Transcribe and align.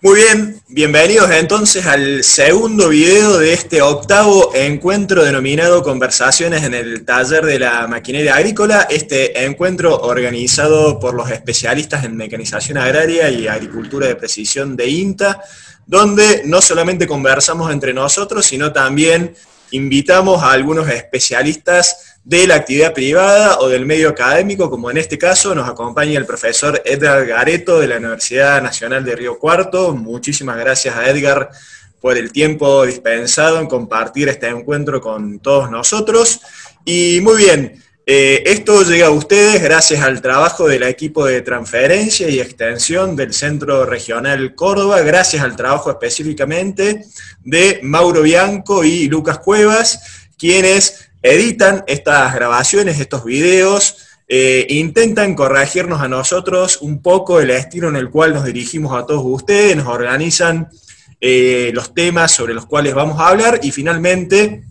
Muy 0.00 0.14
bien, 0.14 0.62
bienvenidos 0.68 1.28
entonces 1.32 1.84
al 1.84 2.22
segundo 2.22 2.88
video 2.88 3.36
de 3.38 3.52
este 3.52 3.82
octavo 3.82 4.52
encuentro 4.54 5.24
denominado 5.24 5.82
Conversaciones 5.82 6.62
en 6.62 6.72
el 6.72 7.04
taller 7.04 7.44
de 7.44 7.58
la 7.58 7.88
maquinaria 7.88 8.36
agrícola, 8.36 8.86
este 8.88 9.44
encuentro 9.44 9.96
organizado 10.02 11.00
por 11.00 11.14
los 11.14 11.28
especialistas 11.32 12.04
en 12.04 12.16
mecanización 12.16 12.78
agraria 12.78 13.28
y 13.28 13.48
agricultura 13.48 14.06
de 14.06 14.14
precisión 14.14 14.76
de 14.76 14.88
INTA, 14.88 15.42
donde 15.84 16.42
no 16.44 16.62
solamente 16.62 17.08
conversamos 17.08 17.72
entre 17.72 17.92
nosotros, 17.92 18.46
sino 18.46 18.72
también 18.72 19.34
invitamos 19.72 20.44
a 20.44 20.52
algunos 20.52 20.88
especialistas 20.88 22.07
de 22.28 22.46
la 22.46 22.56
actividad 22.56 22.92
privada 22.92 23.58
o 23.58 23.70
del 23.70 23.86
medio 23.86 24.10
académico, 24.10 24.68
como 24.68 24.90
en 24.90 24.98
este 24.98 25.16
caso 25.16 25.54
nos 25.54 25.66
acompaña 25.66 26.18
el 26.18 26.26
profesor 26.26 26.82
Edgar 26.84 27.24
Gareto 27.24 27.80
de 27.80 27.86
la 27.86 27.96
Universidad 27.96 28.60
Nacional 28.62 29.02
de 29.02 29.16
Río 29.16 29.38
Cuarto. 29.38 29.94
Muchísimas 29.94 30.58
gracias 30.58 30.94
a 30.94 31.08
Edgar 31.08 31.48
por 32.02 32.18
el 32.18 32.30
tiempo 32.30 32.84
dispensado 32.84 33.58
en 33.58 33.66
compartir 33.66 34.28
este 34.28 34.46
encuentro 34.46 35.00
con 35.00 35.38
todos 35.38 35.70
nosotros. 35.70 36.42
Y 36.84 37.20
muy 37.22 37.38
bien, 37.38 37.82
eh, 38.04 38.42
esto 38.44 38.82
llega 38.82 39.06
a 39.06 39.10
ustedes 39.10 39.62
gracias 39.62 40.02
al 40.02 40.20
trabajo 40.20 40.68
del 40.68 40.82
equipo 40.82 41.24
de 41.24 41.40
transferencia 41.40 42.28
y 42.28 42.40
extensión 42.40 43.16
del 43.16 43.32
Centro 43.32 43.86
Regional 43.86 44.54
Córdoba, 44.54 45.00
gracias 45.00 45.42
al 45.42 45.56
trabajo 45.56 45.90
específicamente 45.90 47.06
de 47.42 47.80
Mauro 47.82 48.20
Bianco 48.20 48.84
y 48.84 49.08
Lucas 49.08 49.38
Cuevas, 49.38 50.28
quienes 50.36 51.07
editan 51.22 51.84
estas 51.86 52.34
grabaciones, 52.34 53.00
estos 53.00 53.24
videos, 53.24 54.08
eh, 54.28 54.66
intentan 54.68 55.34
corregirnos 55.34 56.00
a 56.00 56.08
nosotros 56.08 56.78
un 56.82 57.00
poco 57.00 57.40
el 57.40 57.50
estilo 57.50 57.88
en 57.88 57.96
el 57.96 58.10
cual 58.10 58.34
nos 58.34 58.44
dirigimos 58.44 58.94
a 58.94 59.06
todos 59.06 59.22
ustedes, 59.24 59.74
nos 59.76 59.86
organizan 59.86 60.68
eh, 61.20 61.70
los 61.72 61.94
temas 61.94 62.32
sobre 62.32 62.54
los 62.54 62.66
cuales 62.66 62.94
vamos 62.94 63.18
a 63.18 63.28
hablar 63.28 63.60
y 63.62 63.70
finalmente 63.70 64.64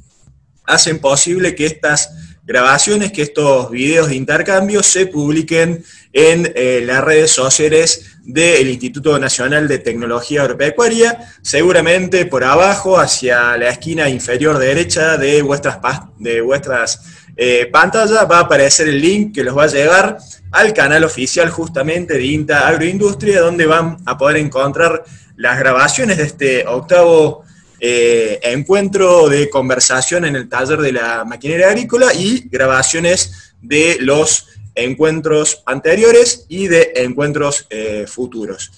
hacen 0.66 1.00
posible 1.00 1.56
que 1.56 1.66
estas 1.66 2.12
grabaciones, 2.44 3.11
que 3.11 3.23
estos 3.23 3.72
videos 3.72 4.09
de 4.09 4.16
intercambio 4.16 4.84
se 4.84 5.08
publiquen 5.08 5.84
en 6.14 6.52
eh, 6.56 6.82
las 6.86 7.04
redes 7.04 7.32
sociales 7.32 8.17
del 8.28 8.67
Instituto 8.67 9.17
Nacional 9.17 9.70
de 9.70 9.80
Tecnología 9.80 10.42
Agropecuaria, 10.42 11.17
seguramente 11.42 12.25
por 12.25 12.44
abajo, 12.44 13.00
hacia 13.00 13.56
la 13.56 13.70
esquina 13.70 14.09
inferior 14.09 14.58
derecha 14.58 15.16
de 15.16 15.42
vuestras, 15.42 15.80
de 16.17 16.42
vuestras 16.42 17.00
eh, 17.38 17.70
pantallas, 17.72 18.28
va 18.30 18.39
a 18.39 18.42
aparecer 18.42 18.89
el 18.89 19.00
link 19.00 19.33
que 19.33 19.45
los 19.45 19.58
va 19.58 19.64
a 19.64 19.67
llevar 19.67 20.17
al 20.52 20.73
canal 20.73 21.05
oficial 21.05 21.50
justamente 21.50 22.16
de 22.16 22.25
INTA 22.25 22.67
Agroindustria, 22.67 23.39
donde 23.39 23.66
van 23.66 23.98
a 24.05 24.17
poder 24.17 24.38
encontrar 24.38 25.05
las 25.38 25.58
grabaciones 25.58 26.17
de 26.17 26.23
este 26.23 26.67
octavo 26.67 27.45
eh, 27.80 28.39
encuentro 28.44 29.30
de 29.30 29.50
conversación 29.50 30.25
en 30.25 30.36
el 30.36 30.50
taller 30.50 30.80
de 30.80 30.92
la 30.92 31.23
maquinaria 31.23 31.70
agrícola 31.70 32.14
y 32.14 32.50
grabaciones 32.50 33.53
de 33.61 33.98
los 34.02 34.48
encuentros 34.78 35.64
anteriores 35.66 36.45
y 36.47 36.67
de 36.67 36.92
encuentros 36.95 37.66
eh, 37.70 38.06
futuros. 38.08 38.72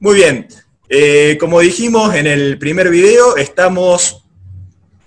Muy 0.00 0.16
bien, 0.16 0.48
eh, 0.88 1.36
como 1.38 1.60
dijimos 1.60 2.14
en 2.14 2.26
el 2.26 2.58
primer 2.58 2.88
video, 2.88 3.36
estamos 3.36 4.24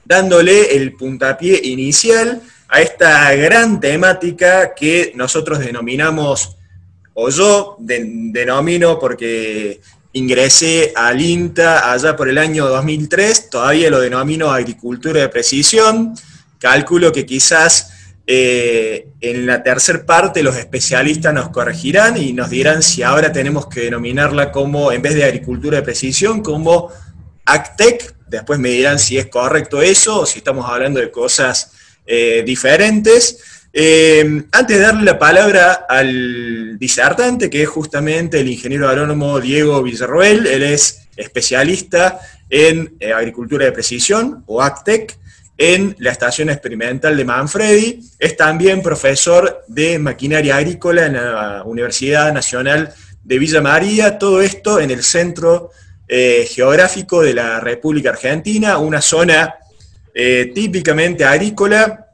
dándole 0.05 0.75
el 0.75 0.93
puntapié 0.93 1.59
inicial 1.63 2.41
a 2.69 2.81
esta 2.81 3.33
gran 3.33 3.79
temática 3.79 4.73
que 4.75 5.11
nosotros 5.15 5.59
denominamos, 5.59 6.57
o 7.13 7.29
yo 7.29 7.77
denomino 7.79 8.99
porque 8.99 9.81
ingresé 10.13 10.93
al 10.95 11.21
INTA 11.21 11.91
allá 11.91 12.15
por 12.15 12.29
el 12.29 12.37
año 12.37 12.67
2003, 12.67 13.49
todavía 13.49 13.89
lo 13.89 13.99
denomino 13.99 14.51
agricultura 14.51 15.21
de 15.21 15.29
precisión, 15.29 16.13
cálculo 16.59 17.11
que 17.11 17.25
quizás 17.25 17.94
eh, 18.27 19.09
en 19.21 19.45
la 19.45 19.61
tercera 19.61 20.03
parte 20.03 20.41
los 20.41 20.57
especialistas 20.57 21.31
nos 21.31 21.49
corregirán 21.49 22.17
y 22.17 22.33
nos 22.33 22.49
dirán 22.49 22.81
si 22.81 23.03
ahora 23.03 23.31
tenemos 23.31 23.67
que 23.67 23.81
denominarla 23.81 24.51
como, 24.51 24.91
en 24.91 25.01
vez 25.01 25.13
de 25.13 25.25
agricultura 25.25 25.77
de 25.77 25.83
precisión, 25.83 26.41
como 26.41 26.91
ACTEC. 27.45 28.15
Después 28.27 28.57
me 28.59 28.69
dirán 28.69 28.97
si 28.97 29.17
es 29.19 29.27
correcto 29.27 29.81
eso 29.81 30.21
o 30.21 30.25
si 30.25 30.39
estamos 30.39 30.67
hablando 30.67 30.99
de 30.99 31.11
cosas 31.11 31.71
eh, 32.07 32.41
diferentes. 32.43 33.37
Eh, 33.71 34.43
antes 34.51 34.77
de 34.77 34.83
darle 34.83 35.03
la 35.03 35.19
palabra 35.19 35.85
al 35.87 36.79
disertante, 36.79 37.49
que 37.49 37.61
es 37.61 37.69
justamente 37.69 38.39
el 38.39 38.47
ingeniero 38.47 38.89
agrónomo 38.89 39.39
Diego 39.39 39.83
Villarroel, 39.83 40.47
él 40.47 40.63
es 40.63 41.07
especialista 41.15 42.19
en 42.49 42.97
agricultura 43.15 43.65
de 43.65 43.71
precisión 43.71 44.43
o 44.47 44.61
ACTEC 44.61 45.17
en 45.57 45.95
la 45.99 46.11
Estación 46.11 46.49
Experimental 46.49 47.15
de 47.15 47.25
Manfredi. 47.25 47.99
Es 48.19 48.35
también 48.35 48.81
profesor 48.81 49.63
de 49.67 49.97
maquinaria 49.99 50.57
agrícola 50.57 51.05
en 51.05 51.13
la 51.13 51.63
Universidad 51.65 52.33
Nacional 52.33 52.93
de 53.23 53.39
Villa 53.39 53.61
María. 53.61 54.17
Todo 54.17 54.41
esto 54.41 54.79
en 54.79 54.91
el 54.91 55.03
centro 55.03 55.71
eh, 56.07 56.47
geográfico 56.49 57.21
de 57.21 57.33
la 57.33 57.59
República 57.59 58.09
Argentina, 58.11 58.77
una 58.77 59.01
zona 59.01 59.55
eh, 60.13 60.51
típicamente 60.53 61.25
agrícola 61.25 62.04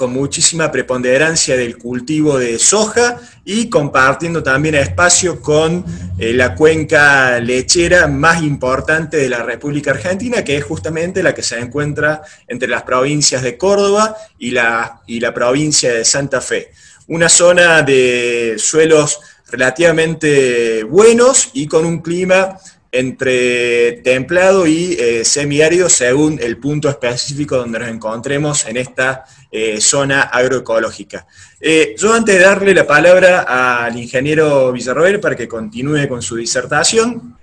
con 0.00 0.14
muchísima 0.14 0.72
preponderancia 0.72 1.58
del 1.58 1.76
cultivo 1.76 2.38
de 2.38 2.58
soja 2.58 3.20
y 3.44 3.68
compartiendo 3.68 4.42
también 4.42 4.74
espacio 4.74 5.42
con 5.42 5.84
eh, 6.18 6.32
la 6.32 6.54
cuenca 6.54 7.38
lechera 7.38 8.06
más 8.06 8.42
importante 8.42 9.18
de 9.18 9.28
la 9.28 9.42
República 9.42 9.90
Argentina, 9.90 10.42
que 10.42 10.56
es 10.56 10.64
justamente 10.64 11.22
la 11.22 11.34
que 11.34 11.42
se 11.42 11.58
encuentra 11.58 12.22
entre 12.48 12.66
las 12.66 12.84
provincias 12.84 13.42
de 13.42 13.58
Córdoba 13.58 14.16
y 14.38 14.52
la, 14.52 15.02
y 15.06 15.20
la 15.20 15.34
provincia 15.34 15.92
de 15.92 16.06
Santa 16.06 16.40
Fe. 16.40 16.70
Una 17.08 17.28
zona 17.28 17.82
de 17.82 18.54
suelos 18.56 19.20
relativamente 19.50 20.82
buenos 20.84 21.50
y 21.52 21.66
con 21.66 21.84
un 21.84 22.00
clima 22.00 22.56
entre 22.92 23.92
templado 24.02 24.66
y 24.66 24.96
eh, 24.98 25.24
semiárido 25.24 25.88
según 25.88 26.40
el 26.42 26.56
punto 26.56 26.88
específico 26.88 27.56
donde 27.56 27.78
nos 27.78 27.88
encontremos 27.88 28.66
en 28.66 28.76
esta 28.76 29.26
eh, 29.50 29.80
zona 29.80 30.22
agroecológica. 30.22 31.26
Eh, 31.60 31.94
yo 31.98 32.12
antes 32.12 32.36
de 32.36 32.40
darle 32.42 32.74
la 32.74 32.86
palabra 32.86 33.84
al 33.84 33.96
ingeniero 33.96 34.72
Villarroel 34.72 35.20
para 35.20 35.36
que 35.36 35.48
continúe 35.48 36.08
con 36.08 36.22
su 36.22 36.36
disertación, 36.36 37.36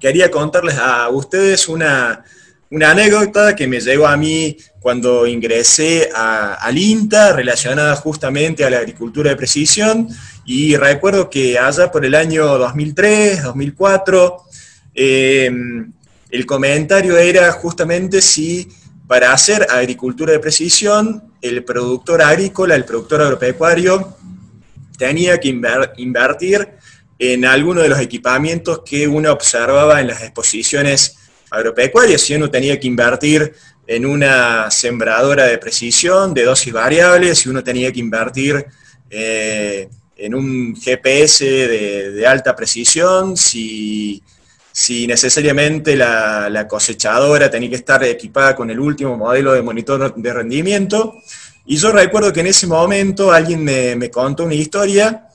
quería 0.00 0.30
contarles 0.30 0.76
a 0.78 1.08
ustedes 1.08 1.68
una, 1.68 2.24
anécdota 2.70 3.54
que 3.54 3.66
me 3.66 3.80
llegó 3.80 4.06
a 4.06 4.16
mí 4.16 4.56
cuando 4.80 5.26
ingresé 5.26 6.08
al 6.14 6.78
INTA 6.78 7.32
relacionada 7.34 7.94
justamente 7.96 8.64
a 8.64 8.70
la 8.70 8.78
agricultura 8.78 9.30
de 9.30 9.36
precisión 9.36 10.08
y 10.46 10.76
recuerdo 10.76 11.28
que 11.28 11.58
allá 11.58 11.92
por 11.92 12.04
el 12.04 12.14
año 12.14 12.58
2003, 12.58 13.42
2004, 13.42 14.46
Em, 14.94 15.92
el 16.30 16.46
comentario 16.46 17.16
era 17.16 17.50
justamente 17.52 18.20
si 18.20 18.68
para 19.06 19.32
hacer 19.32 19.66
agricultura 19.70 20.32
de 20.32 20.38
precisión, 20.38 21.31
el 21.42 21.64
productor 21.64 22.22
agrícola, 22.22 22.76
el 22.76 22.84
productor 22.84 23.20
agropecuario, 23.20 24.16
tenía 24.96 25.38
que 25.38 25.48
invertir 25.96 26.68
en 27.18 27.44
alguno 27.44 27.82
de 27.82 27.88
los 27.88 28.00
equipamientos 28.00 28.82
que 28.84 29.06
uno 29.06 29.32
observaba 29.32 30.00
en 30.00 30.06
las 30.06 30.22
exposiciones 30.22 31.16
agropecuarias, 31.50 32.20
si 32.22 32.34
uno 32.34 32.50
tenía 32.50 32.78
que 32.78 32.86
invertir 32.86 33.52
en 33.86 34.06
una 34.06 34.70
sembradora 34.70 35.44
de 35.44 35.58
precisión 35.58 36.32
de 36.32 36.44
dosis 36.44 36.72
variables, 36.72 37.40
si 37.40 37.48
uno 37.48 37.62
tenía 37.62 37.92
que 37.92 38.00
invertir 38.00 38.64
eh, 39.10 39.88
en 40.16 40.34
un 40.34 40.76
GPS 40.76 41.44
de, 41.44 42.26
alta 42.26 42.54
precisión, 42.54 43.36
si 43.36 44.22
si 44.72 45.06
necesariamente 45.06 45.94
la, 45.94 46.66
cosechadora 46.68 47.50
tenía 47.50 47.68
que 47.68 47.76
estar 47.76 48.02
equipada 48.04 48.56
con 48.56 48.70
el 48.70 48.80
último 48.80 49.16
modelo 49.16 49.52
de 49.52 49.60
monitor 49.60 50.14
de 50.14 50.32
rendimiento. 50.32 51.14
Y 51.64 51.76
yo 51.76 51.92
recuerdo 51.92 52.32
que 52.32 52.40
en 52.40 52.48
ese 52.48 52.66
momento 52.66 53.32
alguien 53.32 53.62
me, 53.62 54.10
contó 54.10 54.44
una 54.44 54.54
historia, 54.54 55.28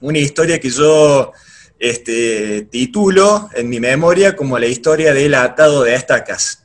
una 0.00 0.18
historia 0.18 0.60
que 0.60 0.70
yo 0.70 1.32
este, 1.78 2.62
titulo 2.70 3.48
en 3.54 3.68
mi 3.68 3.80
memoria 3.80 4.36
como 4.36 4.58
la 4.58 4.66
historia 4.66 5.12
del 5.12 5.34
atado 5.34 5.82
de 5.82 5.94
estacas. 5.94 6.62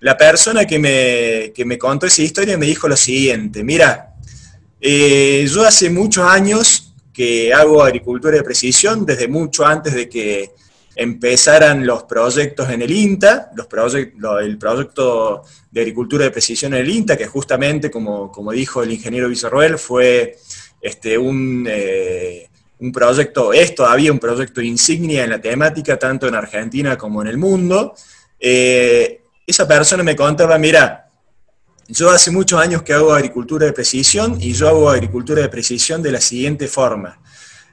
La 0.00 0.16
persona 0.16 0.64
que 0.64 0.78
me, 0.78 1.52
me 1.64 1.78
contó 1.78 2.06
esa 2.06 2.22
historia 2.22 2.58
me 2.58 2.66
dijo 2.66 2.88
lo 2.88 2.96
siguiente, 2.96 3.62
mira, 3.62 4.14
eh, 4.80 5.48
yo 5.52 5.64
hace 5.64 5.90
muchos 5.90 6.24
años 6.24 6.94
que 7.12 7.52
hago 7.52 7.82
agricultura 7.82 8.36
de 8.36 8.44
precisión, 8.44 9.04
desde 9.04 9.26
mucho 9.26 9.66
antes 9.66 9.92
de 9.92 10.08
que 10.08 10.52
empezaran 10.98 11.86
los 11.86 12.02
proyectos 12.02 12.68
en 12.70 12.82
el 12.82 12.90
INTA, 12.90 13.52
los 13.54 13.68
el 14.42 14.58
proyecto 14.58 15.44
de 15.70 15.80
agricultura 15.80 16.24
de 16.24 16.32
precisión 16.32 16.74
en 16.74 16.80
el 16.80 16.90
INTA, 16.90 17.16
que 17.16 17.28
justamente, 17.28 17.88
como, 17.88 18.32
como 18.32 18.50
dijo 18.50 18.82
el 18.82 18.90
ingeniero 18.90 19.28
Villarroel, 19.28 19.78
fue 19.78 20.36
este, 20.80 21.16
un, 21.16 21.64
eh, 21.70 22.48
un 22.80 22.90
proyecto, 22.90 23.52
es 23.52 23.76
todavía 23.76 24.10
un 24.10 24.18
proyecto 24.18 24.60
insignia 24.60 25.22
en 25.22 25.30
la 25.30 25.40
temática, 25.40 25.96
tanto 25.96 26.26
en 26.26 26.34
Argentina 26.34 26.98
como 26.98 27.22
en 27.22 27.28
el 27.28 27.38
mundo. 27.38 27.94
Eh, 28.40 29.22
esa 29.46 29.68
persona 29.68 30.02
me 30.02 30.16
contaba, 30.16 30.58
mira, 30.58 31.10
yo 31.86 32.10
hace 32.10 32.32
muchos 32.32 32.60
años 32.60 32.82
que 32.82 32.92
hago 32.92 33.12
agricultura 33.12 33.66
de 33.66 33.72
precisión 33.72 34.36
y 34.40 34.52
yo 34.52 34.68
hago 34.68 34.90
agricultura 34.90 35.42
de 35.42 35.48
precisión 35.48 36.02
de 36.02 36.10
la 36.10 36.20
siguiente 36.20 36.66
forma. 36.66 37.20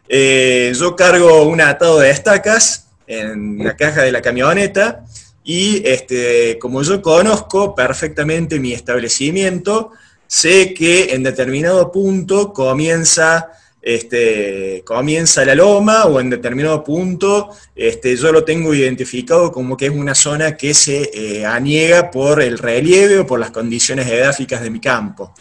Eh, 0.08 0.72
yo 0.80 0.96
cargo 0.96 1.42
un 1.44 1.60
atado 1.60 2.00
de 2.00 2.12
estacas 2.12 2.85
en 3.08 3.64
la 3.64 3.76
caja 3.76 4.04
de 4.04 4.12
la 4.12 4.22
camioneta 4.22 5.06
y 5.44 5.88
este, 5.88 6.58
como 6.60 6.82
yo 6.82 7.02
conozco 7.02 7.76
perfectamente 7.76 8.60
mi 8.60 8.74
establecimiento, 8.74 9.92
sé 10.28 10.74
que 10.74 11.14
en 11.14 11.24
determinado 11.24 11.92
punto 11.92 12.52
comienza 12.52 13.52
este, 13.86 14.82
comienza 14.84 15.46
la 15.46 15.54
loma 15.54 16.06
o 16.06 16.20
en 16.20 16.32
determinado 16.32 16.84
punto 16.84 17.52
este, 17.76 18.18
yo 18.18 18.32
lo 18.32 18.44
tengo 18.44 18.74
identificado 18.74 19.52
como 19.52 19.78
que 19.78 19.86
es 19.86 19.92
una 19.92 20.16
zona 20.16 20.58
que 20.58 20.74
se 20.74 21.12
eh, 21.14 21.46
aniega 21.46 22.10
por 22.10 22.42
el 22.42 22.58
relieve 22.58 23.20
o 23.20 23.28
por 23.28 23.40
las 23.40 23.52
condiciones 23.52 24.08
edáficas 24.08 24.64
de 24.64 24.72
mi 24.72 24.80
campo. 24.80 25.36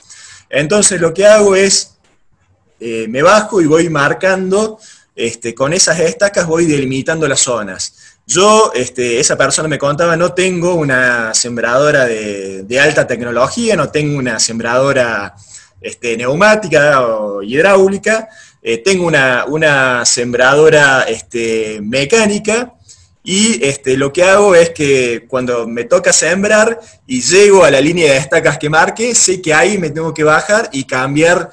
Entonces 0.51 1.01
lo 1.01 1.15
que 1.15 1.25
hago 1.25 1.57
es, 1.57 1.97
eh, 2.79 3.07
me 3.09 3.23
bajo 3.23 3.63
y 3.63 3.67
voy 3.67 3.89
marcando, 3.89 4.79
este, 5.17 5.55
con 5.55 5.73
esas 5.73 6.01
estacas 6.01 6.47
voy 6.47 6.67
delimitando 6.67 7.29
las 7.29 7.41
zonas. 7.41 7.95
Yo, 8.27 8.73
este, 8.75 9.21
esa 9.21 9.37
persona 9.37 9.69
me 9.69 9.79
contaba, 9.79 10.17
no 10.17 10.33
tengo 10.33 10.75
una 10.75 11.35
sembradora 11.35 12.07
de, 12.07 12.81
alta 12.81 13.07
tecnología, 13.07 13.77
no 13.77 13.91
tengo 13.91 14.19
una 14.19 14.41
sembradora 14.41 15.35
este, 15.81 16.17
neumática 16.17 17.07
o 17.07 17.43
hidráulica, 17.43 18.29
eh, 18.63 18.79
tengo 18.79 19.07
una, 19.07 20.05
sembradora 20.07 21.03
este, 21.03 21.81
mecánica 21.83 22.73
y 23.23 23.61
lo 23.97 24.13
que 24.13 24.25
hago 24.25 24.55
es 24.55 24.71
que 24.71 25.27
cuando 25.29 25.67
me 25.67 25.85
toca 25.85 26.13
sembrar 26.13 26.81
y 27.07 27.23
llego 27.23 27.65
a 27.65 27.71
la 27.71 27.81
línea 27.81 28.13
de 28.13 28.19
estacas 28.19 28.59
que 28.59 28.69
marque, 28.69 29.15
sé 29.15 29.41
que 29.41 29.55
ahí 29.55 29.79
me 29.79 29.91
tengo 29.91 30.13
que 30.13 30.25
bajar 30.25 30.69
y 30.73 30.85
cambiar 30.85 31.51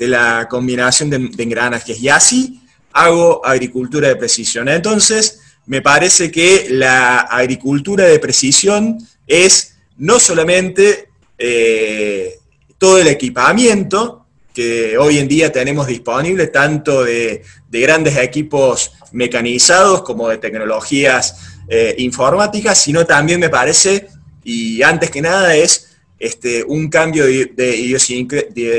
la 0.00 0.48
combinación 0.48 1.10
de, 1.10 1.18
de 1.18 1.42
engranajes. 1.42 1.98
Y 1.98 2.08
así 2.08 2.63
hago 2.94 3.44
agricultura 3.44 4.08
de 4.08 4.16
precisión. 4.16 4.68
Entonces, 4.68 5.40
me 5.66 5.82
parece 5.82 6.30
que 6.30 6.68
la 6.70 7.20
agricultura 7.20 8.04
de 8.04 8.18
precisión 8.18 8.98
es 9.26 9.76
no 9.98 10.18
solamente 10.18 11.08
eh, 11.36 12.38
todo 12.78 12.98
el 12.98 13.08
equipamiento 13.08 14.26
que 14.54 14.96
hoy 14.96 15.18
en 15.18 15.26
día 15.26 15.50
tenemos 15.50 15.88
disponible, 15.88 16.46
tanto 16.46 17.02
de, 17.02 17.42
grandes 17.68 18.16
equipos 18.16 18.92
mecanizados 19.10 20.02
como 20.02 20.28
de 20.28 20.38
tecnologías 20.38 21.56
eh, 21.68 21.96
informáticas, 21.98 22.80
sino 22.80 23.04
también 23.04 23.40
me 23.40 23.48
parece, 23.48 24.06
y 24.44 24.80
antes 24.82 25.10
que 25.10 25.20
nada, 25.20 25.56
es 25.56 25.96
este, 26.20 26.62
un 26.62 26.88
cambio 26.88 27.26
de, 27.26 27.46
de 27.46 27.76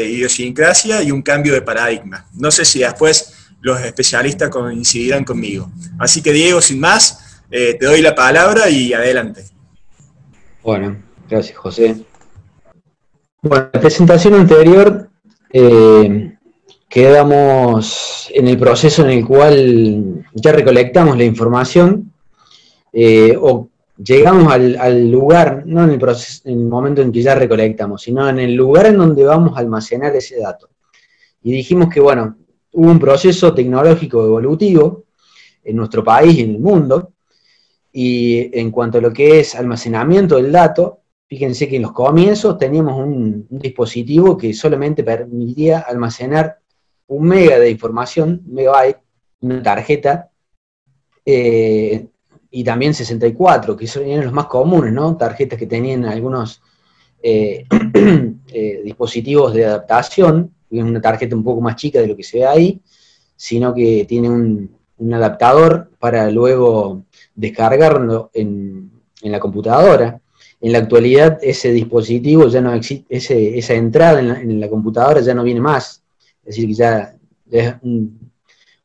idiosincrasia 0.07 1.03
y 1.03 1.11
un 1.11 1.21
cambio 1.21 1.53
de 1.53 1.61
paradigma. 1.61 2.25
No 2.33 2.51
sé 2.51 2.63
si 2.63 2.79
después 2.79 3.34
los 3.65 3.81
especialistas 3.81 4.49
coincidirán 4.49 5.23
conmigo. 5.23 5.71
Así 5.97 6.21
que 6.21 6.31
Diego, 6.31 6.61
sin 6.61 6.79
más, 6.79 7.41
eh, 7.49 7.75
te 7.79 7.87
doy 7.87 7.99
la 7.99 8.13
palabra 8.13 8.69
y 8.69 8.93
adelante. 8.93 9.43
Bueno, 10.61 10.97
gracias 11.27 11.57
José. 11.57 11.95
Bueno, 13.41 13.69
la 13.73 13.81
presentación 13.81 14.35
anterior 14.35 15.09
eh, 15.51 16.37
quedamos 16.87 18.29
en 18.35 18.47
el 18.49 18.59
proceso 18.59 19.03
en 19.03 19.09
el 19.09 19.25
cual 19.25 20.27
ya 20.35 20.51
recolectamos 20.51 21.17
la 21.17 21.23
información 21.23 22.13
eh, 22.93 23.35
o 23.35 23.67
llegamos 23.97 24.53
al, 24.53 25.09
lugar, 25.09 25.63
no 25.65 25.85
en 25.85 25.89
el, 25.89 25.97
proceso, 25.97 26.47
en 26.47 26.59
el 26.59 26.67
momento 26.67 27.01
en 27.01 27.11
que 27.11 27.23
ya 27.23 27.33
recolectamos, 27.33 28.03
sino 28.03 28.29
en 28.29 28.37
el 28.37 28.53
lugar 28.53 28.85
en 28.85 28.97
donde 28.97 29.23
vamos 29.23 29.57
a 29.57 29.61
almacenar 29.61 30.15
ese 30.15 30.39
dato. 30.39 30.69
Y 31.41 31.51
dijimos 31.51 31.89
que, 31.91 31.99
bueno, 31.99 32.35
hubo 32.75 32.91
un 32.91 32.99
proceso 32.99 33.53
tecnológico 33.53 34.23
evolutivo 34.23 35.05
en 35.63 35.77
nuestro 35.77 36.03
país 36.03 36.37
y 36.37 36.41
en 36.41 36.51
el 36.51 36.59
mundo, 36.59 37.13
y 37.91 38.49
en 38.57 38.69
cuanto 38.69 38.97
a 38.97 39.01
lo 39.01 39.13
que 39.13 39.39
es 39.39 39.55
almacenamiento 39.55 40.35
del 40.35 40.51
dato, 40.51 40.99
fíjense 41.27 41.67
que 41.69 41.77
en 41.77 41.83
los 41.83 41.93
comienzos 41.93 42.57
teníamos 42.57 42.97
un, 42.97 43.47
dispositivo 43.49 44.37
que 44.37 44.53
solamente 44.53 45.03
permitía 45.03 45.79
almacenar 45.79 46.59
un 47.07 47.27
mega 47.27 47.57
de 47.59 47.69
información, 47.69 48.43
un 48.45 48.53
megabyte, 48.53 48.97
una 49.39 49.63
tarjeta, 49.63 50.29
eh, 51.25 52.07
y 52.51 52.63
también 52.63 52.93
64, 52.93 53.75
que 53.77 53.87
son 53.87 54.03
los 54.21 54.33
más 54.33 54.47
comunes, 54.47 54.91
¿no? 54.91 55.15
Tarjetas 55.15 55.57
que 55.57 55.67
tenían 55.67 56.05
algunos 56.05 56.61
eh, 57.23 57.65
eh, 58.53 58.81
dispositivos 58.83 59.53
de 59.53 59.65
adaptación 59.65 60.54
es 60.79 60.85
una 60.85 61.01
tarjeta 61.01 61.35
un 61.35 61.43
poco 61.43 61.61
más 61.61 61.75
chica 61.75 61.99
de 61.99 62.07
lo 62.07 62.15
que 62.15 62.23
se 62.23 62.39
ve 62.39 62.45
ahí, 62.45 62.81
sino 63.35 63.73
que 63.73 64.05
tiene 64.07 64.29
un, 64.29 64.75
adaptador 65.13 65.91
para 65.99 66.31
luego 66.31 67.03
descargarlo 67.35 68.31
en, 68.33 68.91
la 69.21 69.39
computadora. 69.39 70.21
En 70.61 70.71
la 70.71 70.79
actualidad 70.79 71.39
ese 71.41 71.71
dispositivo 71.71 72.47
ya 72.47 72.61
no 72.61 72.73
existe, 72.73 73.57
esa 73.57 73.73
entrada 73.73 74.19
en 74.19 74.59
la, 74.59 74.69
computadora 74.69 75.21
ya 75.21 75.33
no 75.33 75.43
viene 75.43 75.59
más. 75.59 76.03
Es 76.45 76.55
decir, 76.55 76.67
que 76.67 76.73
ya, 76.73 77.15
es 77.51 77.75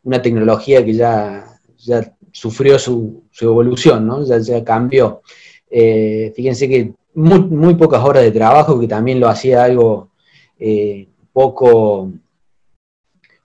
una 0.03 0.23
tecnología 0.23 0.85
que 0.85 0.95
ya, 0.95 1.45
ya 1.79 2.13
sufrió 2.33 2.79
su, 2.79 3.25
evolución, 3.41 4.07
¿no? 4.07 4.25
ya, 4.25 4.65
cambió. 4.65 5.23
Eh, 5.71 6.33
fíjense 6.35 6.69
que 6.69 6.93
muy, 7.15 7.75
pocas 7.75 8.03
horas 8.03 8.23
de 8.23 8.33
trabajo, 8.33 8.79
que 8.79 8.89
también 8.89 9.21
lo 9.21 9.29
hacía 9.29 9.65
algo 9.65 10.11
eh, 10.59 11.09
poco, 11.41 12.13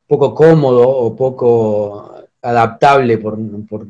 poco 0.06 0.36
cómodo 0.36 0.84
o 0.86 1.16
poco 1.16 2.28
adaptable 2.42 3.18
por, 3.18 3.38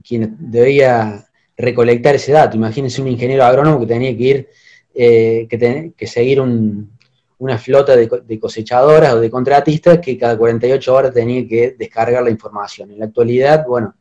quien 0.04 0.38
debía 0.40 1.25
recolectar 1.57 2.13
ese 2.13 2.31
dato. 2.31 2.56
Imagínense 2.56 3.02
un 3.02 3.07
ingeniero 3.07 3.44
agrónomo 3.44 3.80
que 3.80 3.88
tenía 3.88 4.16
que 4.16 4.24
ir, 4.24 4.50
eh, 4.94 5.48
que, 5.50 5.94
que, 5.98 6.07
seguir 6.07 6.40
una 6.40 7.57
flota 7.57 7.96
de, 7.96 8.40
cosechadoras 8.40 9.16
o 9.16 9.19
de 9.19 9.31
contratistas 9.31 9.98
que 9.98 10.19
cada 10.19 10.38
48 10.38 10.94
horas 10.94 11.12
tenía 11.12 11.48
que 11.48 11.75
descargar 11.78 12.22
la 12.22 12.30
información. 12.30 12.92
En 12.92 13.00
la 13.00 13.06
actualidad, 13.06 13.66
bueno, 13.68 13.96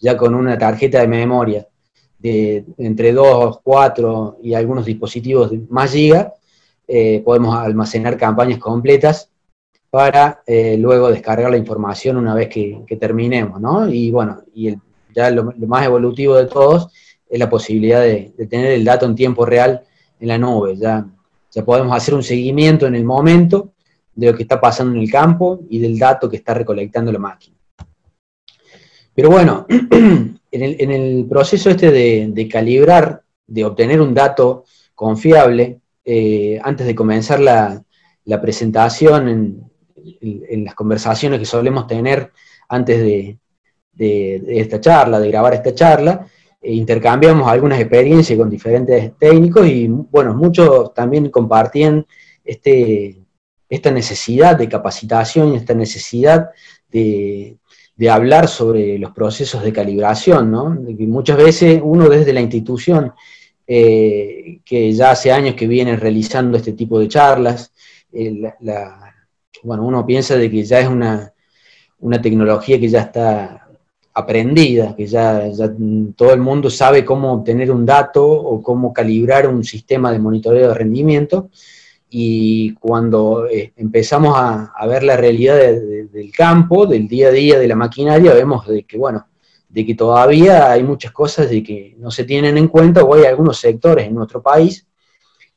ya 0.00 0.16
con 0.16 0.34
una 0.34 0.58
tarjeta 0.58 1.00
de 1.00 1.06
memoria 1.06 1.68
de 2.18 2.64
entre 2.78 3.12
2, 3.12 3.60
4 3.62 4.38
y 4.42 4.54
algunos 4.54 4.84
dispositivos 4.84 5.52
más 5.68 5.92
giga, 5.92 6.34
eh, 6.88 7.22
podemos 7.24 7.54
almacenar 7.54 8.16
campañas 8.16 8.58
completas 8.58 9.30
para 9.94 10.42
eh, 10.44 10.76
luego 10.76 11.08
descargar 11.08 11.52
la 11.52 11.56
información 11.56 12.16
una 12.16 12.34
vez 12.34 12.48
que, 12.48 12.84
terminemos, 12.98 13.60
¿no? 13.60 13.88
Y 13.88 14.10
bueno, 14.10 14.42
y 14.52 14.74
ya 15.14 15.30
lo, 15.30 15.52
más 15.68 15.86
evolutivo 15.86 16.34
de 16.34 16.46
todos 16.46 16.88
es 17.30 17.38
la 17.38 17.48
posibilidad 17.48 18.00
de, 18.00 18.34
tener 18.50 18.72
el 18.72 18.84
dato 18.84 19.06
en 19.06 19.14
tiempo 19.14 19.46
real 19.46 19.84
en 20.18 20.26
la 20.26 20.36
nube. 20.36 20.74
Ya, 20.76 21.06
ya 21.48 21.64
podemos 21.64 21.96
hacer 21.96 22.12
un 22.12 22.24
seguimiento 22.24 22.88
en 22.88 22.96
el 22.96 23.04
momento 23.04 23.74
de 24.16 24.32
lo 24.32 24.36
que 24.36 24.42
está 24.42 24.60
pasando 24.60 24.96
en 24.96 25.02
el 25.02 25.08
campo 25.12 25.60
y 25.70 25.78
del 25.78 25.96
dato 25.96 26.28
que 26.28 26.38
está 26.38 26.54
recolectando 26.54 27.12
la 27.12 27.20
máquina. 27.20 27.56
Pero 29.14 29.30
bueno, 29.30 29.64
en 30.50 30.90
el, 30.90 31.24
proceso 31.28 31.70
este 31.70 31.92
de, 31.92 32.48
calibrar, 32.48 33.22
de 33.46 33.64
obtener 33.64 34.00
un 34.00 34.12
dato 34.12 34.64
confiable, 34.92 35.78
eh, 36.04 36.58
antes 36.64 36.84
de 36.84 36.96
comenzar 36.96 37.38
la, 37.38 37.80
la 38.24 38.40
presentación 38.40 39.28
en, 39.28 39.73
en, 40.20 40.64
las 40.64 40.74
conversaciones 40.74 41.38
que 41.38 41.46
solemos 41.46 41.86
tener 41.86 42.32
antes 42.68 43.00
de, 43.00 43.38
esta 43.96 44.80
charla, 44.80 45.20
de 45.20 45.28
grabar 45.28 45.54
esta 45.54 45.74
charla, 45.74 46.26
e 46.60 46.72
intercambiamos 46.74 47.46
algunas 47.46 47.78
experiencias 47.78 48.38
con 48.38 48.48
diferentes 48.48 49.12
técnicos 49.18 49.66
y, 49.66 49.86
bueno, 49.86 50.34
muchos 50.34 50.94
también 50.94 51.28
compartían 51.30 52.06
este, 52.44 53.18
esta 53.68 53.90
necesidad 53.90 54.56
de 54.56 54.68
capacitación 54.68 55.52
y 55.52 55.56
esta 55.56 55.74
necesidad 55.74 56.50
de, 56.90 57.58
hablar 58.10 58.48
sobre 58.48 58.98
los 58.98 59.12
procesos 59.12 59.62
de 59.62 59.72
calibración, 59.72 60.50
¿no? 60.50 60.76
muchas 61.06 61.36
veces 61.36 61.80
uno 61.82 62.08
desde 62.08 62.32
la 62.32 62.40
institución, 62.40 63.12
eh, 63.66 64.60
que 64.64 64.92
ya 64.92 65.12
hace 65.12 65.32
años 65.32 65.54
que 65.54 65.66
viene 65.66 65.96
realizando 65.96 66.58
este 66.58 66.72
tipo 66.74 66.98
de 66.98 67.08
charlas, 67.08 67.72
eh, 68.12 68.52
la, 68.60 69.03
bueno, 69.64 69.84
uno 69.84 70.06
piensa 70.06 70.36
de 70.36 70.50
que 70.50 70.62
ya 70.62 70.80
es 70.80 70.88
una, 70.88 71.32
tecnología 72.22 72.78
que 72.78 72.88
ya 72.88 73.00
está 73.00 73.66
aprendida, 74.12 74.94
que 74.94 75.06
ya, 75.06 75.50
todo 76.14 76.32
el 76.32 76.40
mundo 76.40 76.70
sabe 76.70 77.04
cómo 77.04 77.32
obtener 77.32 77.70
un 77.70 77.84
dato 77.84 78.24
o 78.26 78.62
cómo 78.62 78.92
calibrar 78.92 79.48
un 79.48 79.64
sistema 79.64 80.12
de 80.12 80.18
monitoreo 80.18 80.68
de 80.68 80.74
rendimiento, 80.74 81.50
y 82.10 82.74
cuando 82.74 83.48
eh, 83.48 83.72
empezamos 83.76 84.34
a, 84.36 84.86
ver 84.86 85.02
la 85.02 85.16
realidad 85.16 85.56
del 85.56 86.30
campo, 86.30 86.86
del 86.86 87.08
día 87.08 87.28
a 87.28 87.32
día 87.32 87.58
de 87.58 87.66
la 87.66 87.74
maquinaria, 87.74 88.34
vemos 88.34 88.68
de 88.68 88.84
que, 88.84 88.96
bueno, 88.96 89.26
de 89.68 89.84
que 89.84 89.96
todavía 89.96 90.70
hay 90.70 90.84
muchas 90.84 91.10
cosas 91.10 91.50
de 91.50 91.62
que 91.64 91.96
no 91.98 92.12
se 92.12 92.22
tienen 92.22 92.56
en 92.56 92.68
cuenta 92.68 93.02
o 93.02 93.14
hay 93.14 93.24
algunos 93.24 93.58
sectores 93.58 94.06
en 94.06 94.14
nuestro 94.14 94.40
país 94.40 94.86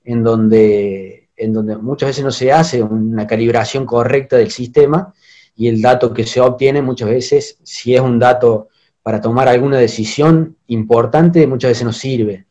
en 0.04 0.24
donde, 0.24 1.27
en 1.38 1.54
donde 1.54 1.78
muchas 1.78 2.10
veces 2.10 2.24
no 2.24 2.32
se 2.32 2.52
hace 2.52 2.82
una 2.82 3.28
calibración 3.28 3.86
correcta 3.86 4.38
del 4.38 4.52
sistema 4.52 5.14
y 5.56 5.68
el 5.68 5.82
dato 5.82 6.14
que 6.14 6.26
se 6.26 6.42
obtiene 6.42 6.82
muchas 6.82 7.10
veces, 7.10 7.60
si 7.64 7.96
es 7.96 8.02
un 8.02 8.20
dato 8.20 8.70
para 9.04 9.22
tomar 9.22 9.48
alguna 9.48 9.78
decisión 9.78 10.58
importante, 10.68 11.48
muchas 11.48 11.72
veces 11.72 11.86
no 11.86 11.94
sirve. 11.94 12.46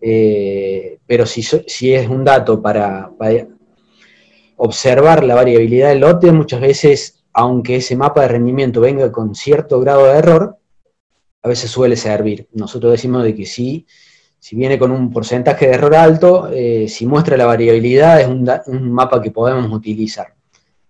Eh, 0.00 0.98
pero 1.06 1.26
si, 1.26 1.42
si, 1.42 1.92
es 1.92 2.08
un 2.08 2.24
dato 2.24 2.62
para, 2.62 3.10
observar 4.56 5.24
la 5.24 5.34
variabilidad 5.34 5.90
del 5.90 6.00
lote, 6.00 6.32
muchas 6.32 6.60
veces, 6.60 7.22
aunque 7.32 7.76
ese 7.76 7.96
mapa 7.96 8.22
de 8.22 8.28
rendimiento 8.28 8.80
venga 8.80 9.12
con 9.12 9.34
cierto 9.34 9.78
grado 9.80 10.06
de 10.06 10.18
error, 10.18 10.56
a 11.42 11.48
veces 11.48 11.70
suele 11.70 11.96
servir. 11.96 12.48
Nosotros 12.52 12.92
decimos 12.92 13.24
de 13.24 13.34
que 13.34 13.46
sí, 13.46 13.86
viene 14.52 14.78
con 14.78 14.90
un 14.90 15.10
porcentaje 15.12 15.66
de 15.66 15.74
error 15.74 15.94
alto, 15.94 16.48
eh, 16.52 16.86
si 16.88 17.06
muestra 17.06 17.36
la 17.36 17.46
variabilidad, 17.46 18.20
es 18.20 18.26
un, 18.26 18.92
mapa 18.92 19.20
que 19.20 19.30
podemos 19.30 19.70
utilizar. 19.72 20.34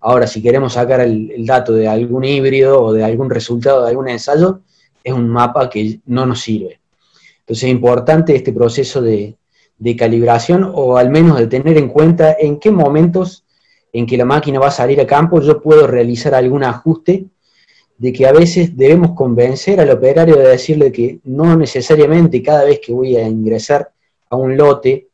Ahora, 0.00 0.26
si 0.26 0.40
queremos 0.40 0.75
sacar 0.75 1.00
el, 1.00 1.45
dato 1.45 1.73
de 1.73 1.87
algún 1.87 2.25
híbrido 2.25 2.83
o 2.83 2.92
de 2.92 3.04
algún 3.04 3.28
resultado 3.28 3.83
de 3.83 3.90
algún 3.90 4.09
ensayo, 4.09 4.61
es 5.02 5.12
un 5.12 5.28
mapa 5.28 5.69
que 5.69 6.00
no 6.07 6.26
nos 6.26 6.40
sirve. 6.40 6.80
Entonces 7.40 7.64
es 7.64 7.71
importante 7.71 8.35
este 8.35 8.52
proceso 8.52 9.02
de, 9.02 9.37
de 9.78 9.97
calibración 9.97 10.71
o 10.73 10.97
al 10.97 11.11
menos 11.11 11.38
de 11.38 11.47
tener 11.47 11.76
en 11.76 11.88
cuenta 11.88 12.37
en 12.38 12.61
qué 12.61 12.71
momentos 12.71 13.45
en 13.92 14.07
que 14.07 14.16
la 14.16 14.25
máquina 14.25 14.61
va 14.61 14.69
a 14.69 14.71
salir 14.71 15.00
a 15.00 15.07
campo 15.07 15.40
yo 15.40 15.61
puedo 15.61 15.87
realizar 15.87 16.35
algún 16.35 16.62
ajuste 16.62 17.26
de 18.00 18.14
que 18.14 18.26
a 18.26 18.33
veces 18.33 18.75
debemos 18.78 19.11
convencer 19.11 19.78
al 19.78 19.90
operario 19.90 20.35
de 20.37 20.49
decirle 20.49 20.90
que 20.90 21.21
no 21.25 21.54
necesariamente 21.54 22.42
cada 22.42 22.64
vez 22.64 22.80
que 22.80 22.95
voy 22.95 23.14
a 23.16 23.28
ingresar 23.28 23.92
a 24.30 24.37
un 24.37 24.57
lote 24.57 25.09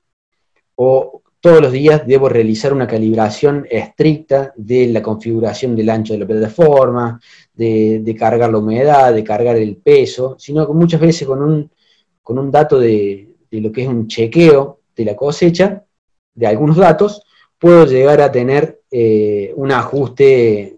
o 0.76 1.20
todos 1.40 1.60
los 1.60 1.72
días 1.72 2.06
debo 2.06 2.28
realizar 2.28 2.72
una 2.72 2.86
calibración 2.86 3.66
estricta 3.68 4.52
de 4.56 4.86
la 4.86 5.02
configuración 5.02 5.74
del 5.74 5.90
ancho 5.90 6.12
de 6.12 6.20
la 6.20 6.26
plataforma, 6.28 7.20
de, 7.54 8.16
cargar 8.16 8.52
la 8.52 8.58
humedad, 8.58 9.12
de 9.12 9.24
cargar 9.24 9.56
el 9.56 9.78
peso, 9.78 10.36
sino 10.38 10.64
que 10.64 10.72
muchas 10.72 11.00
veces 11.00 11.26
con 11.26 11.42
un, 11.42 11.68
con 12.22 12.38
un 12.38 12.52
dato 12.52 12.78
de, 12.78 13.34
lo 13.50 13.72
que 13.72 13.82
es 13.82 13.88
un 13.88 14.06
chequeo 14.06 14.78
de 14.94 15.04
la 15.04 15.16
cosecha, 15.16 15.82
de 16.36 16.46
algunos 16.46 16.76
datos, 16.76 17.20
puedo 17.58 17.84
llegar 17.84 18.20
a 18.20 18.30
tener 18.30 18.82
eh, 18.92 19.52
un 19.56 19.72
ajuste 19.72 20.75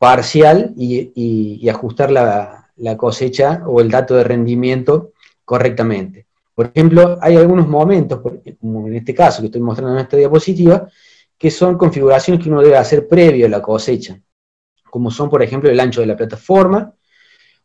parcial 0.00 0.72
y, 0.78 1.68
ajustar 1.68 2.10
la, 2.10 2.96
cosecha 2.96 3.62
o 3.66 3.82
el 3.82 3.90
dato 3.90 4.16
de 4.16 4.24
rendimiento 4.24 5.12
correctamente. 5.44 6.26
Por 6.54 6.72
ejemplo, 6.74 7.18
hay 7.20 7.36
algunos 7.36 7.68
momentos, 7.68 8.22
como 8.58 8.88
en 8.88 8.94
este 8.94 9.14
caso 9.14 9.42
que 9.42 9.46
estoy 9.46 9.60
mostrando 9.60 9.94
en 9.94 10.00
esta 10.00 10.16
diapositiva, 10.16 10.88
que 11.36 11.50
son 11.50 11.76
configuraciones 11.76 12.42
que 12.42 12.48
uno 12.48 12.62
debe 12.62 12.78
hacer 12.78 13.06
previo 13.06 13.44
a 13.44 13.50
la 13.50 13.60
cosecha, 13.60 14.18
como 14.90 15.10
son, 15.10 15.28
por 15.28 15.42
ejemplo, 15.42 15.68
el 15.68 15.78
ancho 15.78 16.00
de 16.00 16.06
la 16.06 16.16
plataforma, 16.16 16.94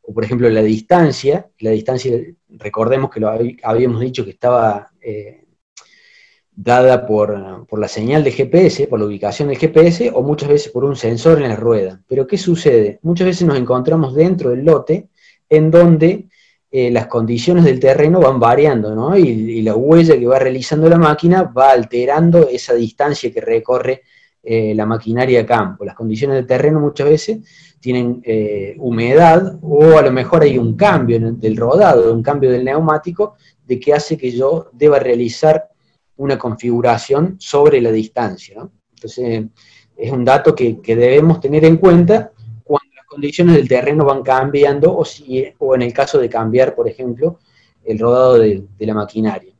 o 0.01 0.13
por 0.13 0.25
ejemplo 0.25 0.49
la 0.49 0.61
distancia. 0.61 1.49
La 1.59 1.71
distancia, 1.71 2.19
recordemos 2.49 3.09
que 3.09 3.21
lo 3.21 3.29
habíamos 3.63 4.01
dicho 4.01 4.25
que 4.25 4.31
estaba 4.31 4.91
eh, 4.99 5.44
dada 6.55 7.05
por, 7.05 7.67
la 7.77 7.87
señal 7.87 8.23
de 8.23 8.31
GPS, 8.31 8.87
por 8.87 8.99
la 8.99 9.05
ubicación 9.05 9.49
del 9.49 9.57
GPS, 9.57 10.11
o 10.13 10.21
muchas 10.21 10.49
veces 10.49 10.71
por 10.71 10.85
un 10.85 10.95
sensor 10.95 11.41
en 11.41 11.49
la 11.49 11.55
rueda. 11.55 12.01
Pero 12.07 12.25
¿qué 12.25 12.37
sucede? 12.37 12.99
Muchas 13.01 13.27
veces 13.27 13.47
nos 13.47 13.57
encontramos 13.57 14.15
dentro 14.15 14.51
del 14.51 14.63
lote 14.63 15.09
en 15.49 15.69
donde 15.69 16.27
eh, 16.71 16.91
las 16.91 17.07
condiciones 17.07 17.63
del 17.65 17.79
terreno 17.79 18.19
van 18.19 18.39
variando, 18.39 18.95
¿no? 18.95 19.17
Y, 19.17 19.61
la 19.61 19.75
huella 19.75 20.17
que 20.17 20.27
va 20.27 20.39
realizando 20.39 20.89
la 20.89 20.97
máquina 20.97 21.43
va 21.43 21.71
alterando 21.71 22.47
esa 22.47 22.73
distancia 22.73 23.31
que 23.31 23.41
recorre 23.41 24.03
eh, 24.43 24.73
la 24.75 24.85
maquinaria 24.85 25.41
a 25.41 25.45
campo. 25.45 25.85
Las 25.85 25.95
condiciones 25.95 26.35
del 26.35 26.45
terreno 26.45 26.79
muchas 26.79 27.09
veces 27.09 27.39
tienen 27.79 28.21
eh, 28.23 28.75
humedad 28.79 29.57
o 29.61 29.97
a 29.97 30.01
lo 30.01 30.11
mejor 30.11 30.43
hay 30.43 30.57
un 30.57 30.75
cambio 30.75 31.19
del 31.19 31.57
rodado, 31.57 32.13
un 32.13 32.21
cambio 32.21 32.51
del 32.51 32.65
neumático, 32.65 33.35
de 33.65 33.79
que 33.79 33.93
hace 33.93 34.17
que 34.17 34.31
yo 34.31 34.69
deba 34.73 34.99
realizar 34.99 35.69
una 36.17 36.37
configuración 36.37 37.35
sobre 37.39 37.81
la 37.81 37.91
distancia. 37.91 38.67
Entonces, 38.93 39.45
es 39.97 40.11
un 40.11 40.25
dato 40.25 40.55
que, 40.55 40.79
debemos 40.85 41.39
tener 41.39 41.65
en 41.65 41.77
cuenta 41.77 42.31
cuando 42.63 42.93
las 42.95 43.05
condiciones 43.05 43.55
del 43.55 43.67
terreno 43.67 44.05
van 44.05 44.23
cambiando 44.23 44.93
o, 44.93 45.75
en 45.75 45.81
el 45.81 45.93
caso 45.93 46.19
de 46.19 46.29
cambiar, 46.29 46.75
por 46.75 46.87
ejemplo, 46.87 47.39
el 47.83 47.99
rodado 47.99 48.39
de, 48.39 48.63
la 48.79 48.93
maquinaria. 48.93 49.53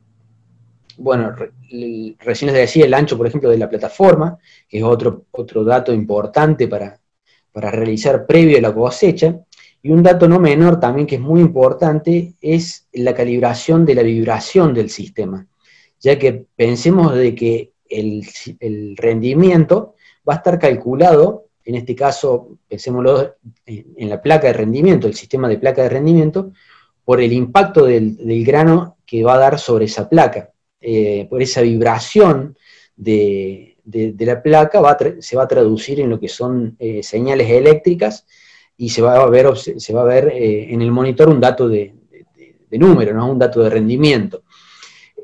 Bueno, 0.98 1.34
recién 2.20 2.52
les 2.52 2.60
decía 2.60 2.86
el 2.86 2.94
ancho, 2.94 3.18
por 3.18 3.26
ejemplo, 3.26 3.50
de 3.50 3.58
la 3.58 3.68
plataforma, 3.68 4.38
que 4.68 4.78
es 4.78 4.84
otro, 4.84 5.26
otro 5.30 5.62
dato 5.62 5.92
importante 5.92 6.68
para, 6.68 6.98
para 7.52 7.70
realizar 7.70 8.26
previo 8.26 8.56
a 8.58 8.62
la 8.62 8.74
cosecha. 8.74 9.38
Y 9.82 9.90
un 9.90 10.02
dato 10.02 10.26
no 10.26 10.40
menor 10.40 10.80
también 10.80 11.06
que 11.06 11.16
es 11.16 11.20
muy 11.20 11.40
importante 11.40 12.34
es 12.40 12.88
la 12.92 13.14
calibración 13.14 13.84
de 13.84 13.94
la 13.94 14.02
vibración 14.02 14.74
del 14.74 14.90
sistema 14.90 15.46
ya 16.00 16.18
que 16.18 16.46
pensemos 16.56 17.14
de 17.14 17.34
que 17.34 17.72
el, 17.88 18.96
rendimiento 18.96 19.94
va 20.28 20.34
a 20.34 20.36
estar 20.36 20.58
calculado, 20.58 21.46
en 21.64 21.76
este 21.76 21.94
caso, 21.94 22.58
pensémoslo 22.68 23.36
en, 23.64 24.08
la 24.08 24.20
placa 24.22 24.48
de 24.48 24.52
rendimiento, 24.52 25.06
el 25.06 25.14
sistema 25.14 25.48
de 25.48 25.58
placa 25.58 25.82
de 25.82 25.88
rendimiento, 25.88 26.52
por 27.04 27.20
el 27.20 27.32
impacto 27.32 27.86
del, 27.86 28.16
grano 28.44 28.98
que 29.06 29.22
va 29.22 29.34
a 29.34 29.38
dar 29.38 29.58
sobre 29.58 29.86
esa 29.86 30.08
placa, 30.08 30.50
eh, 30.80 31.26
por 31.28 31.42
esa 31.42 31.60
vibración 31.62 32.56
de, 32.96 33.76
la 34.18 34.42
placa 34.42 34.80
se 35.20 35.36
va 35.36 35.44
a 35.44 35.48
traducir 35.48 36.00
en 36.00 36.10
lo 36.10 36.18
que 36.18 36.28
son 36.28 36.76
eh, 36.78 37.02
señales 37.02 37.48
eléctricas 37.50 38.26
y 38.76 38.88
se 38.88 39.02
va 39.02 39.16
a 39.16 39.26
ver, 39.28 39.56
se 39.56 39.92
va 39.92 40.02
a 40.02 40.04
ver 40.04 40.28
eh, 40.28 40.72
en 40.72 40.82
el 40.82 40.90
monitor 40.90 41.28
un 41.28 41.40
dato 41.40 41.68
de, 41.68 41.94
número, 42.72 43.14
¿no? 43.14 43.30
un 43.30 43.38
dato 43.38 43.62
de 43.62 43.70
rendimiento 43.70 44.42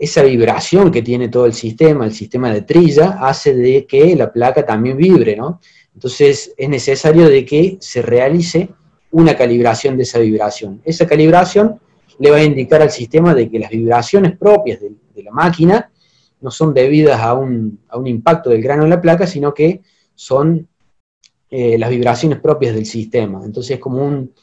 esa 0.03 0.25
vibración 0.25 0.91
que 0.91 1.01
tiene 1.01 1.29
todo 1.29 1.47
el 1.47 1.53
sistema, 1.53 2.05
el 2.05 2.13
sistema 2.13 2.53
de 2.53 2.63
trilla, 2.63 3.19
hace 3.21 3.55
de 3.55 3.87
que 3.87 4.17
la 4.17 4.33
placa 4.33 4.67
también 4.67 4.97
vibre, 4.97 5.37
¿no? 5.37 5.61
Entonces 5.95 6.53
es 6.57 6.69
necesario 6.69 7.29
de 7.29 7.45
que 7.45 7.77
se 7.81 8.03
realice 8.03 8.69
una 9.13 9.37
calibración 9.37 9.97
de 9.97 10.03
esa 10.03 10.19
vibración. 10.19 10.83
Esa 10.85 11.07
calibración 11.07 11.79
le 12.19 12.33
va 12.33 12.39
a 12.39 12.43
indicar 12.43 12.83
al 12.83 12.91
sistema 12.91 13.33
de 13.33 13.49
que 13.49 13.61
las 13.61 13.71
vibraciones 13.71 14.37
propias 14.37 14.81
de, 14.81 15.23
la 15.23 15.31
máquina 15.31 15.93
no 16.41 16.51
son 16.51 16.75
debidas 16.75 17.21
a 17.21 17.35
un, 17.35 17.79
impacto 18.05 18.51
del 18.51 18.61
grano 18.61 18.83
en 18.83 18.91
la 18.91 19.01
placa, 19.01 19.29
sino 19.29 19.55
que 19.55 19.83
son 20.17 20.67
eh, 21.49 21.79
las 21.79 21.91
vibraciones 21.91 22.41
propias 22.41 22.75
del 22.75 22.87
sistema. 22.87 23.41
Entonces 23.45 23.77
es 23.77 23.79
como 23.79 24.05
un, 24.05 24.35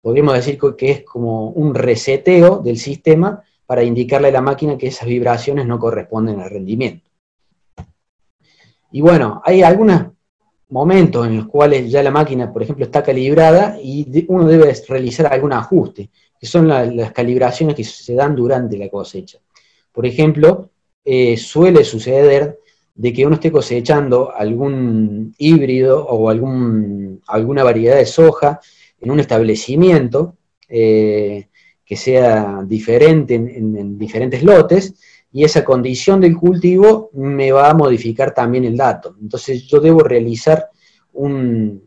podríamos 0.00 0.32
decir 0.32 0.58
que 0.78 0.90
es 0.90 1.02
como 1.02 1.50
un 1.50 1.74
reseteo 1.74 2.60
del 2.60 2.78
sistema 2.78 3.42
para 3.68 3.84
indicarle 3.84 4.28
a 4.28 4.32
la 4.32 4.40
máquina 4.40 4.78
que 4.78 4.86
esas 4.86 5.06
vibraciones 5.06 5.66
no 5.66 5.78
corresponden 5.78 6.40
al 6.40 6.48
rendimiento. 6.48 7.10
Y 8.90 9.02
bueno, 9.02 9.42
hay 9.44 9.62
algunos 9.62 10.06
momentos 10.70 11.26
en 11.26 11.36
los 11.36 11.48
cuales 11.48 11.90
ya 11.90 12.02
la 12.02 12.10
máquina, 12.10 12.50
por 12.50 12.62
ejemplo, 12.62 12.86
está 12.86 13.02
calibrada 13.02 13.78
y 13.78 14.24
uno 14.28 14.46
debe 14.46 14.74
realizar 14.88 15.30
algún 15.30 15.52
ajuste, 15.52 16.08
que 16.40 16.46
son 16.46 16.66
las 16.66 17.12
calibraciones 17.12 17.76
que 17.76 17.84
se 17.84 18.14
dan 18.14 18.34
durante 18.34 18.78
la 18.78 18.88
cosecha. 18.88 19.38
Por 19.92 20.06
ejemplo, 20.06 20.70
eh, 21.04 21.36
suele 21.36 21.84
suceder 21.84 22.60
de 22.94 23.12
que 23.12 23.26
uno 23.26 23.34
esté 23.34 23.52
cosechando 23.52 24.34
algún 24.34 25.34
híbrido 25.36 26.06
o 26.06 26.30
algún, 26.30 27.20
alguna 27.26 27.64
variedad 27.64 27.96
de 27.96 28.06
soja 28.06 28.60
en 28.98 29.10
un 29.10 29.20
establecimiento, 29.20 30.38
eh, 30.70 31.47
que 31.88 31.96
sea 31.96 32.62
diferente 32.66 33.34
en, 33.34 33.98
diferentes 33.98 34.42
lotes, 34.42 34.92
y 35.32 35.42
esa 35.42 35.64
condición 35.64 36.20
del 36.20 36.36
cultivo 36.36 37.08
me 37.14 37.50
va 37.50 37.70
a 37.70 37.74
modificar 37.74 38.34
también 38.34 38.66
el 38.66 38.76
dato. 38.76 39.16
Entonces 39.22 39.66
yo 39.66 39.80
debo 39.80 40.00
realizar 40.00 40.68
un, 41.14 41.82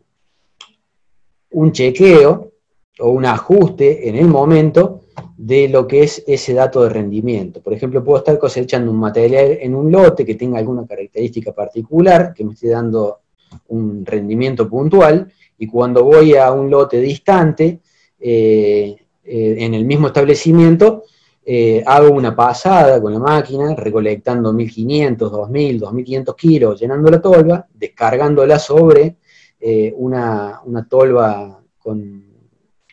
un 1.52 1.72
chequeo 1.72 2.50
o 2.98 3.10
un 3.10 3.26
ajuste 3.26 4.08
en 4.08 4.16
el 4.16 4.26
momento 4.26 5.02
de 5.36 5.68
lo 5.68 5.86
que 5.86 6.02
es 6.02 6.24
ese 6.26 6.52
dato 6.52 6.82
de 6.82 6.88
rendimiento. 6.88 7.62
Por 7.62 7.72
ejemplo, 7.72 8.02
puedo 8.02 8.18
estar 8.18 8.38
cosechando 8.40 8.90
un 8.90 8.98
material 8.98 9.58
en 9.60 9.72
un 9.76 9.92
lote 9.92 10.26
que 10.26 10.34
tenga 10.34 10.58
alguna 10.58 10.84
característica 10.84 11.52
particular, 11.52 12.34
que 12.34 12.44
me 12.44 12.54
esté 12.54 12.70
dando 12.70 13.20
un 13.68 14.04
rendimiento 14.04 14.68
puntual, 14.68 15.32
y 15.58 15.68
cuando 15.68 16.02
voy 16.02 16.34
a 16.34 16.50
un 16.50 16.68
lote 16.68 17.00
distante, 17.00 17.78
eh, 18.18 18.96
eh, 19.24 19.56
en 19.58 19.74
el 19.74 19.84
mismo 19.84 20.08
establecimiento, 20.08 21.04
eh, 21.44 21.82
hago 21.86 22.10
una 22.10 22.34
pasada 22.34 23.00
con 23.00 23.12
la 23.12 23.20
máquina, 23.20 23.74
recolectando 23.74 24.52
1500, 24.52 25.30
2000, 25.30 25.78
2500 25.78 26.34
kilos, 26.34 26.80
llenando 26.80 27.10
la 27.10 27.20
tolva, 27.20 27.66
descargándola 27.72 28.58
sobre 28.58 29.16
eh, 29.60 29.92
una, 29.96 30.60
tolva 30.88 31.62
con, 31.78 32.24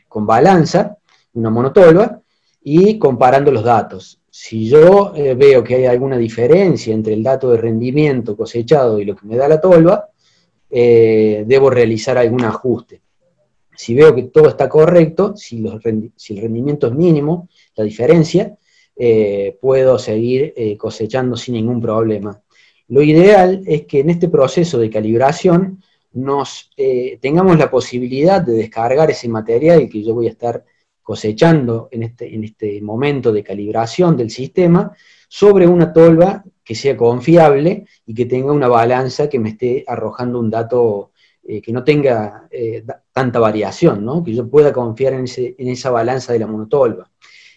con, 0.08 0.26
balanza, 0.26 0.98
una 1.34 1.50
monotolva, 1.50 2.22
y 2.62 3.00
comparando 3.00 3.52
los 3.52 3.64
datos. 3.64 4.22
Si 4.30 4.70
yo 4.70 5.14
veo 5.14 5.64
que 5.64 5.76
hay 5.76 5.86
alguna 5.86 6.18
diferencia 6.18 6.94
entre 6.94 7.14
el 7.14 7.24
dato 7.24 7.52
de 7.52 7.58
rendimiento 7.58 8.38
cosechado 8.38 9.00
y 9.00 9.06
lo 9.06 9.16
que 9.16 9.26
me 9.26 9.36
da 9.36 9.48
la 9.48 9.60
tolva, 9.60 10.10
debo 10.70 11.70
realizar 11.70 12.18
algún 12.18 12.46
ajuste. 12.46 13.02
Si 13.80 13.96
veo 13.96 14.14
que 14.14 14.24
todo 14.24 14.50
está 14.50 14.68
correcto, 14.68 15.38
si, 15.38 15.64
si 16.18 16.34
el 16.34 16.42
rendimiento 16.42 16.88
es 16.88 16.94
mínimo, 16.94 17.48
la 17.78 17.86
diferencia, 17.86 18.58
eh, 18.94 19.58
puedo 19.62 19.98
seguir 19.98 20.54
eh, 20.58 20.76
cosechando 20.76 21.38
sin 21.38 21.54
ningún 21.54 21.82
problema. 21.82 22.42
Lo 22.90 23.02
ideal 23.02 23.64
es 23.66 23.86
que 23.86 24.02
en 24.02 24.10
este 24.10 24.28
proceso 24.28 24.80
de 24.80 24.90
calibración 24.90 25.82
nos 26.12 26.72
eh, 26.76 27.20
tengamos 27.22 27.58
la 27.58 27.72
posibilidad 27.72 28.42
de 28.42 28.52
descargar 28.52 29.12
ese 29.12 29.30
material 29.30 29.88
que 29.88 30.04
yo 30.04 30.14
voy 30.14 30.28
a 30.28 30.32
estar 30.32 30.66
cosechando 31.02 31.88
en 31.90 32.04
este, 32.04 32.36
en 32.36 32.44
este 32.44 32.82
momento 32.82 33.32
de 33.32 33.46
calibración 33.46 34.18
del 34.18 34.30
sistema 34.30 34.92
sobre 35.30 35.66
una 35.68 35.94
tolva 35.94 36.44
que 36.66 36.76
sea 36.76 36.98
confiable 36.98 37.86
y 38.06 38.14
que 38.14 38.26
tenga 38.26 38.52
una 38.52 38.68
balanza 38.68 39.30
que 39.30 39.40
me 39.40 39.52
esté 39.52 39.86
arrojando 39.88 40.38
un 40.38 40.50
dato 40.50 41.12
que 41.64 41.72
no 41.72 41.84
tenga 41.84 42.48
tanta 43.12 43.40
variación, 43.40 44.24
que 44.24 44.34
yo 44.34 44.48
pueda 44.48 44.72
confiar 44.72 45.14
en, 45.14 45.26
en 45.36 45.68
esa 45.68 45.90
balanza 45.90 46.34
de 46.34 46.40
la 46.40 46.48
monotolva. 46.48 47.10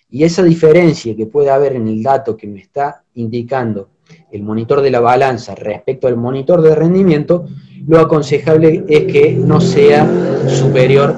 Y 0.08 0.24
esa 0.24 0.42
diferencia 0.42 1.14
que 1.16 1.26
puede 1.26 1.50
haber 1.50 1.74
en 1.74 1.88
el 1.88 2.02
dato 2.02 2.36
que 2.36 2.46
me 2.46 2.60
está 2.60 3.04
indicando 3.14 3.90
el 4.30 4.42
monitor 4.42 4.80
de 4.82 4.90
la 4.90 5.00
balanza 5.00 5.54
respecto 5.54 6.06
al 6.06 6.16
monitor 6.16 6.62
de 6.62 6.74
rendimiento, 6.74 7.46
lo 7.86 7.98
aconsejable 7.98 8.84
es 8.88 9.12
que 9.12 9.32
no 9.32 9.60
sea 9.60 10.06
superior 10.48 11.14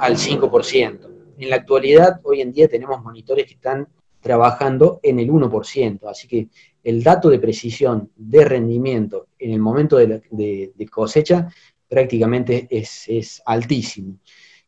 al 0.00 0.16
5%. 0.16 0.98
En 1.38 1.50
la 1.50 1.56
actualidad, 1.56 2.20
hoy 2.22 2.40
en 2.40 2.52
día 2.52 2.68
tenemos 2.68 3.02
monitores 3.02 3.46
que 3.46 3.54
están 3.54 3.88
trabajando 4.20 5.00
en 5.02 5.18
el 5.20 5.30
1%, 5.30 6.00
así 6.08 6.26
que 6.26 6.48
el 6.82 7.02
dato 7.02 7.28
de 7.28 7.38
precisión 7.38 8.10
de 8.16 8.44
rendimiento 8.44 9.28
en 9.38 9.52
el 9.52 9.60
momento 9.60 9.96
de, 9.96 10.88
cosecha 10.90 11.48
prácticamente 11.88 12.66
es, 12.70 13.04
es 13.08 13.42
altísimo. 13.46 14.18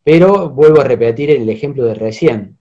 Pero 0.02 0.50
vuelvo 0.50 0.80
a 0.80 0.84
repetir 0.84 1.30
el 1.30 1.48
ejemplo 1.48 1.84
de 1.84 1.94
recién 1.94 2.58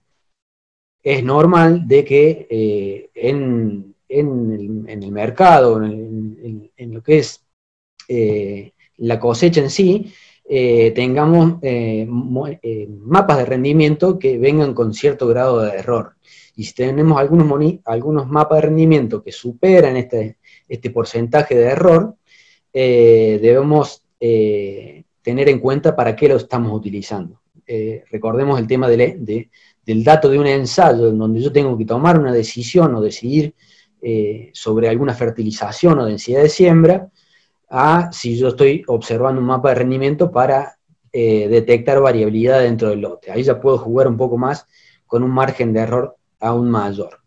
es 1.02 1.24
normal 1.24 1.86
de 1.86 2.04
que 2.04 2.46
eh, 2.50 3.10
en, 3.14 3.94
el, 4.08 5.12
mercado, 5.12 5.82
en, 5.82 6.70
lo 6.92 7.02
que 7.02 7.18
es 7.18 7.44
eh, 8.08 8.72
la 8.98 9.18
cosecha 9.18 9.60
en 9.60 9.70
sí, 9.70 10.12
eh, 10.50 10.92
tengamos 10.94 11.60
mapas 12.88 13.38
de 13.38 13.44
rendimiento 13.44 14.18
que 14.18 14.38
vengan 14.38 14.74
con 14.74 14.94
cierto 14.94 15.26
grado 15.28 15.60
de 15.60 15.76
error. 15.76 16.14
Y 16.56 16.64
si 16.64 16.74
tenemos 16.74 17.18
algunos, 17.18 17.74
algunos 17.84 18.28
mapas 18.28 18.58
de 18.58 18.68
rendimiento 18.68 19.22
que 19.22 19.32
superan 19.32 19.96
este, 19.96 20.38
este 20.68 20.90
porcentaje 20.90 21.54
de 21.54 21.64
error, 21.64 22.16
debemos 22.72 24.02
tener 24.18 25.48
en 25.48 25.60
cuenta 25.60 25.94
para 25.94 26.16
qué 26.16 26.28
lo 26.28 26.36
estamos 26.36 26.72
utilizando. 26.72 27.40
recordemos 28.10 28.58
el 28.58 28.66
tema 28.66 28.88
de, 28.88 29.48
del 29.84 30.04
dato 30.04 30.28
de 30.28 30.38
un 30.38 30.46
ensayo 30.46 31.08
en 31.08 31.18
donde 31.18 31.40
yo 31.40 31.50
tengo 31.50 31.76
que 31.78 31.84
tomar 31.84 32.18
una 32.18 32.32
decisión 32.32 32.94
o 32.94 33.00
decidir 33.00 33.54
eh, 34.00 34.50
sobre 34.52 34.88
alguna 34.88 35.12
fertilización 35.12 35.98
o 35.98 36.04
densidad 36.04 36.42
de 36.42 36.48
siembra, 36.48 37.10
a 37.68 38.12
si 38.12 38.36
yo 38.36 38.48
estoy 38.48 38.84
observando 38.86 39.40
un 39.40 39.46
mapa 39.48 39.70
de 39.70 39.74
rendimiento 39.74 40.30
para 40.30 40.78
eh, 41.12 41.48
detectar 41.48 42.00
variabilidad 42.00 42.60
dentro 42.60 42.90
del 42.90 43.00
lote. 43.00 43.32
Ahí 43.32 43.42
ya 43.42 43.60
puedo 43.60 43.76
jugar 43.78 44.06
un 44.06 44.16
poco 44.16 44.38
más 44.38 44.66
con 45.06 45.24
un 45.24 45.30
margen 45.30 45.72
de 45.72 45.80
error 45.80 46.16
aún 46.38 46.70
mayor. 46.70 47.18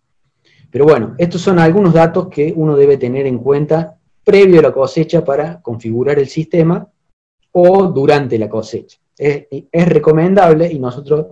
Pero 0.69 0.85
bueno, 0.85 1.15
estos 1.17 1.41
son 1.41 1.59
algunos 1.59 1.93
datos 1.93 2.29
que 2.29 2.53
uno 2.55 2.77
debe 2.77 2.95
tener 2.95 3.27
en 3.27 3.39
cuenta 3.39 3.97
previo 4.23 4.59
a 4.59 4.63
la 4.63 4.71
cosecha 4.71 5.25
para 5.25 5.61
configurar 5.61 6.19
el 6.19 6.29
sistema 6.29 6.87
o 7.51 7.87
durante 7.87 8.37
la 8.37 8.49
cosecha. 8.49 8.97
Es, 9.17 9.45
recomendable 9.87 10.71
y 10.71 10.79
nosotros 10.79 11.27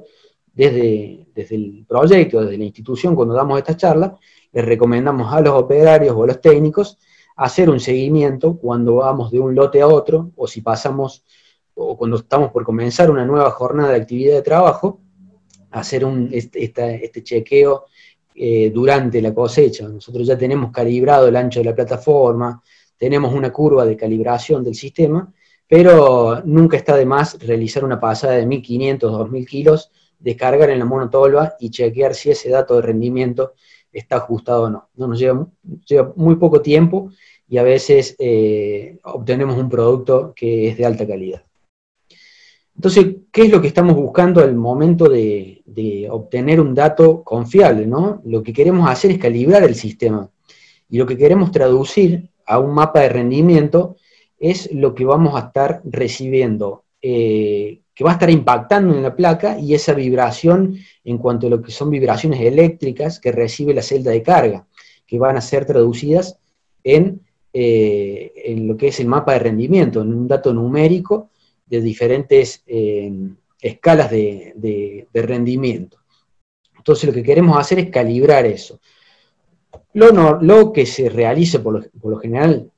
desde, 0.54 1.28
desde 1.34 1.56
el 1.56 1.86
proyecto, 1.88 2.42
desde 2.42 2.58
la 2.58 2.66
institución, 2.66 3.16
cuando 3.16 3.34
damos 3.34 3.58
esta 3.58 3.76
charla, 3.76 4.18
les 4.52 4.66
recomendamos 4.66 5.34
a 5.34 5.42
los 5.42 5.54
operarios 5.54 6.16
o 6.16 6.24
a 6.24 6.28
los 6.28 6.42
técnicos 6.42 6.98
hacer 7.40 7.70
un 7.70 7.80
seguimiento 7.80 8.58
cuando 8.58 8.96
vamos 8.96 9.32
de 9.32 9.40
un 9.40 9.56
lote 9.56 9.82
a 9.82 9.88
otro, 9.88 10.32
o 10.36 10.46
si 10.46 10.60
pasamos, 10.60 11.24
o 11.74 11.96
cuando 11.96 12.18
estamos 12.18 12.52
por 12.52 12.66
comenzar 12.66 13.10
una 13.10 13.26
nueva 13.26 13.50
jornada 13.52 13.92
de 13.92 14.02
actividad 14.02 14.36
de 14.36 14.42
trabajo, 14.42 15.00
hacer 15.72 16.04
un, 16.04 16.30
este, 16.34 16.62
este 16.66 17.24
chequeo 17.24 17.86
eh, 18.36 18.72
durante 18.72 19.22
la 19.22 19.34
cosecha. 19.34 19.88
Nosotros 19.88 20.28
ya 20.28 20.38
tenemos 20.38 20.70
calibrado 20.72 21.30
el 21.30 21.36
ancho 21.38 21.62
de 21.62 21.66
la 21.68 21.76
plataforma, 21.76 22.62
tenemos 22.98 23.34
una 23.34 23.54
curva 23.54 23.86
de 23.86 23.96
calibración 23.96 24.62
del 24.62 24.76
sistema, 24.76 25.32
pero 25.70 26.42
nunca 26.46 26.76
está 26.76 26.98
de 26.98 27.06
más 27.06 27.38
realizar 27.40 27.86
una 27.86 28.00
pasada 28.00 28.34
de 28.34 28.48
1.500, 28.48 29.00
2.000 29.00 29.46
kilos 29.46 29.92
descargar 30.18 30.72
en 30.72 30.80
la 30.80 30.86
monotolva 30.86 31.54
y 31.60 31.70
chequear 31.70 32.16
si 32.16 32.32
ese 32.32 32.50
dato 32.50 32.76
de 32.76 32.82
rendimiento 32.82 33.54
está 33.94 34.18
ajustado 34.18 34.64
o 34.64 34.70
no. 34.70 34.90
No 34.96 35.08
nos 35.08 35.20
lleva, 35.20 35.48
muy 36.16 36.36
poco 36.38 36.62
tiempo 36.62 37.12
y 37.48 37.60
a 37.60 37.64
veces 37.64 38.16
eh, 38.18 38.98
obtenemos 39.04 39.58
un 39.58 39.70
producto 39.70 40.34
que 40.36 40.70
es 40.70 40.78
de 40.78 40.86
alta 40.86 41.08
calidad. 41.08 41.44
Entonces, 42.76 43.18
¿qué 43.32 43.44
es 43.44 43.52
lo 43.52 43.62
que 43.62 43.68
estamos 43.68 43.96
buscando 43.96 44.42
al 44.42 44.56
momento 44.56 45.08
de, 45.08 46.08
obtener 46.10 46.62
un 46.62 46.74
dato 46.74 47.24
confiable? 47.24 47.86
¿no? 47.86 48.22
Lo 48.26 48.42
que 48.42 48.54
queremos 48.54 48.90
hacer 48.90 49.12
es 49.12 49.20
calibrar 49.20 49.64
el 49.64 49.76
sistema 49.76 50.32
y 50.90 50.98
lo 50.98 51.06
que 51.06 51.18
queremos 51.18 51.52
traducir 51.52 52.32
a 52.48 52.58
un 52.58 52.74
mapa 52.74 53.02
de 53.02 53.10
rendimiento 53.10 53.98
es 54.40 54.72
lo 54.74 54.96
que 54.96 55.06
vamos 55.06 55.36
a 55.36 55.48
estar 55.48 55.82
recibiendo 55.84 56.84
eh, 57.02 57.82
que 57.94 58.04
va 58.04 58.12
a 58.12 58.14
estar 58.14 58.30
impactando 58.30 58.94
en 58.96 59.04
la 59.04 59.14
placa 59.14 59.60
y 59.60 59.74
esa 59.74 59.94
vibración 59.94 60.78
en 61.04 61.18
cuanto 61.18 61.48
a 61.48 61.50
lo 61.50 61.62
que 61.62 61.72
son 61.72 61.90
vibraciones 61.90 62.40
eléctricas 62.40 63.20
que 63.20 63.34
recibe 63.34 63.74
la 63.74 63.82
celda 63.82 64.12
de 64.12 64.24
carga, 64.24 64.68
que 65.06 65.20
van 65.20 65.36
a 65.36 65.42
ser 65.42 65.66
traducidas 65.66 66.38
en, 66.84 67.22
eh, 67.52 68.32
en 68.46 68.68
lo 68.70 68.78
que 68.78 68.88
es 68.88 69.02
el 69.02 69.08
mapa 69.08 69.34
de 69.34 69.40
rendimiento, 69.40 70.02
en 70.02 70.14
un 70.14 70.30
dato 70.30 70.54
numérico 70.54 71.30
de 71.66 71.82
diferentes 71.82 72.64
eh, 72.68 73.12
escalas 73.62 74.10
de, 74.12 75.08
rendimiento. 75.14 75.98
Entonces 76.78 77.06
lo 77.06 77.14
que 77.14 77.24
queremos 77.24 77.60
hacer 77.60 77.80
es 77.80 77.90
calibrar 77.90 78.46
eso. 78.46 78.80
Lo, 79.94 80.40
lo 80.42 80.72
que 80.72 80.86
se 80.86 81.10
realice 81.10 81.60
por 81.60 81.90
lo, 82.02 82.18
general, 82.18 82.72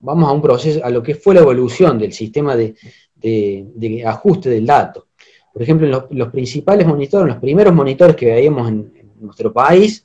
vamos 0.00 0.28
a 0.28 0.32
un 0.32 0.42
proceso, 0.42 0.84
a 0.84 0.90
lo 0.90 1.02
que 1.02 1.14
fue 1.14 1.34
la 1.34 1.40
evolución 1.40 1.98
del 1.98 2.12
sistema 2.12 2.56
de, 2.56 2.74
de, 3.20 4.04
ajuste 4.06 4.50
del 4.50 4.66
dato. 4.66 5.06
Por 5.52 5.62
ejemplo, 5.62 6.08
los, 6.10 6.28
principales 6.28 6.86
monitores, 6.86 7.34
los 7.34 7.42
primeros 7.42 7.74
monitores 7.74 8.16
que 8.16 8.26
veíamos 8.26 8.68
en, 8.68 8.98
nuestro 9.20 9.52
país, 9.52 10.04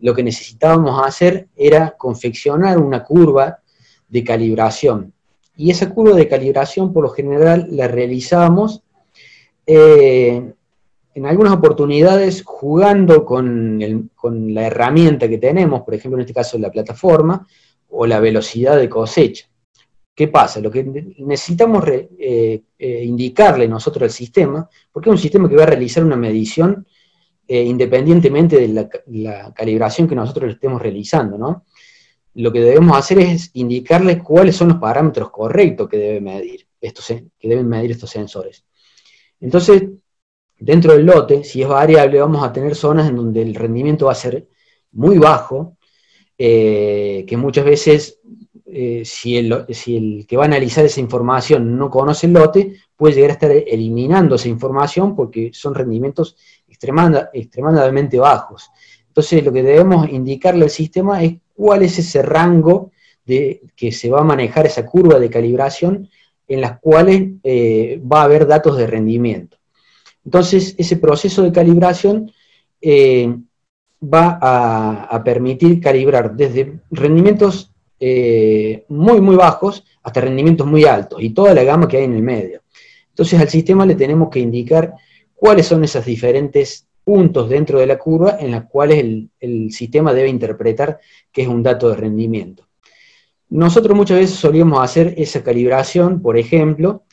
lo 0.00 0.12
que 0.12 0.24
necesitábamos 0.24 1.00
hacer 1.06 1.46
era 1.54 1.94
confeccionar 1.96 2.76
una 2.78 3.04
curva 3.04 3.60
de 4.08 4.24
calibración. 4.24 5.12
Y 5.56 5.70
esa 5.70 5.90
curva 5.90 6.16
de 6.16 6.26
calibración, 6.26 6.92
por 6.92 7.04
lo 7.04 7.10
general, 7.10 7.68
la 7.70 7.86
realizábamos 7.86 8.82
eh, 9.64 10.52
en 11.14 11.26
algunas 11.26 11.52
oportunidades 11.52 12.42
jugando 12.44 13.24
con, 13.24 13.78
la 14.54 14.66
herramienta 14.66 15.28
que 15.28 15.38
tenemos, 15.38 15.82
por 15.82 15.94
ejemplo, 15.94 16.16
en 16.16 16.22
este 16.22 16.34
caso 16.34 16.58
la 16.58 16.70
plataforma, 16.70 17.46
o 17.88 18.06
la 18.06 18.20
velocidad 18.20 18.76
de 18.76 18.88
cosecha. 18.88 19.48
¿Qué 20.14 20.28
pasa? 20.28 20.60
Lo 20.60 20.70
que 20.70 20.82
necesitamos 21.18 21.84
eh, 21.86 22.62
eh, 22.76 23.04
indicarle 23.04 23.68
nosotros 23.68 24.02
al 24.02 24.10
sistema, 24.10 24.68
porque 24.90 25.10
es 25.10 25.12
un 25.12 25.18
sistema 25.18 25.48
que 25.48 25.54
va 25.54 25.62
a 25.62 25.66
realizar 25.66 26.04
una 26.04 26.16
medición 26.16 26.86
eh, 27.46 27.62
independientemente 27.62 28.68
de 28.68 28.88
la, 29.06 29.52
calibración 29.54 30.06
que 30.06 30.14
nosotros 30.14 30.48
le 30.48 30.54
estemos 30.54 30.82
realizando, 30.82 31.38
¿no? 31.38 31.64
Lo 32.34 32.52
que 32.52 32.60
debemos 32.60 32.98
hacer 32.98 33.20
es 33.20 33.50
indicarle 33.54 34.18
cuáles 34.18 34.54
son 34.54 34.68
los 34.68 34.78
parámetros 34.78 35.30
correctos 35.30 35.88
que, 35.88 35.96
debe 35.96 36.20
medir 36.20 36.66
estos, 36.80 37.06
que 37.06 37.48
deben 37.48 37.66
medir 37.68 37.92
estos 37.92 38.10
sensores. 38.10 38.64
Entonces, 39.40 39.82
dentro 40.58 40.92
del 40.92 41.06
lote, 41.06 41.42
si 41.42 41.62
es 41.62 41.68
variable, 41.68 42.20
vamos 42.20 42.44
a 42.44 42.52
tener 42.52 42.74
zonas 42.74 43.08
en 43.08 43.16
donde 43.16 43.40
el 43.40 43.54
rendimiento 43.54 44.06
va 44.06 44.12
a 44.12 44.16
ser 44.16 44.46
muy 44.92 45.16
bajo, 45.16 45.77
que 46.38 47.36
muchas 47.36 47.64
veces 47.64 48.20
eh, 48.70 49.02
si, 49.06 49.38
el, 49.38 50.26
que 50.28 50.36
va 50.36 50.42
a 50.42 50.46
analizar 50.46 50.84
esa 50.84 51.00
información 51.00 51.78
no 51.78 51.88
conoce 51.88 52.26
el 52.26 52.34
lote, 52.34 52.76
puede 52.94 53.14
llegar 53.14 53.30
a 53.30 53.32
estar 53.32 53.50
eliminando 53.50 54.34
esa 54.34 54.48
información 54.48 55.16
porque 55.16 55.50
son 55.54 55.74
rendimientos 55.74 56.36
extremadamente 56.68 58.18
bajos. 58.18 58.70
Entonces 59.06 59.42
lo 59.42 59.52
que 59.52 59.62
debemos 59.62 60.10
indicarle 60.10 60.64
al 60.64 60.70
sistema 60.70 61.22
es 61.24 61.36
cuál 61.54 61.82
es 61.82 61.98
ese 61.98 62.20
rango 62.20 62.92
de 63.24 63.62
que 63.74 63.90
se 63.90 64.10
va 64.10 64.20
a 64.20 64.24
manejar 64.24 64.66
esa 64.66 64.84
curva 64.84 65.18
de 65.18 65.30
calibración 65.30 66.10
en 66.46 66.60
las 66.60 66.78
cuales 66.78 67.30
eh, 67.42 68.00
va 68.00 68.20
a 68.20 68.24
haber 68.24 68.46
datos 68.46 68.76
de 68.76 68.86
rendimiento. 68.86 69.56
Entonces, 70.24 70.74
ese 70.76 70.96
proceso 70.96 71.42
de 71.42 71.52
calibración 71.52 72.30
eh, 72.82 73.34
va 74.02 74.38
a, 74.40 75.22
permitir 75.24 75.80
calibrar 75.80 76.34
desde 76.34 76.80
rendimientos 76.90 77.72
eh, 77.98 78.84
muy, 78.88 79.20
muy 79.20 79.36
bajos 79.36 79.84
hasta 80.02 80.20
rendimientos 80.20 80.66
muy 80.66 80.84
altos 80.84 81.20
y 81.22 81.30
toda 81.30 81.52
la 81.54 81.64
gama 81.64 81.88
que 81.88 81.98
hay 81.98 82.04
en 82.04 82.14
el 82.14 82.22
medio. 82.22 82.62
Entonces, 83.08 83.40
al 83.40 83.48
sistema 83.48 83.84
le 83.84 83.96
tenemos 83.96 84.30
que 84.30 84.38
indicar 84.38 84.94
cuáles 85.34 85.66
son 85.66 85.82
esos 85.82 86.04
diferentes 86.04 86.86
puntos 87.02 87.48
dentro 87.48 87.80
de 87.80 87.86
la 87.86 87.98
curva 87.98 88.36
en 88.38 88.50
las 88.52 88.66
cuales 88.66 89.04
el 89.40 89.72
sistema 89.72 90.12
debe 90.12 90.28
interpretar 90.28 91.00
que 91.32 91.42
es 91.42 91.48
un 91.48 91.62
dato 91.62 91.88
de 91.88 91.96
rendimiento. 91.96 92.68
Nosotros 93.50 93.96
muchas 93.96 94.18
veces 94.18 94.36
solíamos 94.36 94.82
hacer 94.82 95.14
esa 95.16 95.42
calibración, 95.42 96.20
por 96.20 96.36
ejemplo, 96.36 97.04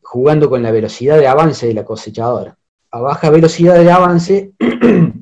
jugando 0.00 0.48
con 0.48 0.62
la 0.62 0.70
velocidad 0.70 1.18
de 1.18 1.26
avance 1.26 1.66
de 1.66 1.74
la 1.74 1.84
cosechadora. 1.84 2.56
A 2.90 3.00
baja 3.00 3.28
velocidad 3.30 3.78
de 3.78 3.90
avance, 3.90 4.52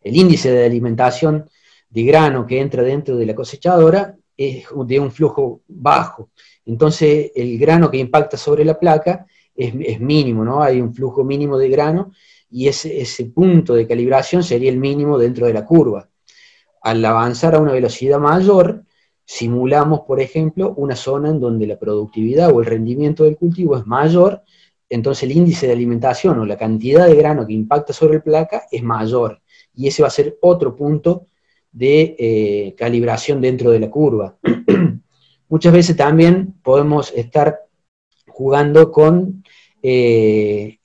el 0.00 0.16
índice 0.16 0.50
de 0.50 0.66
alimentación 0.66 1.48
de 1.90 2.02
grano 2.02 2.46
que 2.46 2.60
entra 2.60 2.82
dentro 2.82 3.16
de 3.16 3.26
la 3.26 3.34
cosechadora 3.34 4.16
es 4.36 4.66
de 4.86 5.00
un 5.00 5.10
flujo 5.10 5.62
bajo. 5.66 6.30
Entonces, 6.64 7.32
el 7.34 7.58
grano 7.58 7.90
que 7.90 7.98
impacta 7.98 8.36
sobre 8.36 8.64
la 8.64 8.78
placa 8.78 9.26
es, 9.54 10.00
mínimo, 10.00 10.44
¿no? 10.44 10.62
Hay 10.62 10.80
un 10.80 10.94
flujo 10.94 11.24
mínimo 11.24 11.58
de 11.58 11.68
grano 11.68 12.12
y 12.48 12.68
ese, 12.68 13.24
punto 13.34 13.74
de 13.74 13.86
calibración 13.86 14.42
sería 14.44 14.70
el 14.70 14.78
mínimo 14.78 15.18
dentro 15.18 15.46
de 15.46 15.52
la 15.52 15.64
curva. 15.64 16.08
Al 16.82 17.04
avanzar 17.04 17.56
a 17.56 17.58
una 17.58 17.72
velocidad 17.72 18.20
mayor, 18.20 18.84
simulamos, 19.24 20.00
por 20.06 20.20
ejemplo, 20.20 20.74
una 20.76 20.94
zona 20.94 21.30
en 21.30 21.40
donde 21.40 21.66
la 21.66 21.78
productividad 21.78 22.54
o 22.54 22.60
el 22.60 22.66
rendimiento 22.66 23.24
del 23.24 23.36
cultivo 23.36 23.76
es 23.76 23.86
mayor, 23.86 24.42
entonces 24.88 25.24
el 25.24 25.32
índice 25.32 25.66
de 25.66 25.72
alimentación 25.72 26.38
o 26.38 26.46
la 26.46 26.56
cantidad 26.56 27.06
de 27.06 27.16
grano 27.16 27.46
que 27.46 27.52
impacta 27.52 27.92
sobre 27.92 28.16
el 28.16 28.22
placa 28.22 28.62
es 28.70 28.82
mayor. 28.82 29.42
Y 29.78 29.86
ese 29.86 30.02
va 30.02 30.08
a 30.08 30.10
ser 30.10 30.36
otro 30.42 30.74
punto 30.74 31.26
de 31.70 32.16
eh, 32.18 32.74
calibración 32.76 33.40
dentro 33.40 33.70
de 33.70 33.78
la 33.78 33.88
curva. 33.88 34.36
Muchas 35.48 35.72
veces 35.72 35.96
también 35.96 36.54
podemos 36.64 37.12
estar 37.14 37.60
jugando 38.26 38.90
con 38.90 39.44
eh, 39.80 40.78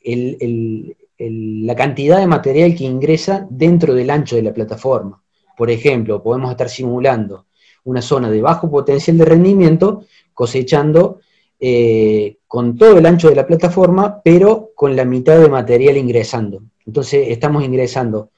la 1.17 1.75
cantidad 1.75 2.19
de 2.19 2.27
material 2.27 2.75
que 2.75 2.83
ingresa 2.83 3.47
dentro 3.49 3.95
del 3.95 4.11
ancho 4.11 4.35
de 4.35 4.43
la 4.43 4.53
plataforma. 4.53 5.23
Por 5.57 5.71
ejemplo, 5.71 6.21
podemos 6.21 6.51
estar 6.51 6.69
simulando 6.69 7.47
una 7.85 8.01
zona 8.03 8.29
de 8.29 8.41
bajo 8.41 8.69
potencial 8.69 9.17
de 9.17 9.25
rendimiento, 9.25 10.05
cosechando 10.35 11.19
eh, 11.59 12.37
con 12.47 12.77
todo 12.77 12.99
el 12.99 13.07
ancho 13.07 13.29
de 13.29 13.35
la 13.35 13.47
plataforma, 13.47 14.21
pero 14.23 14.69
con 14.75 14.95
la 14.95 15.03
mitad 15.03 15.39
de 15.39 15.49
material 15.49 15.97
ingresando. 15.97 16.61
Entonces 16.85 17.29
estamos 17.29 17.63
ingresando 17.63 18.29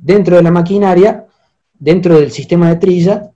dentro 0.00 0.36
de 0.36 0.42
la 0.42 0.50
maquinaria, 0.50 1.26
dentro 1.72 2.18
del 2.18 2.30
sistema 2.30 2.68
de 2.68 2.76
trilla, 2.76 3.30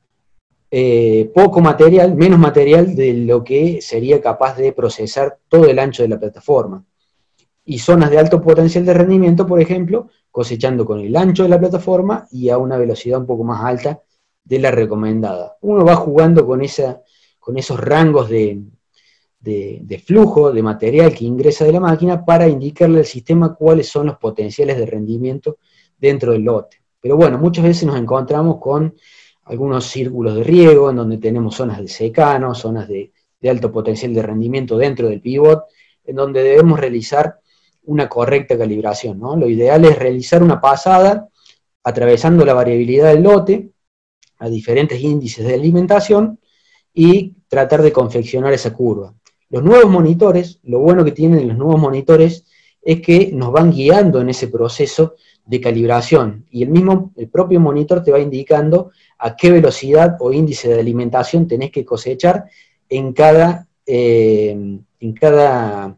eh, 0.71 1.31
poco 1.35 1.61
material, 1.61 2.15
menos 2.15 2.39
material 2.39 2.95
de 2.95 3.15
lo 3.15 3.43
que 3.43 3.81
sería 3.81 4.21
capaz 4.21 4.57
de 4.57 4.73
procesar 4.73 5.39
todo 5.49 5.65
el 5.65 5.79
ancho 5.79 6.03
de 6.03 6.11
la 6.11 6.21
plataforma. 6.21 6.85
Y 7.65 7.79
zonas 7.79 8.11
de 8.11 8.19
alto 8.19 8.41
potencial 8.41 8.85
de 8.85 8.95
rendimiento, 8.95 9.47
por 9.47 9.61
ejemplo, 9.61 10.09
cosechando 10.31 10.85
con 10.85 11.01
el 11.01 11.17
ancho 11.17 11.43
de 11.43 11.49
la 11.49 11.59
plataforma 11.59 12.27
y 12.31 12.49
a 12.51 12.59
una 12.59 12.77
velocidad 12.77 13.19
un 13.19 13.27
poco 13.27 13.45
más 13.45 13.65
alta 13.65 14.03
de 14.45 14.59
la 14.59 14.71
recomendada. 14.71 15.57
Uno 15.61 15.85
va 15.85 15.97
jugando 15.97 16.47
con, 16.47 16.63
esa, 16.63 17.03
con 17.39 17.59
esos 17.59 17.79
rangos 17.79 18.29
de, 18.29 18.63
flujo 20.05 20.53
de 20.53 20.63
material 20.63 21.15
que 21.15 21.25
ingresa 21.25 21.65
de 21.65 21.73
la 21.73 21.81
máquina 21.81 22.25
para 22.25 22.49
indicarle 22.49 23.01
al 23.01 23.05
sistema 23.05 23.55
cuáles 23.55 23.89
son 23.89 24.07
los 24.07 24.19
potenciales 24.19 24.79
de 24.79 24.87
rendimiento 24.87 25.59
dentro 25.99 26.33
del 26.33 26.43
lote. 26.43 26.79
Pero 27.01 27.17
bueno, 27.17 27.39
muchas 27.39 27.65
veces 27.65 27.85
nos 27.85 27.99
encontramos 27.99 28.59
con 28.59 28.95
algunos 29.45 29.87
círculos 29.87 30.35
de 30.35 30.45
riego 30.45 30.91
en 30.91 30.97
donde 30.97 31.19
tenemos 31.19 31.55
zonas 31.55 31.81
de 31.81 31.89
secano, 31.89 32.55
zonas 32.55 32.89
de, 32.89 33.13
alto 33.49 33.71
potencial 33.71 34.13
de 34.13 34.23
rendimiento 34.23 34.77
dentro 34.77 35.09
del 35.09 35.21
pivot, 35.21 35.65
en 36.05 36.17
donde 36.17 36.43
debemos 36.43 36.79
realizar 36.79 37.39
una 37.85 38.09
correcta 38.09 38.59
calibración. 38.59 39.19
¿no? 39.19 39.37
Lo 39.37 39.49
ideal 39.49 39.85
es 39.85 39.99
realizar 39.99 40.43
una 40.43 40.61
pasada 40.61 41.29
atravesando 41.85 42.45
la 42.45 42.55
variabilidad 42.55 43.15
del 43.15 43.23
lote, 43.23 43.71
a 44.39 44.49
diferentes 44.49 45.01
índices 45.01 45.47
de 45.47 45.55
alimentación 45.55 46.39
y 46.93 47.35
tratar 47.49 47.83
de 47.83 47.93
confeccionar 47.93 48.53
esa 48.53 48.73
curva. 48.73 49.15
Los 49.51 49.63
nuevos 49.63 49.91
monitores, 49.91 50.61
lo 50.65 50.81
bueno 50.81 51.05
que 51.05 51.13
tienen 51.13 51.49
los 51.49 51.57
nuevos 51.57 51.81
monitores 51.81 52.45
es 52.83 53.01
que 53.01 53.31
nos 53.33 53.53
van 53.53 53.73
guiando 53.73 54.21
en 54.21 54.29
ese 54.29 54.49
proceso 54.49 55.15
de 55.49 55.61
calibración 55.63 56.45
y 56.51 56.63
el 56.63 56.69
mismo, 56.69 57.13
el 57.17 57.29
propio 57.29 57.59
monitor 57.59 58.03
te 58.03 58.13
va 58.13 58.21
indicando 58.21 58.91
a 59.19 59.35
qué 59.35 59.51
velocidad 59.51 60.17
o 60.21 60.31
índice 60.31 60.69
de 60.69 60.79
alimentación 60.79 61.49
tenés 61.49 61.71
que 61.71 61.87
cosechar 61.87 62.45
en 62.89 63.15
cada, 63.15 63.67
eh, 63.87 64.51
en 65.01 65.13
cada 65.15 65.97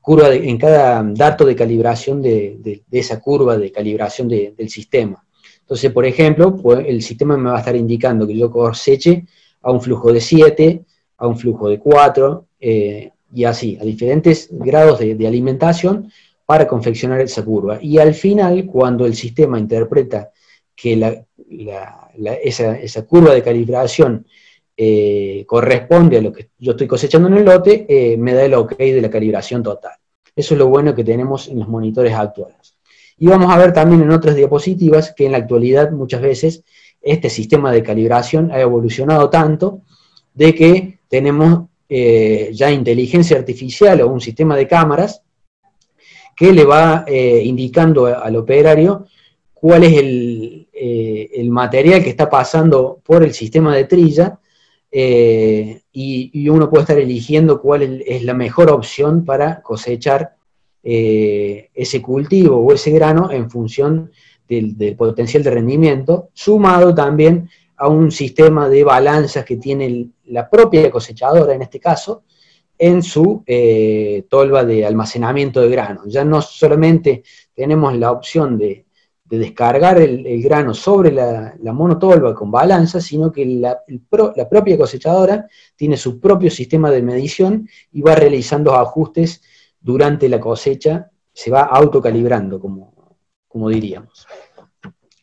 curva, 0.00 0.34
en 0.34 0.56
cada 0.56 1.02
dato 1.02 1.44
de 1.44 1.54
calibración 1.54 2.22
de, 2.22 2.82
esa 2.90 3.20
curva 3.20 3.58
de 3.58 3.70
calibración 3.70 4.28
del 4.28 4.68
sistema. 4.70 5.22
Entonces, 5.60 5.92
por 5.92 6.06
ejemplo, 6.06 6.56
pues, 6.56 6.86
el 6.86 7.02
sistema 7.02 7.36
me 7.36 7.50
va 7.50 7.56
a 7.56 7.58
estar 7.58 7.76
indicando 7.76 8.26
que 8.26 8.36
yo 8.36 8.50
coseche 8.50 9.26
a 9.60 9.72
un 9.72 9.82
flujo 9.82 10.10
de 10.10 10.20
7, 10.20 10.84
a 11.18 11.26
un 11.26 11.36
flujo 11.36 11.68
de 11.68 11.78
4, 11.78 12.46
eh, 12.60 13.10
y 13.34 13.44
así, 13.44 13.76
a 13.78 13.84
diferentes 13.84 14.48
grados 14.50 15.00
de, 15.00 15.26
alimentación 15.26 16.10
para 16.46 16.66
confeccionar 16.66 17.20
esa 17.20 17.44
curva. 17.44 17.78
Y 17.82 17.98
al 17.98 18.14
final, 18.14 18.64
cuando 18.66 19.04
el 19.04 19.14
sistema 19.14 19.58
interpreta 19.58 20.30
que 20.74 21.24
esa, 22.44 23.06
curva 23.06 23.34
de 23.34 23.42
calibración 23.42 24.24
eh, 24.76 25.44
corresponde 25.46 26.18
a 26.18 26.22
lo 26.22 26.32
que 26.32 26.50
yo 26.58 26.72
estoy 26.72 26.86
cosechando 26.86 27.28
en 27.28 27.34
el 27.34 27.44
lote, 27.44 27.86
eh, 27.88 28.16
me 28.16 28.32
da 28.32 28.44
el 28.44 28.54
ok 28.54 28.76
de 28.78 29.00
la 29.00 29.10
calibración 29.10 29.62
total. 29.62 29.94
Eso 30.34 30.54
es 30.54 30.58
lo 30.58 30.68
bueno 30.68 30.94
que 30.94 31.02
tenemos 31.02 31.48
en 31.48 31.58
los 31.58 31.68
monitores 31.68 32.12
actuales. 32.12 32.76
Y 33.18 33.26
vamos 33.26 33.52
a 33.52 33.58
ver 33.58 33.72
también 33.72 34.02
en 34.02 34.10
otras 34.10 34.36
diapositivas 34.36 35.12
que 35.16 35.26
en 35.26 35.32
la 35.32 35.38
actualidad 35.38 35.90
muchas 35.90 36.20
veces 36.20 36.62
este 37.00 37.30
sistema 37.30 37.72
de 37.72 37.82
calibración 37.82 38.52
ha 38.52 38.60
evolucionado 38.60 39.30
tanto 39.30 39.80
de 40.34 40.54
que 40.54 40.98
tenemos 41.08 41.70
eh, 41.88 42.50
ya 42.52 42.70
inteligencia 42.70 43.38
artificial 43.38 44.00
o 44.02 44.08
un 44.08 44.20
sistema 44.20 44.56
de 44.56 44.68
cámaras 44.68 45.22
que 46.36 46.52
le 46.52 46.64
va 46.64 47.04
eh, 47.06 47.42
indicando 47.44 48.06
al 48.06 48.36
operario 48.36 49.06
cuál 49.54 49.84
es 49.84 49.94
eh, 49.94 51.30
el, 51.34 51.50
material 51.50 52.04
que 52.04 52.10
está 52.10 52.28
pasando 52.28 53.00
por 53.02 53.24
el 53.24 53.32
sistema 53.32 53.74
de 53.74 53.84
trilla 53.84 54.38
y, 54.92 55.80
y, 56.32 56.48
uno 56.48 56.70
puede 56.70 56.82
estar 56.82 56.98
eligiendo 56.98 57.60
cuál 57.60 58.02
es 58.06 58.22
la 58.22 58.34
mejor 58.34 58.70
opción 58.70 59.24
para 59.24 59.60
cosechar 59.60 60.36
eh, 60.88 61.70
ese 61.74 62.00
cultivo 62.00 62.58
o 62.58 62.72
ese 62.72 62.92
grano 62.92 63.32
en 63.32 63.50
función 63.50 64.12
del, 64.48 64.94
potencial 64.96 65.42
de 65.42 65.50
rendimiento, 65.50 66.28
sumado 66.32 66.94
también 66.94 67.50
a 67.76 67.88
un 67.88 68.12
sistema 68.12 68.68
de 68.68 68.84
balanzas 68.84 69.44
que 69.44 69.56
tiene 69.56 70.10
la 70.26 70.48
propia 70.48 70.88
cosechadora 70.88 71.52
en 71.54 71.62
este 71.62 71.80
caso, 71.80 72.22
en 72.78 73.02
su 73.02 73.42
eh, 73.46 74.24
tolva 74.28 74.64
de 74.64 74.84
almacenamiento 74.84 75.60
de 75.60 75.68
grano. 75.68 76.02
Ya 76.06 76.24
no 76.24 76.42
solamente 76.42 77.22
tenemos 77.54 77.96
la 77.96 78.12
opción 78.12 78.58
de, 78.58 78.84
descargar 79.24 79.98
el, 79.98 80.40
grano 80.40 80.72
sobre 80.72 81.10
la, 81.10 81.56
monotolva 81.72 82.32
con 82.32 82.50
balanza, 82.50 83.00
sino 83.00 83.32
que 83.32 83.44
la, 83.44 83.80
la, 84.36 84.48
propia 84.48 84.78
cosechadora 84.78 85.48
tiene 85.74 85.96
su 85.96 86.20
propio 86.20 86.48
sistema 86.50 86.90
de 86.92 87.02
medición 87.02 87.68
y 87.90 88.02
va 88.02 88.14
realizando 88.14 88.74
ajustes 88.74 89.42
durante 89.80 90.28
la 90.28 90.38
cosecha 90.38 91.10
se 91.32 91.50
va 91.50 91.62
autocalibrando, 91.62 92.58
como, 92.58 92.94
como 93.46 93.68
diríamos. 93.68 94.26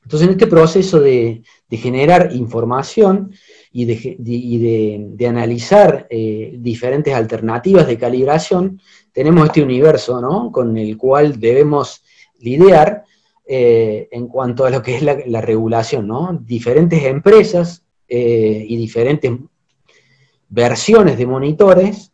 Entonces, 0.04 0.28
en 0.28 0.34
este 0.34 0.48
proceso 0.48 1.00
de, 1.00 1.44
generar 1.72 2.36
información 2.36 3.34
y 3.76 5.16
de, 5.18 5.28
analizar 5.28 6.06
eh, 6.10 6.56
diferentes 6.60 7.14
alternativas 7.14 7.88
de 7.88 7.98
calibración, 7.98 8.80
tenemos 9.12 9.48
este 9.48 9.64
universo 9.64 10.22
¿no? 10.22 10.52
con 10.52 10.78
el 10.78 10.96
cual 10.96 11.40
debemos 11.40 12.04
lidiar 12.40 13.04
eh, 13.48 14.08
en 14.12 14.28
cuanto 14.28 14.66
a 14.66 14.70
lo 14.70 14.84
que 14.84 14.98
es 14.98 15.02
la, 15.02 15.42
regulación. 15.42 16.08
¿no? 16.08 16.40
Diferentes 16.46 17.04
empresas 17.04 17.84
eh, 18.08 18.64
y 18.68 18.78
diferentes 18.78 19.32
versiones 20.50 21.18
de 21.18 21.26
monitores 21.26 22.12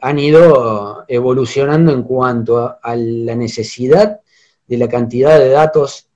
han 0.00 0.18
ido 0.18 1.04
evolucionando 1.06 1.92
en 1.92 2.02
cuanto 2.02 2.76
a, 2.82 2.96
la 2.96 3.36
necesidad 3.36 4.20
de 4.66 4.76
la 4.76 4.88
cantidad 4.88 5.38
de 5.38 5.48
datos 5.48 6.08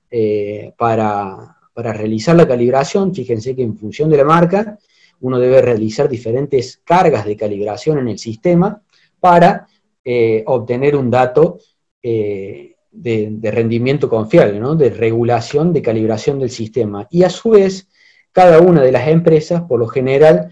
para, 0.77 1.56
realizar 1.77 2.35
la 2.35 2.47
calibración, 2.47 3.13
fíjense 3.13 3.55
que 3.55 3.63
en 3.63 3.77
función 3.77 4.09
de 4.09 4.17
la 4.17 4.23
marca, 4.23 4.77
uno 5.21 5.39
debe 5.39 5.61
realizar 5.61 6.07
diferentes 6.09 6.81
cargas 6.83 7.25
de 7.25 7.35
calibración 7.35 7.99
en 7.99 8.07
el 8.07 8.19
sistema 8.19 8.81
para 9.19 9.67
eh, 10.03 10.43
obtener 10.45 10.95
un 10.95 11.09
dato 11.09 11.59
de, 12.01 13.51
rendimiento 13.51 14.09
confiable, 14.09 14.59
de 14.77 14.89
regulación 14.89 15.73
de 15.73 15.81
calibración 15.81 16.39
del 16.39 16.49
sistema. 16.49 17.07
Y 17.11 17.23
a 17.23 17.29
su 17.29 17.51
vez, 17.51 17.87
cada 18.31 18.59
una 18.59 18.81
de 18.81 18.91
las 18.91 19.07
empresas, 19.07 19.63
por 19.63 19.79
lo 19.79 19.87
general, 19.87 20.51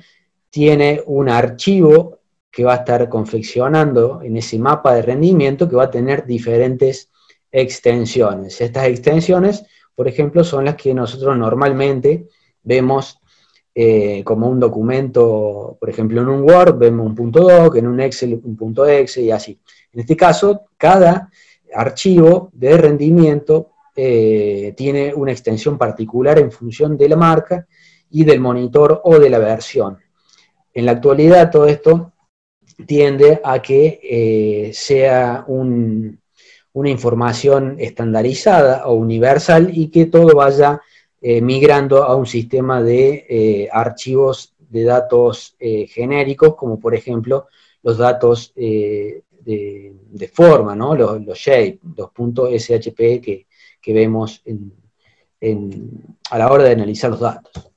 tiene 0.50 1.02
un 1.06 1.30
archivo 1.30 2.20
que 2.52 2.64
va 2.64 2.74
a 2.74 2.78
estar 2.78 3.10
confeccionando 3.10 4.22
en 4.22 4.38
ese 4.38 4.58
mapa 4.58 4.96
de 4.96 5.02
rendimiento 5.02 5.68
que 5.68 5.76
va 5.76 5.84
a 5.84 5.92
tener 5.92 6.26
diferentes 6.26 7.12
extensiones. 7.52 8.62
Estas 8.62 8.88
extensiones, 8.88 9.66
por 9.96 10.08
ejemplo, 10.08 10.44
son 10.44 10.66
las 10.66 10.76
que 10.76 10.94
nosotros 10.94 11.38
normalmente 11.38 12.28
vemos 12.64 13.20
eh, 13.74 14.24
como 14.24 14.48
un 14.48 14.60
documento, 14.60 15.78
por 15.80 15.90
ejemplo, 15.90 16.22
en 16.22 16.30
un 16.30 16.44
Word 16.44 16.78
vemos 16.78 17.06
un 17.08 17.16
punto 17.16 17.42
doc, 17.42 17.76
en 17.76 17.88
un 17.88 18.00
Excel 18.00 18.40
un 18.44 18.56
punto 18.56 18.86
exe 18.86 19.22
y 19.22 19.32
así. 19.32 19.60
En 19.94 20.02
este 20.02 20.16
caso, 20.16 20.68
cada 20.78 21.30
archivo 21.74 22.50
de 22.54 22.78
rendimiento 22.78 23.72
eh, 23.96 24.74
tiene 24.76 25.14
una 25.14 25.32
extensión 25.32 25.78
particular 25.78 26.40
en 26.40 26.52
función 26.52 26.98
de 26.98 27.10
la 27.10 27.16
marca 27.16 27.68
y 28.10 28.24
del 28.24 28.40
monitor 28.40 29.02
o 29.04 29.20
de 29.20 29.30
la 29.30 29.40
versión. 29.40 29.98
En 30.74 30.86
la 30.86 30.92
actualidad 30.92 31.52
todo 31.52 31.66
esto 31.68 32.14
tiende 32.86 33.40
a 33.44 33.62
que 33.62 34.00
eh, 34.04 34.72
sea 34.74 35.46
una 36.76 36.90
información 36.90 37.78
estandarizada 37.80 38.86
o 38.88 38.94
universal 38.94 39.72
y 39.74 39.88
que 39.88 40.06
todo 40.06 40.36
vaya 40.36 40.82
eh, 41.22 41.42
migrando 41.42 42.04
a 42.04 42.16
un 42.16 42.26
sistema 42.26 42.84
de 42.84 43.26
eh, 43.28 43.70
archivos 43.72 44.54
de 44.70 44.84
datos 44.84 45.56
genéricos, 45.60 46.56
como 46.56 46.80
por 46.80 46.94
ejemplo 46.96 47.48
los 47.82 47.98
datos 47.98 48.52
de, 48.56 49.22
forma, 50.34 50.76
los, 50.76 51.38
shape, 51.38 51.80
los 51.96 52.12
puntos 52.12 52.50
SHP 52.52 53.22
que, 53.22 53.46
vemos 53.94 54.44
a 56.30 56.38
la 56.38 56.52
hora 56.52 56.64
de 56.66 56.72
analizar 56.72 57.12
los 57.12 57.22
datos. 57.22 57.75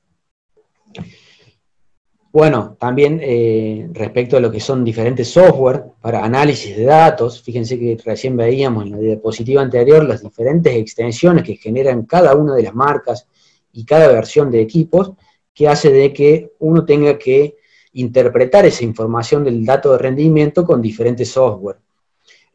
Bueno, 2.31 2.77
también 2.79 3.19
eh, 3.23 3.89
respecto 3.91 4.37
a 4.37 4.39
lo 4.39 4.51
que 4.51 4.59
son 4.59 4.83
diferentes 4.83 5.31
software 5.31 5.85
para 5.99 6.23
análisis 6.23 6.77
de 6.77 6.83
datos, 6.83 7.41
fíjense 7.41 7.79
que 7.79 7.97
recién 8.05 8.37
veíamos 8.37 8.85
en 8.85 8.91
la 8.91 8.97
diapositiva 8.99 9.63
anterior 9.63 10.05
las 10.05 10.21
diferentes 10.21 10.75
extensiones 10.75 11.43
que 11.43 11.55
generan 11.55 12.05
cada 12.05 12.35
una 12.35 12.53
de 12.53 12.63
las 12.63 12.75
marcas 12.75 13.27
y 13.73 13.83
cada 13.83 14.09
versión 14.09 14.51
de 14.51 14.61
equipos, 14.61 15.13
que 15.55 15.67
hace 15.67 15.91
de 15.91 16.13
que 16.13 16.51
uno 16.59 16.85
tenga 16.85 17.17
que 17.17 17.57
interpretar 17.93 18.63
esa 18.63 18.83
información 18.83 19.43
del 19.43 19.65
dato 19.65 19.91
de 19.93 19.97
rendimiento 19.97 20.63
con 20.63 20.83
diferentes 20.83 21.31
software. 21.31 21.77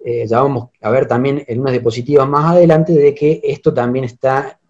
Eh, 0.05 0.25
ya 0.29 0.41
vamos 0.41 0.69
a 0.83 0.91
ver 0.91 1.09
también 1.09 1.45
en 1.49 1.61
unas 1.61 1.73
diapositivas 1.73 2.29
más 2.29 2.53
adelante 2.53 2.93
de 2.93 3.13
que 3.13 3.41
esto 3.43 3.75
también 3.75 4.05
está 4.05 4.61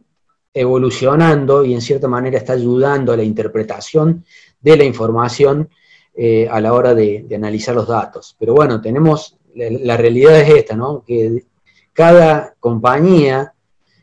evolucionando 0.55 1.65
y 1.65 1.75
en 1.75 1.83
cierta 1.83 2.07
manera 2.07 2.39
está 2.39 2.53
ayudando 2.53 3.13
a 3.13 3.17
la 3.17 3.25
interpretación 3.25 4.25
de 4.65 4.77
la 4.79 4.85
información 4.85 5.69
eh, 6.17 6.49
a 6.51 6.61
la 6.61 6.73
hora 6.73 6.95
de, 6.95 7.27
analizar 7.35 7.75
los 7.75 7.87
datos. 7.87 8.35
Pero 8.39 8.55
bueno, 8.55 8.81
tenemos, 8.81 9.37
la, 9.55 9.97
realidad 9.97 10.41
es 10.41 10.49
esta, 10.49 10.75
¿no? 10.75 11.05
Que 11.07 11.45
cada 11.93 12.55
compañía 12.59 13.53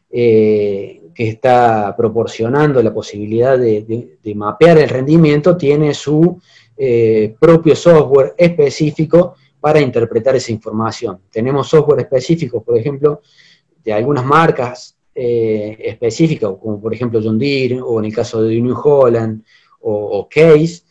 eh, 0.10 1.02
que 1.16 1.30
está 1.30 1.96
proporcionando 1.98 2.82
la 2.84 2.94
posibilidad 2.94 3.58
de, 3.58 4.18
mapear 4.36 4.78
el 4.78 4.90
rendimiento 4.90 5.58
tiene 5.58 5.94
su 5.94 6.40
eh, 6.78 7.36
propio 7.40 7.76
software 7.76 8.36
específico 8.38 9.36
para 9.60 9.82
interpretar 9.82 10.36
esa 10.36 10.52
información. 10.52 11.22
Tenemos 11.32 11.70
software 11.70 12.02
específico, 12.02 12.62
por 12.64 12.78
ejemplo, 12.78 13.22
de 13.84 13.94
algunas 13.94 14.26
marcas 14.26 14.96
específicas, 15.14 16.52
como 16.62 16.82
por 16.82 16.94
ejemplo 16.94 17.20
John 17.22 17.40
o 17.84 18.00
en 18.00 18.06
el 18.06 18.16
caso 18.16 18.42
de 18.44 18.62
New 18.62 18.76
Holland, 18.82 19.44
o, 19.82 20.28
Case, 20.30 20.84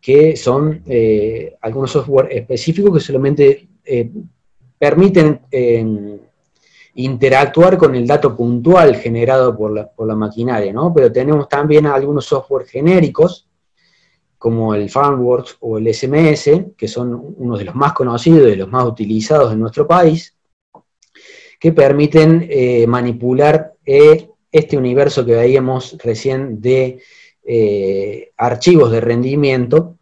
que 0.00 0.36
son 0.36 0.82
eh, 0.86 1.56
algunos 1.60 1.90
software 1.90 2.28
específicos 2.32 2.94
que 2.94 3.00
solamente 3.00 3.68
eh, 3.84 4.10
permiten 4.78 5.40
eh, 5.50 6.18
interactuar 6.94 7.76
con 7.76 7.94
el 7.94 8.06
dato 8.06 8.36
puntual 8.36 8.96
generado 8.96 9.56
por 9.56 9.72
la, 9.72 10.14
maquinaria, 10.14 10.72
¿no? 10.72 10.92
Pero 10.94 11.12
tenemos 11.12 11.48
también 11.48 11.86
algunos 11.86 12.24
software 12.24 12.66
genéricos, 12.66 13.48
como 14.36 14.74
el 14.74 14.88
FarmWorks 14.88 15.56
o 15.60 15.78
el 15.78 15.92
SMS, 15.92 16.50
que 16.76 16.88
son 16.88 17.34
uno 17.36 17.56
de 17.56 17.64
los 17.64 17.74
más 17.74 17.92
conocidos 17.92 18.52
y 18.52 18.56
los 18.56 18.68
más 18.68 18.84
utilizados 18.84 19.52
en 19.52 19.60
nuestro 19.60 19.86
país, 19.86 20.34
que 21.58 21.72
permiten 21.72 22.48
manipular 22.88 23.74
este 23.84 24.76
universo 24.76 25.26
que 25.26 25.34
veíamos 25.34 25.96
recién 26.02 26.60
de 26.60 27.00
eh, 27.50 28.32
archivos 28.36 28.92
de 28.92 29.00
rendimiento 29.00 29.96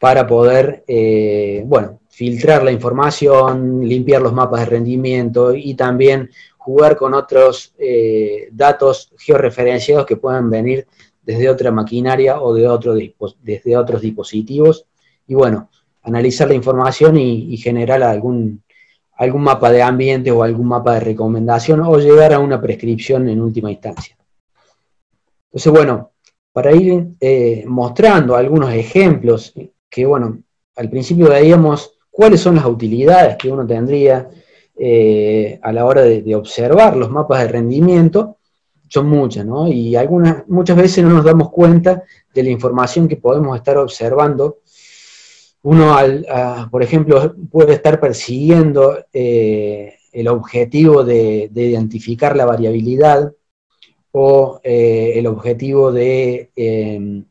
para 0.00 0.26
poder, 0.26 0.82
eh, 0.88 1.62
bueno, 1.64 2.00
filtrar 2.08 2.64
la 2.64 2.72
información, 2.72 3.86
limpiar 3.86 4.20
los 4.20 4.32
mapas 4.32 4.60
de 4.60 4.66
rendimiento 4.66 5.54
y 5.54 5.74
también 5.74 6.28
jugar 6.56 6.96
con 6.96 7.14
otros 7.14 7.72
eh, 7.78 8.48
datos 8.50 9.12
georreferenciados 9.16 10.06
que 10.06 10.16
puedan 10.16 10.50
venir 10.50 10.88
desde 11.22 11.48
otra 11.48 11.70
maquinaria 11.70 12.42
o 12.42 12.52
de 12.52 13.14
desde 13.42 13.76
otros 13.76 14.02
dispositivos. 14.02 14.84
Y 15.28 15.36
bueno, 15.36 15.70
analizar 16.02 16.48
la 16.48 16.54
información 16.54 17.16
y, 17.16 17.56
generar 17.58 18.02
algún, 18.02 18.64
algún 19.12 19.42
mapa 19.42 19.70
de 19.70 19.82
ambiente 19.82 20.32
o 20.32 20.42
algún 20.42 20.66
mapa 20.66 20.94
de 20.94 21.00
recomendación 21.00 21.78
o 21.78 21.96
llegar 21.96 22.32
a 22.32 22.40
una 22.40 22.60
prescripción 22.60 23.28
en 23.28 23.40
última 23.40 23.70
instancia. 23.70 24.16
Entonces, 25.46 25.72
bueno, 25.72 26.10
para 26.58 26.74
ir 26.74 27.10
eh, 27.20 27.62
mostrando 27.68 28.34
algunos 28.34 28.74
ejemplos 28.74 29.54
que, 29.88 30.04
bueno, 30.04 30.40
al 30.74 30.90
principio 30.90 31.28
veíamos 31.28 31.92
cuáles 32.10 32.40
son 32.40 32.56
las 32.56 32.66
utilidades 32.66 33.36
que 33.36 33.48
uno 33.48 33.64
tendría 33.64 34.28
eh, 34.76 35.60
a 35.62 35.72
la 35.72 35.84
hora 35.84 36.02
de, 36.02 36.34
observar 36.34 36.96
los 36.96 37.12
mapas 37.12 37.42
de 37.42 37.48
rendimiento, 37.48 38.38
son 38.88 39.06
muchas, 39.08 39.46
¿no? 39.46 39.68
Y 39.68 39.94
algunas, 39.94 40.48
muchas 40.48 40.76
veces 40.76 41.04
no 41.04 41.10
nos 41.10 41.24
damos 41.24 41.50
cuenta 41.50 42.02
de 42.34 42.42
la 42.42 42.50
información 42.50 43.06
que 43.06 43.14
podemos 43.14 43.56
estar 43.56 43.76
observando. 43.78 44.58
Uno, 45.62 45.96
por 46.72 46.82
ejemplo, 46.82 47.36
puede 47.52 47.74
estar 47.74 48.00
persiguiendo 48.00 48.98
eh, 49.12 49.94
el 50.10 50.26
objetivo 50.26 51.04
de 51.04 51.52
identificar 51.54 52.34
la 52.34 52.46
variabilidad 52.46 53.32
o 54.12 54.60
eh, 54.62 55.12
el 55.16 55.26
objetivo 55.26 55.92
de 55.92 56.50
em, 56.56 57.24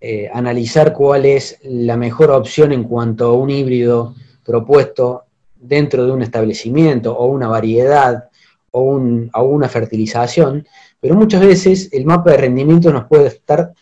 eh, 0.00 0.30
analizar 0.32 0.92
cuál 0.92 1.26
es 1.26 1.58
la 1.62 1.96
mejor 1.96 2.30
opción 2.30 2.72
en 2.72 2.84
cuanto 2.84 3.26
a 3.26 3.32
un 3.34 3.50
híbrido 3.50 4.14
propuesto 4.44 5.24
dentro 5.56 6.06
de 6.06 6.12
un 6.12 6.22
establecimiento 6.22 7.16
o 7.16 7.26
una 7.26 7.48
variedad 7.48 8.30
o, 8.70 8.82
una 8.92 9.68
fertilización, 9.68 10.66
pero 11.00 11.16
muchas 11.16 11.40
veces 11.40 11.88
el 11.92 12.06
mapa 12.06 12.30
de 12.30 12.36
rendimiento 12.38 12.92
nos 12.92 13.06
puede 13.06 13.26
estar 13.26 13.72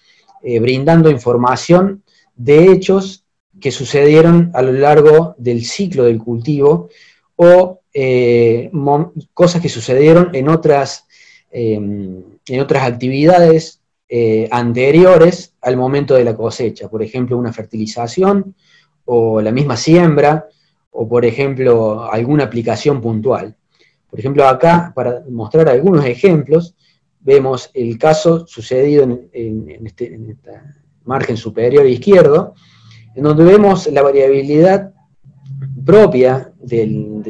eh, 0.42 0.58
brindando 0.60 1.10
información 1.10 2.02
de 2.34 2.72
hechos 2.72 3.24
que 3.60 3.70
sucedieron 3.70 4.50
a 4.54 4.62
lo 4.62 4.72
largo 4.72 5.34
del 5.36 5.64
ciclo 5.64 6.04
del 6.04 6.18
cultivo 6.18 6.88
o 7.36 7.80
cosas 9.34 9.60
que 9.60 9.68
sucedieron 9.68 10.30
en 10.32 10.48
otras 10.48 11.07
en 11.50 12.60
otras 12.60 12.82
actividades 12.82 13.78
eh, 14.10 14.48
anteriores 14.50 15.54
al 15.60 15.76
momento 15.76 16.14
de 16.14 16.24
la 16.24 16.34
cosecha, 16.34 16.88
por 16.88 17.02
ejemplo, 17.02 17.36
una 17.36 17.52
fertilización 17.52 18.54
o 19.04 19.42
la 19.42 19.52
misma 19.52 19.76
siembra, 19.76 20.46
o 20.90 21.06
por 21.06 21.26
ejemplo, 21.26 22.10
alguna 22.10 22.44
aplicación 22.44 23.02
puntual. 23.02 23.54
Por 24.08 24.18
ejemplo, 24.18 24.48
acá, 24.48 24.92
para 24.94 25.22
mostrar 25.28 25.68
algunos 25.68 26.06
ejemplos, 26.06 26.74
vemos 27.20 27.70
el 27.74 27.98
caso 27.98 28.46
sucedido 28.46 29.04
en, 29.04 29.86
este, 29.86 30.18
margen 31.04 31.36
superior 31.36 31.86
izquierdo, 31.86 32.54
en 33.14 33.22
donde 33.22 33.44
vemos 33.44 33.88
la 33.88 34.00
variabilidad 34.02 34.94
propia 35.84 36.50
del 36.58 37.22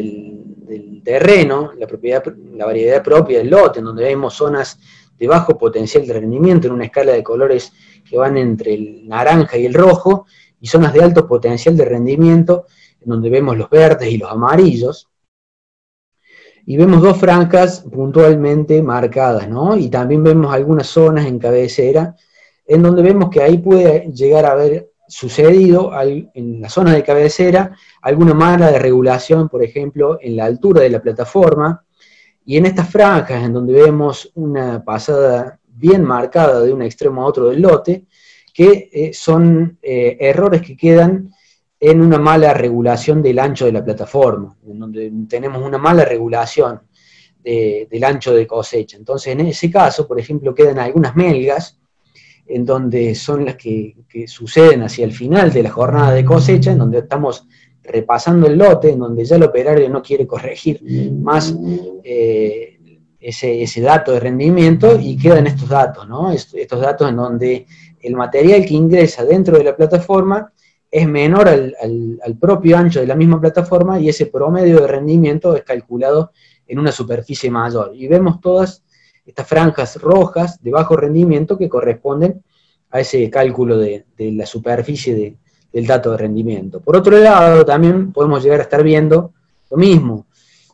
terreno, 1.09 1.73
la, 1.79 1.87
propiedad, 1.87 2.23
la 2.53 2.67
variedad 2.67 3.03
propia 3.03 3.39
del 3.39 3.49
lote, 3.49 3.79
en 3.79 3.87
donde 3.87 4.05
vemos 4.05 4.35
zonas 4.35 4.79
de 5.19 5.27
bajo 5.27 5.57
potencial 5.57 6.07
de 6.07 6.13
rendimiento 6.13 6.67
en 6.67 6.75
una 6.75 6.85
escala 6.85 7.13
de 7.13 7.23
colores 7.23 7.73
que 8.05 8.19
van 8.19 8.37
entre 8.37 8.75
el 8.75 9.09
naranja 9.09 9.57
y 9.57 9.65
el 9.65 9.73
rojo, 9.73 10.27
y 10.61 10.67
zonas 10.67 10.93
de 10.93 11.03
alto 11.03 11.27
potencial 11.27 11.79
de 11.79 11.87
rendimiento, 11.87 12.67
en 13.01 13.09
donde 13.09 13.31
vemos 13.31 13.57
los 13.57 13.71
verdes 13.71 14.11
y 14.11 14.19
los 14.19 14.31
amarillos. 14.31 15.09
y 16.67 16.77
vemos 16.77 17.01
dos 17.01 17.17
franjas 17.17 17.81
puntualmente 17.91 18.83
marcadas, 18.83 19.49
¿no? 19.49 19.79
Y 19.79 19.89
también 19.89 20.23
vemos 20.23 20.53
algunas 20.53 20.89
zonas 20.89 21.25
en 21.25 21.39
cabecera 21.39 22.15
en 22.67 22.83
donde 22.83 23.01
vemos 23.01 23.31
que 23.31 23.41
ahí 23.41 23.57
puede 23.57 24.13
llegar 24.13 24.45
a 24.45 24.53
haber 24.53 24.88
sucedido 25.09 25.91
en 26.03 26.61
la 26.61 26.69
zona 26.69 26.93
de 26.93 27.03
cabecera 27.03 27.75
alguna 28.03 28.35
mala 28.35 28.71
de 28.71 28.79
regulación, 28.79 29.49
por 29.49 29.65
ejemplo, 29.65 30.19
en 30.21 30.37
la 30.37 30.45
altura 30.45 30.83
de 30.83 30.91
la 30.91 31.01
plataforma, 31.01 31.85
y 32.45 32.57
en 32.57 32.67
estas 32.67 32.89
franjas 32.89 33.45
en 33.45 33.53
donde 33.53 33.73
vemos 33.73 34.31
una 34.35 34.85
pasada 34.85 35.59
bien 35.67 36.05
marcada 36.05 36.61
de 36.61 36.73
un 36.73 36.83
extremo 36.83 37.23
a 37.23 37.27
otro 37.27 37.49
del 37.49 37.63
lote, 37.63 38.07
que 38.55 38.89
eh, 38.93 39.13
son 39.13 39.79
eh, 39.83 40.17
errores 40.21 40.63
que 40.63 40.77
quedan 40.77 41.33
en 41.81 42.01
una 42.01 42.19
mala 42.19 42.55
regulación 42.55 43.23
del 43.23 43.39
ancho 43.39 43.67
de 43.67 43.73
la 43.73 43.85
plataforma, 43.85 44.57
en 44.67 44.79
donde 44.79 45.13
tenemos 45.29 45.63
una 45.63 45.79
mala 45.79 46.05
regulación 46.05 46.81
del 47.41 48.05
ancho 48.05 48.35
de 48.35 48.47
cosecha. 48.47 48.99
Entonces, 48.99 49.33
en 49.33 49.41
ese 49.41 49.71
caso, 49.71 50.07
por 50.07 50.21
ejemplo, 50.21 50.55
quedan 50.55 50.81
algunas 50.81 51.17
melgas, 51.17 51.78
en 52.49 52.65
donde 52.65 53.15
son 53.15 53.45
las 53.45 53.57
que, 53.57 53.95
suceden 54.27 54.83
hacia 54.83 55.05
el 55.05 55.13
final 55.13 55.53
de 55.53 55.63
la 55.63 55.71
jornada 55.71 56.13
de 56.13 56.25
cosecha, 56.25 56.73
en 56.73 56.79
donde 56.79 56.99
estamos 56.99 57.47
repasando 57.83 58.47
el 58.47 58.59
lote, 58.59 58.91
en 58.91 58.99
donde 58.99 59.25
ya 59.25 59.37
el 59.37 59.45
operario 59.45 59.89
no 59.89 60.03
quiere 60.03 60.27
corregir 60.27 60.83
más 61.13 61.55
eh, 62.05 62.79
ese, 63.21 63.63
ese, 63.63 63.81
dato 63.81 64.13
de 64.13 64.21
rendimiento 64.21 64.99
y 65.01 65.17
quedan 65.17 65.47
estos 65.47 65.69
datos, 65.69 66.09
¿no? 66.09 66.31
estos 66.33 66.81
datos 66.81 67.09
en 67.09 67.17
donde 67.17 67.67
el 68.01 68.15
material 68.15 68.65
que 68.65 68.75
ingresa 68.75 69.25
dentro 69.25 69.57
de 69.59 69.65
la 69.65 69.77
plataforma 69.77 70.53
es 70.91 71.07
menor 71.07 71.49
al, 71.49 72.39
propio 72.41 72.77
ancho 72.77 73.01
de 73.01 73.07
la 73.07 73.15
misma 73.15 73.41
plataforma 73.41 74.01
y 74.01 74.09
ese 74.09 74.27
promedio 74.27 74.81
de 74.81 74.87
rendimiento 74.87 75.55
es 75.55 75.63
calculado 75.63 76.33
en 76.67 76.79
una 76.79 76.93
superficie 76.93 77.51
mayor. 77.51 77.93
Y 77.95 78.09
vemos 78.09 78.41
todas 78.41 78.85
estas 79.29 79.47
franjas 79.47 79.97
rojas 79.97 80.63
de 80.63 80.71
bajo 80.71 80.97
rendimiento 80.97 81.59
que 81.59 81.69
corresponden 81.69 82.43
a 82.91 83.01
ese 83.01 83.29
cálculo 83.29 83.77
de, 83.77 84.07
la 84.19 84.47
superficie 84.47 85.37
del 85.73 85.87
dato 85.87 86.13
de 86.13 86.17
rendimiento. 86.17 86.81
Por 86.81 86.97
otro 86.97 87.19
lado, 87.19 87.65
también 87.65 88.13
podemos 88.13 88.43
llegar 88.43 88.61
a 88.61 88.63
estar 88.63 88.83
viendo 88.83 89.35
lo 89.71 89.77
mismo, 89.77 90.27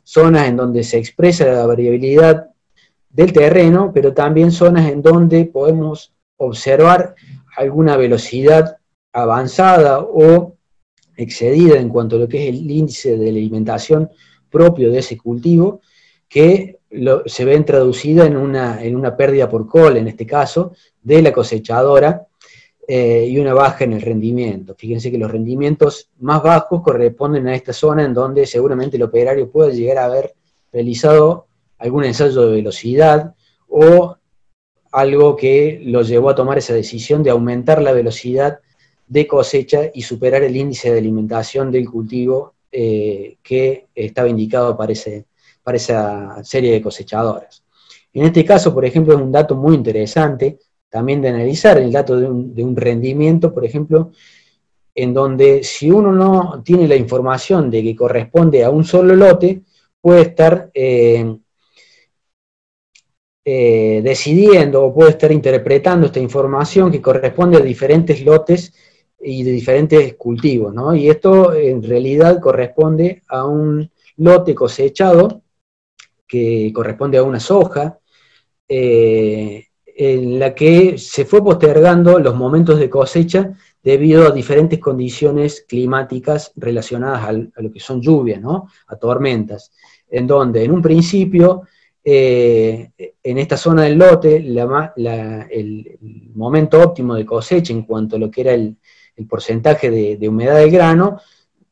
zonas 0.04 0.46
en 0.46 0.56
donde 0.56 0.84
se 0.84 0.98
expresa 0.98 1.46
la 1.46 1.66
variabilidad 1.66 2.50
del 3.10 3.32
terreno, 3.32 3.90
pero 3.92 4.14
también 4.14 4.52
zonas 4.52 4.88
en 4.88 5.02
donde 5.02 5.46
podemos 5.46 6.12
observar 6.36 7.16
alguna 7.56 7.96
velocidad 7.96 8.76
avanzada 9.12 10.00
o 10.00 10.54
excedida 11.16 11.78
en 11.78 11.88
cuanto 11.88 12.16
a 12.16 12.20
lo 12.20 12.28
que 12.28 12.48
es 12.48 12.54
el 12.54 12.70
índice 12.70 13.16
de 13.16 13.28
alimentación 13.28 14.10
propio 14.48 14.90
de 14.92 14.98
ese 14.98 15.16
cultivo, 15.18 15.80
que 16.28 16.78
se 17.26 17.44
ven 17.44 17.64
traducida 17.64 18.26
en 18.26 18.36
una, 18.36 18.82
en 18.82 18.96
una 18.96 19.16
pérdida 19.16 19.48
por 19.48 19.66
col, 19.66 19.96
en 19.96 20.08
este 20.08 20.26
caso, 20.26 20.72
de 21.02 21.22
la 21.22 21.32
cosechadora, 21.32 22.26
eh, 22.86 23.26
y 23.30 23.38
una 23.38 23.54
baja 23.54 23.84
en 23.84 23.94
el 23.94 24.02
rendimiento. 24.02 24.74
Fíjense 24.74 25.10
que 25.10 25.16
los 25.16 25.30
rendimientos 25.30 26.10
más 26.20 26.42
bajos 26.42 26.82
corresponden 26.82 27.48
a 27.48 27.54
esta 27.54 27.72
zona 27.72 28.04
en 28.04 28.12
donde 28.12 28.46
seguramente 28.46 28.96
el 28.96 29.04
operario 29.04 29.50
puede 29.50 29.74
llegar 29.74 29.98
a 29.98 30.04
haber 30.04 30.34
realizado 30.70 31.46
algún 31.78 32.04
ensayo 32.04 32.42
de 32.42 32.56
velocidad 32.56 33.34
o 33.68 34.16
algo 34.92 35.34
que 35.34 35.80
lo 35.82 36.02
llevó 36.02 36.28
a 36.28 36.34
tomar 36.34 36.58
esa 36.58 36.74
decisión 36.74 37.22
de 37.22 37.30
aumentar 37.30 37.80
la 37.80 37.92
velocidad 37.92 38.60
de 39.06 39.26
cosecha 39.26 39.90
y 39.94 40.02
superar 40.02 40.42
el 40.42 40.54
índice 40.54 40.92
de 40.92 40.98
alimentación 40.98 41.70
del 41.70 41.88
cultivo 41.88 42.54
eh, 42.70 43.36
que 43.42 43.86
estaba 43.94 44.28
indicado 44.28 44.76
para, 44.76 44.92
para 45.64 45.78
esa 45.78 46.44
serie 46.44 46.72
de 46.72 46.82
cosechadoras. 46.82 47.64
En 48.12 48.24
este 48.24 48.44
caso, 48.44 48.72
por 48.72 48.84
ejemplo, 48.84 49.14
es 49.14 49.20
un 49.20 49.32
dato 49.32 49.56
muy 49.56 49.74
interesante 49.74 50.58
también 50.88 51.20
de 51.20 51.30
analizar, 51.30 51.78
el 51.78 51.90
dato 51.90 52.16
de 52.16 52.28
un, 52.62 52.76
rendimiento, 52.76 53.52
por 53.52 53.64
ejemplo, 53.64 54.12
en 54.94 55.12
donde 55.12 55.64
si 55.64 55.90
uno 55.90 56.12
no 56.12 56.62
tiene 56.64 56.86
la 56.86 56.94
información 56.94 57.68
de 57.68 57.82
que 57.82 57.96
corresponde 57.96 58.62
a 58.62 58.70
un 58.70 58.84
solo 58.84 59.16
lote, 59.16 59.62
puede 60.00 60.22
estar 60.22 60.70
eh, 60.72 61.36
eh, 63.44 64.00
decidiendo 64.04 64.84
o 64.84 64.94
puede 64.94 65.10
estar 65.10 65.32
interpretando 65.32 66.06
esta 66.06 66.20
información 66.20 66.92
que 66.92 67.02
corresponde 67.02 67.56
a 67.56 67.60
diferentes 67.60 68.24
lotes 68.24 68.72
y 69.20 69.42
de 69.42 69.50
diferentes 69.50 70.14
cultivos, 70.14 70.72
¿no? 70.72 70.94
Y 70.94 71.08
esto 71.08 71.52
en 71.52 71.82
realidad 71.82 72.40
corresponde 72.40 73.22
a 73.28 73.44
un 73.46 73.90
lote 74.18 74.54
cosechado 74.54 75.42
que 76.34 76.72
corresponde 76.74 77.16
a 77.16 77.22
una 77.22 77.38
soja, 77.38 78.00
eh, 78.68 79.68
en 79.86 80.40
la 80.40 80.52
que 80.52 80.98
se 80.98 81.24
fue 81.24 81.44
postergando 81.44 82.18
los 82.18 82.34
momentos 82.34 82.80
de 82.80 82.90
cosecha 82.90 83.52
debido 83.80 84.26
a 84.26 84.32
diferentes 84.32 84.80
condiciones 84.80 85.64
climáticas 85.68 86.50
relacionadas 86.56 87.22
a 87.22 87.62
lo 87.62 87.70
que 87.70 87.78
son 87.78 88.00
lluvias, 88.02 88.40
¿no? 88.40 88.66
a 88.88 88.96
tormentas, 88.96 89.70
en 90.10 90.26
donde 90.26 90.64
en 90.64 90.72
un 90.72 90.82
principio, 90.82 91.62
eh, 92.02 92.90
en 93.22 93.38
esta 93.38 93.56
zona 93.56 93.82
del 93.82 93.98
lote, 93.98 94.36
el, 94.38 95.98
momento 96.34 96.80
óptimo 96.80 97.14
de 97.14 97.24
cosecha 97.24 97.72
en 97.72 97.82
cuanto 97.82 98.16
a 98.16 98.18
lo 98.18 98.28
que 98.28 98.40
era 98.40 98.54
el, 98.54 98.76
el 99.14 99.26
porcentaje 99.28 99.88
de, 100.18 100.28
humedad 100.28 100.56
del 100.56 100.72
grano, 100.72 101.20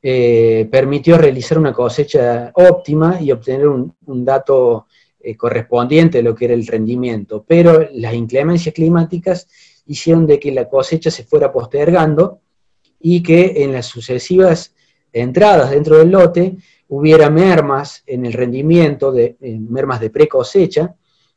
eh, 0.05 0.69
permitió 0.69 1.17
realizar 1.17 1.59
una 1.59 1.73
cosecha 1.73 2.51
óptima 2.55 3.21
y 3.21 3.31
obtener 3.31 3.69
un, 3.69 4.25
dato 4.25 4.87
eh, 5.21 5.37
correspondiente 5.37 6.19
a 6.19 6.23
lo 6.23 6.35
que 6.35 6.47
era 6.47 6.55
el 6.55 6.67
rendimiento. 6.67 7.45
Pero 7.47 7.88
las 7.93 8.15
inclemencias 8.15 8.75
climáticas 8.75 9.47
hicieron 9.87 10.27
de 10.27 10.41
que 10.41 10.51
la 10.51 10.69
cosecha 10.69 11.09
se 11.09 11.23
fuera 11.23 11.53
postergando 11.53 12.41
y 12.99 13.23
que 13.23 13.62
en 13.62 13.73
las 13.73 13.87
sucesivas 13.87 14.75
entradas 15.12 15.71
dentro 15.71 15.99
del 15.99 16.11
lote 16.11 16.57
hubiera 16.88 17.31
mermas 17.31 18.03
en 18.05 18.27
el 18.27 18.33
rendimiento, 18.33 19.12
de, 19.12 19.37
mermas 19.41 20.01
de 20.01 20.11
pre-cosecha, 20.11 20.97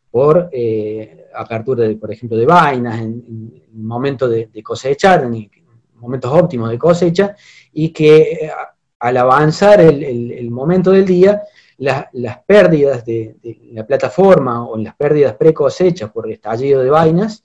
por 0.09 0.49
eh, 0.51 1.27
apertura, 1.35 1.83
de, 1.83 1.97
por 1.97 2.11
ejemplo, 2.11 2.37
de 2.37 2.45
vainas, 2.45 2.99
en, 2.99 3.51
el 3.73 3.83
momento 3.83 4.27
de, 4.27 4.47
de 4.47 4.63
cosechar, 4.63 5.23
en, 5.23 5.49
momentos 6.05 6.31
óptimos 6.31 6.69
de 6.69 6.77
cosecha, 6.77 7.35
y 7.75 7.89
que 7.89 8.21
eh, 8.21 8.51
al 8.99 9.17
avanzar 9.17 9.81
el, 9.81 10.49
momento 10.49 10.91
del 10.91 11.05
día, 11.05 11.43
las 11.77 12.39
pérdidas 12.47 13.05
de, 13.05 13.35
la 13.73 13.85
plataforma 13.85 14.65
o 14.65 14.77
las 14.77 14.95
pérdidas 14.95 15.35
pre-cosecha 15.35 16.11
por 16.11 16.31
estallido 16.31 16.81
de 16.81 16.89
vainas 16.89 17.43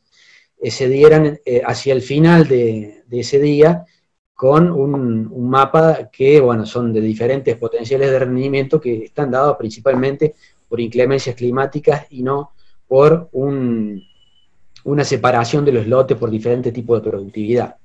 eh, 0.62 0.70
se 0.70 0.88
dieran 0.88 1.40
eh, 1.44 1.62
hacia 1.66 1.92
el 1.92 2.00
final 2.00 2.46
de, 2.46 3.02
ese 3.10 3.40
día 3.40 3.84
con 4.32 4.70
un, 4.70 5.50
mapa 5.50 6.08
que, 6.12 6.40
bueno, 6.40 6.64
son 6.64 6.92
de 6.92 7.00
diferentes 7.00 7.56
potenciales 7.56 8.08
de 8.10 8.20
rendimiento 8.20 8.80
que 8.80 9.04
están 9.04 9.32
dados 9.32 9.56
principalmente 9.58 10.36
por 10.68 10.80
inclemencias 10.80 11.34
climáticas 11.34 12.06
y 12.10 12.22
no 12.22 12.52
por 12.86 13.28
una 13.32 15.04
separación 15.04 15.64
de 15.64 15.72
los 15.72 15.88
lotes 15.88 16.16
por 16.16 16.30
diferentes 16.30 16.72
tipos 16.72 17.02
de 17.02 17.10
productividad. 17.10 17.79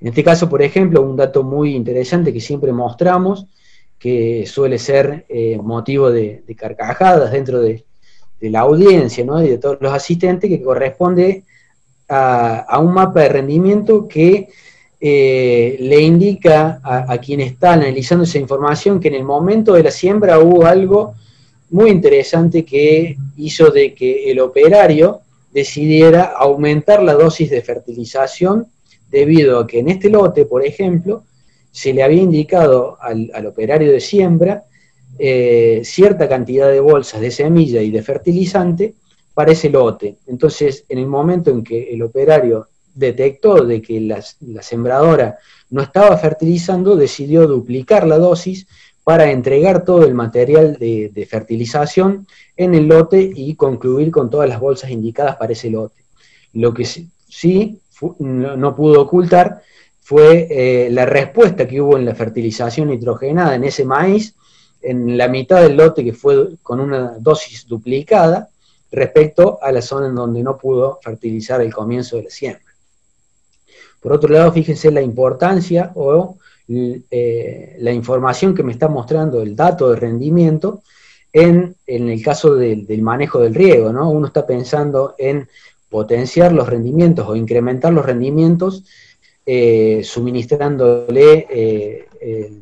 En 0.00 0.08
este 0.08 0.24
caso, 0.24 0.48
por 0.48 0.62
ejemplo, 0.62 1.02
un 1.02 1.16
dato 1.16 1.42
muy 1.42 1.74
interesante 1.74 2.32
que 2.32 2.40
siempre 2.40 2.72
mostramos, 2.72 3.46
que 3.98 4.44
suele 4.46 4.78
ser 4.78 5.24
eh, 5.28 5.58
motivo 5.62 6.10
de, 6.10 6.44
carcajadas 6.56 7.32
dentro 7.32 7.60
de, 7.60 7.84
la 8.40 8.60
audiencia 8.60 9.24
y 9.24 9.48
de 9.48 9.56
todos 9.56 9.78
los 9.80 9.92
asistentes, 9.92 10.50
que 10.50 10.62
corresponde 10.62 11.44
a, 12.10 12.78
un 12.78 12.92
mapa 12.92 13.22
de 13.22 13.28
rendimiento 13.30 14.06
que 14.06 14.48
eh, 15.00 15.76
le 15.80 16.00
indica 16.02 16.78
a, 16.82 17.10
a, 17.10 17.18
quien 17.18 17.40
está 17.40 17.72
analizando 17.72 18.24
esa 18.24 18.38
información 18.38 19.00
que 19.00 19.08
en 19.08 19.14
el 19.14 19.24
momento 19.24 19.72
de 19.72 19.84
la 19.84 19.90
siembra 19.90 20.38
hubo 20.38 20.66
algo 20.66 21.14
muy 21.70 21.88
interesante 21.88 22.66
que 22.66 23.16
hizo 23.36 23.70
de 23.70 23.94
que 23.94 24.30
el 24.30 24.40
operario 24.40 25.22
decidiera 25.52 26.24
aumentar 26.24 27.02
la 27.02 27.14
dosis 27.14 27.48
de 27.48 27.62
fertilización 27.62 28.66
debido 29.14 29.60
a 29.60 29.66
que 29.66 29.78
en 29.78 29.88
este 29.88 30.10
lote, 30.10 30.44
por 30.44 30.66
ejemplo, 30.66 31.22
se 31.70 31.92
le 31.94 32.02
había 32.02 32.20
indicado 32.20 32.98
al, 33.00 33.46
operario 33.46 33.92
de 33.92 34.00
siembra 34.00 34.64
eh, 35.20 35.82
cierta 35.84 36.28
cantidad 36.28 36.68
de 36.68 36.80
bolsas 36.80 37.20
de 37.20 37.30
semilla 37.30 37.80
y 37.80 37.92
de 37.92 38.02
fertilizante 38.02 38.94
para 39.32 39.52
ese 39.52 39.70
lote. 39.70 40.16
Entonces, 40.26 40.84
en 40.88 40.98
el 40.98 41.06
momento 41.06 41.50
en 41.52 41.62
que 41.62 41.94
el 41.94 42.02
operario 42.02 42.66
detectó 42.92 43.64
de 43.64 43.80
que 43.80 44.00
la, 44.00 44.20
sembradora 44.62 45.38
no 45.70 45.80
estaba 45.80 46.16
fertilizando, 46.18 46.96
decidió 46.96 47.46
duplicar 47.46 48.08
la 48.08 48.18
dosis 48.18 48.66
para 49.04 49.30
entregar 49.30 49.84
todo 49.84 50.04
el 50.04 50.14
material 50.14 50.76
de, 50.76 51.28
fertilización 51.30 52.26
en 52.56 52.74
el 52.74 52.88
lote 52.88 53.30
y 53.32 53.54
concluir 53.54 54.10
con 54.10 54.28
todas 54.28 54.48
las 54.48 54.58
bolsas 54.58 54.90
indicadas 54.90 55.36
para 55.36 55.52
ese 55.52 55.70
lote. 55.70 56.02
Lo 56.52 56.74
que 56.74 56.84
sí 56.84 57.80
no, 58.18 58.76
pudo 58.76 59.02
ocultar 59.02 59.62
fue 60.00 60.46
eh, 60.50 60.90
la 60.90 61.06
respuesta 61.06 61.66
que 61.66 61.80
hubo 61.80 61.96
en 61.96 62.04
la 62.04 62.14
fertilización 62.14 62.88
nitrogenada 62.88 63.54
en 63.54 63.64
ese 63.64 63.84
maíz, 63.84 64.34
en 64.82 65.16
la 65.16 65.28
mitad 65.28 65.62
del 65.62 65.76
lote 65.76 66.04
que 66.04 66.12
fue 66.12 66.56
con 66.62 66.80
una 66.80 67.16
dosis 67.18 67.66
duplicada 67.66 68.48
respecto 68.92 69.58
a 69.62 69.72
la 69.72 69.80
zona 69.80 70.08
en 70.08 70.14
donde 70.14 70.42
no 70.42 70.56
pudo 70.58 70.98
fertilizar 71.02 71.60
el 71.62 71.72
comienzo 71.72 72.16
de 72.16 72.24
la 72.24 72.30
siembra. 72.30 72.74
Por 74.00 74.12
otro 74.12 74.28
lado, 74.28 74.52
fíjense 74.52 74.90
la 74.90 75.00
importancia 75.00 75.90
o 75.94 76.36
eh, 76.68 77.76
la 77.78 77.92
información 77.92 78.54
que 78.54 78.62
me 78.62 78.72
está 78.72 78.88
mostrando 78.88 79.40
el 79.40 79.56
dato 79.56 79.90
de 79.90 79.96
rendimiento 79.96 80.82
en, 81.32 81.76
el 81.86 82.22
caso 82.22 82.54
del, 82.54 82.86
manejo 83.02 83.40
del 83.40 83.54
riego, 83.54 83.92
¿no? 83.92 84.08
Uno 84.10 84.28
está 84.28 84.46
pensando 84.46 85.14
en 85.18 85.48
potenciar 85.94 86.50
los 86.50 86.68
rendimientos 86.68 87.24
o 87.28 87.36
incrementar 87.36 87.92
los 87.92 88.04
rendimientos 88.04 88.82
eh, 89.46 90.00
suministrándole, 90.02 91.46
eh, 91.48 92.52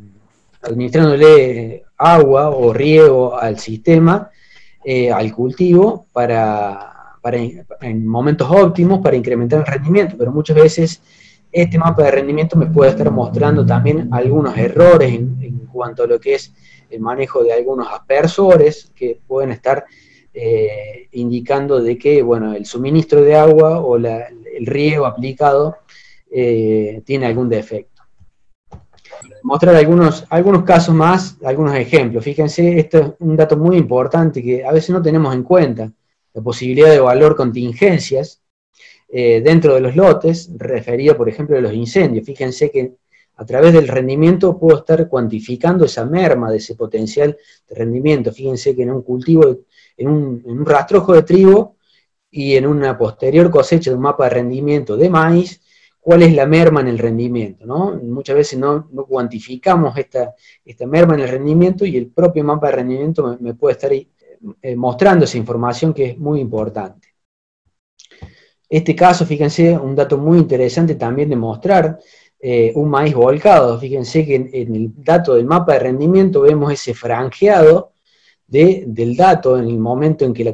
administrándole 0.61 1.85
agua 1.97 2.51
o 2.51 2.75
riego 2.75 3.35
al 3.35 3.59
sistema, 3.59 4.31
al 5.15 5.33
cultivo, 5.33 6.05
para, 6.13 7.17
en 7.81 8.07
momentos 8.07 8.51
óptimos 8.51 9.01
para 9.01 9.17
incrementar 9.17 9.61
el 9.61 9.67
rendimiento, 9.67 10.15
pero 10.19 10.31
muchas 10.31 10.57
veces 10.57 11.01
este 11.51 11.79
mapa 11.79 12.03
de 12.03 12.11
rendimiento 12.11 12.59
me 12.59 12.67
puede 12.67 12.91
estar 12.91 13.11
mostrando 13.11 13.65
también 13.65 14.09
algunos 14.13 14.59
errores 14.59 15.15
en, 15.15 15.69
cuanto 15.73 16.03
a 16.03 16.07
lo 16.07 16.21
que 16.21 16.35
es 16.35 16.53
el 16.91 17.01
manejo 17.01 17.43
de 17.43 17.55
algunos 17.55 17.89
aspersores 17.91 18.93
que 18.95 19.19
pueden 19.27 19.53
estar 19.53 19.87
eh, 20.35 21.09
indicando 21.13 21.81
de 21.81 21.99
que 21.99 22.23
bueno, 22.23 22.55
el 22.55 22.65
suministro 22.65 23.23
de 23.23 23.35
agua 23.35 23.81
o 23.81 23.97
el 23.97 24.67
riego 24.67 25.07
aplicado 25.07 25.77
eh, 26.31 27.03
tiene 27.05 27.27
algún 27.27 27.49
defecto. 27.49 28.03
Mostrar 29.43 29.75
algunos, 29.75 30.25
algunos 30.31 30.65
casos 30.65 30.95
más, 30.95 31.37
algunos 31.45 31.75
ejemplos. 31.75 32.25
Fíjense, 32.25 32.79
esto 32.79 32.99
es 32.99 33.11
un 33.19 33.37
dato 33.37 33.57
muy 33.57 33.77
importante 33.77 34.43
que 34.43 34.65
a 34.65 34.73
veces 34.73 34.91
no 34.91 35.03
tenemos 35.03 35.35
en 35.35 35.43
cuenta, 35.43 35.93
la 36.33 36.43
posibilidad 36.43 36.91
de 36.91 37.01
valor 37.01 37.37
contingencias 37.37 38.41
eh, 39.09 39.43
dentro 39.45 39.75
de 39.75 39.81
los 39.81 39.95
lotes, 39.95 40.51
referido 40.57 41.17
por 41.17 41.29
ejemplo 41.29 41.57
a 41.57 41.61
los 41.61 41.75
incendios. 41.75 42.25
Fíjense 42.25 42.71
que 42.71 42.95
a 43.37 43.45
través 43.45 43.73
del 43.73 43.89
rendimiento 43.89 44.59
puedo 44.59 44.79
estar 44.79 45.09
cuantificando 45.09 45.85
esa 45.85 46.07
merma 46.07 46.51
de 46.51 46.59
ese 46.59 46.75
potencial 46.75 47.37
de 47.69 47.75
rendimiento. 47.75 48.33
Fíjense 48.33 48.75
que 48.75 48.83
en 48.83 48.93
un 48.93 49.03
cultivo, 49.03 49.59
en 49.97 50.09
un, 50.09 50.67
rastrojo 50.67 51.15
de 51.15 51.23
trigo 51.23 51.77
y 52.31 52.57
en 52.57 52.67
una 52.67 52.97
posterior 52.97 53.51
cosecha 53.51 53.91
de 53.91 53.97
un 53.97 54.03
mapa 54.03 54.25
de 54.25 54.31
rendimiento 54.31 54.97
de 54.97 55.11
maíz, 55.11 55.61
cuál 56.01 56.23
es 56.23 56.35
la 56.35 56.47
merma 56.47 56.81
en 56.81 56.89
el 56.89 56.99
rendimiento. 56.99 57.67
¿no? 57.67 57.99
Muchas 58.03 58.37
veces 58.37 58.59
no, 58.59 58.89
cuantificamos 59.09 59.97
esta, 59.97 60.35
esta, 60.65 60.87
merma 60.87 61.15
en 61.15 61.21
el 61.21 61.29
rendimiento 61.29 61.85
y 61.85 61.97
el 61.97 62.09
propio 62.09 62.45
mapa 62.45 62.69
de 62.69 62.73
rendimiento 62.77 63.39
me, 63.41 63.55
puede 63.55 63.73
estar 63.73 63.93
eh, 63.93 64.77
mostrando 64.77 65.25
esa 65.25 65.39
información 65.39 65.93
que 65.95 66.11
es 66.11 66.19
muy 66.19 66.41
importante. 66.41 67.09
Este 68.69 68.97
caso, 68.97 69.27
fíjense, 69.27 69.77
un 69.77 69.95
dato 69.95 70.17
muy 70.17 70.39
interesante 70.39 70.95
también 70.95 71.29
de 71.29 71.37
mostrar 71.37 71.99
eh, 72.41 72.73
un 72.75 72.89
maíz 72.91 73.15
volcado. 73.15 73.79
Fíjense 73.79 74.25
que 74.27 74.35
en, 74.35 74.75
el 74.75 74.93
dato 74.97 75.35
del 75.35 75.45
mapa 75.45 75.75
de 75.75 75.79
rendimiento 75.79 76.41
vemos 76.41 76.73
ese 76.73 76.95
franjeado 76.95 77.92
del 78.47 79.17
dato 79.17 79.59
en 79.59 79.65
el 79.65 79.79
momento 79.79 80.25
en 80.25 80.35
que 80.35 80.45
la, 80.45 80.53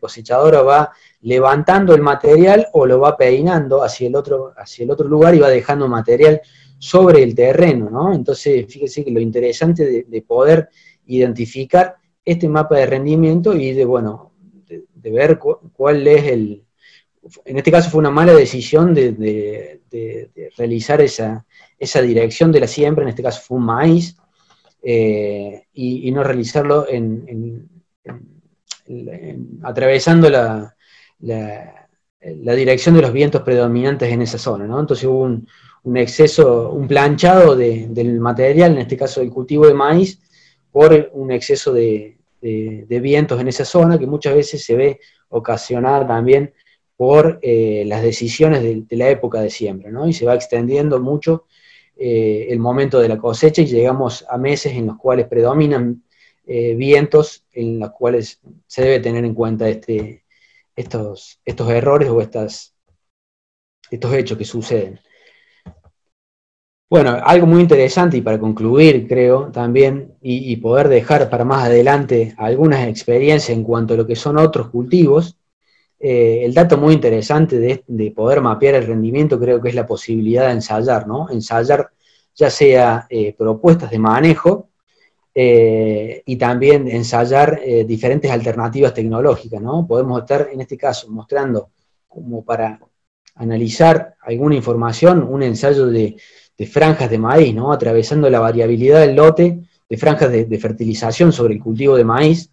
cosechadora 0.00 0.62
va 0.62 0.90
levantando 1.20 1.94
el 1.94 2.02
material 2.02 2.66
o 2.72 2.86
lo 2.86 2.98
va 2.98 3.16
peinando 3.16 3.84
hacia 3.84 4.08
el 4.08 4.16
otro, 4.16 4.52
hacia 4.56 4.84
el 4.84 4.90
otro 4.90 5.06
lugar 5.06 5.34
y 5.34 5.38
va 5.38 5.48
dejando 5.48 5.86
material 5.86 6.40
sobre 6.78 7.22
el 7.22 7.34
terreno, 7.34 7.88
¿no? 7.90 8.12
Entonces, 8.12 8.66
fíjense 8.68 9.04
que 9.04 9.10
lo 9.10 9.20
interesante 9.20 10.04
de, 10.08 10.22
poder 10.22 10.68
identificar 11.06 11.96
este 12.24 12.48
mapa 12.48 12.76
de 12.76 12.86
rendimiento 12.86 13.54
y 13.54 13.72
de, 13.72 13.84
bueno, 13.84 14.32
de, 14.68 15.10
ver 15.10 15.38
cuál 15.38 16.06
es 16.06 16.24
el, 16.24 16.64
en 17.44 17.58
este 17.58 17.70
caso 17.70 17.90
fue 17.90 17.98
una 17.98 18.10
mala 18.10 18.34
decisión 18.34 18.94
de, 18.94 19.80
realizar 20.56 21.00
esa, 21.00 21.44
dirección 22.02 22.52
de 22.52 22.60
la 22.60 22.66
siembra, 22.66 23.02
en 23.02 23.10
este 23.10 23.22
caso 23.22 23.40
fue 23.42 23.58
un 23.58 23.64
maíz, 23.64 24.16
eh, 24.90 25.66
y, 25.74 26.10
no 26.12 26.24
realizarlo 26.24 26.86
atravesando 29.62 30.30
la, 30.30 30.74
dirección 32.56 32.94
de 32.94 33.02
los 33.02 33.12
vientos 33.12 33.42
predominantes 33.42 34.10
en 34.10 34.22
esa 34.22 34.38
zona. 34.38 34.64
Entonces 34.64 35.04
hubo 35.04 35.24
un, 35.24 35.96
exceso, 35.98 36.70
un 36.70 36.88
planchado 36.88 37.54
del 37.54 38.18
material, 38.18 38.72
en 38.72 38.78
este 38.78 38.96
caso 38.96 39.20
del 39.20 39.28
cultivo 39.28 39.66
de 39.66 39.74
maíz, 39.74 40.22
por 40.72 41.10
un 41.12 41.32
exceso 41.32 41.74
de, 41.74 42.16
vientos 42.40 43.38
en 43.38 43.48
esa 43.48 43.66
zona 43.66 43.98
que 43.98 44.06
muchas 44.06 44.34
veces 44.34 44.64
se 44.64 44.74
ve 44.74 45.00
ocasionada 45.28 46.06
también 46.06 46.54
por 46.96 47.38
eh, 47.42 47.84
las 47.86 48.00
decisiones 48.00 48.62
de, 48.62 48.96
la 48.96 49.10
época 49.10 49.42
de 49.42 49.50
siembra, 49.50 49.90
¿no? 49.90 50.08
Y 50.08 50.14
se 50.14 50.24
va 50.24 50.34
extendiendo 50.34 50.98
mucho 50.98 51.44
eh, 51.98 52.46
el 52.50 52.60
momento 52.60 53.00
de 53.00 53.08
la 53.08 53.18
cosecha 53.18 53.62
y 53.62 53.66
llegamos 53.66 54.24
a 54.28 54.38
meses 54.38 54.72
en 54.74 54.86
los 54.86 54.96
cuales 54.96 55.26
predominan 55.26 56.04
eh, 56.46 56.74
vientos 56.76 57.44
en 57.52 57.80
los 57.80 57.90
cuales 57.90 58.40
se 58.66 58.82
debe 58.82 59.00
tener 59.00 59.24
en 59.24 59.34
cuenta 59.34 59.68
este, 59.68 60.24
estos, 60.76 61.40
estos 61.44 61.68
errores 61.70 62.08
o 62.08 62.20
estas, 62.20 62.74
estos 63.90 64.14
hechos 64.14 64.38
que 64.38 64.44
suceden. 64.44 65.00
Bueno, 66.88 67.20
algo 67.22 67.46
muy 67.46 67.60
interesante 67.60 68.16
y 68.16 68.22
para 68.22 68.38
concluir, 68.38 69.06
creo, 69.08 69.50
también, 69.50 70.14
y, 70.22 70.52
y, 70.52 70.56
poder 70.56 70.88
dejar 70.88 71.28
para 71.28 71.44
más 71.44 71.64
adelante 71.64 72.34
algunas 72.38 72.88
experiencias 72.88 73.50
en 73.50 73.64
cuanto 73.64 73.94
a 73.94 73.96
lo 73.98 74.06
que 74.06 74.16
son 74.16 74.38
otros 74.38 74.70
cultivos, 74.70 75.37
eh, 76.00 76.44
el 76.44 76.54
dato 76.54 76.78
muy 76.78 76.94
interesante 76.94 77.58
de, 77.58 78.10
poder 78.12 78.40
mapear 78.40 78.76
el 78.76 78.86
rendimiento 78.86 79.38
creo 79.38 79.60
que 79.60 79.70
es 79.70 79.74
la 79.74 79.86
posibilidad 79.86 80.46
de 80.46 80.52
ensayar, 80.52 81.08
¿no? 81.08 81.28
Ensayar 81.30 81.90
ya 82.34 82.50
sea 82.50 83.06
eh, 83.10 83.34
propuestas 83.36 83.90
de 83.90 83.98
manejo 83.98 84.68
eh, 85.34 86.22
y 86.24 86.36
también 86.36 86.88
ensayar 86.88 87.60
diferentes 87.86 88.30
alternativas 88.30 88.94
tecnológicas, 88.94 89.60
¿no? 89.60 89.86
Podemos 89.86 90.20
estar 90.20 90.48
en 90.52 90.60
este 90.60 90.76
caso 90.76 91.10
mostrando 91.10 91.70
como 92.06 92.44
para 92.44 92.78
analizar 93.34 94.14
alguna 94.22 94.54
información, 94.54 95.24
un 95.24 95.42
ensayo 95.42 95.86
de, 95.86 96.16
franjas 96.70 97.10
de 97.10 97.18
maíz, 97.18 97.54
¿no? 97.54 97.72
Atravesando 97.72 98.30
la 98.30 98.40
variabilidad 98.40 99.00
del 99.00 99.16
lote 99.16 99.60
de 99.88 99.96
franjas 99.96 100.30
de 100.30 100.58
fertilización 100.58 101.32
sobre 101.32 101.54
el 101.54 101.60
cultivo 101.60 101.96
de 101.96 102.04
maíz 102.04 102.50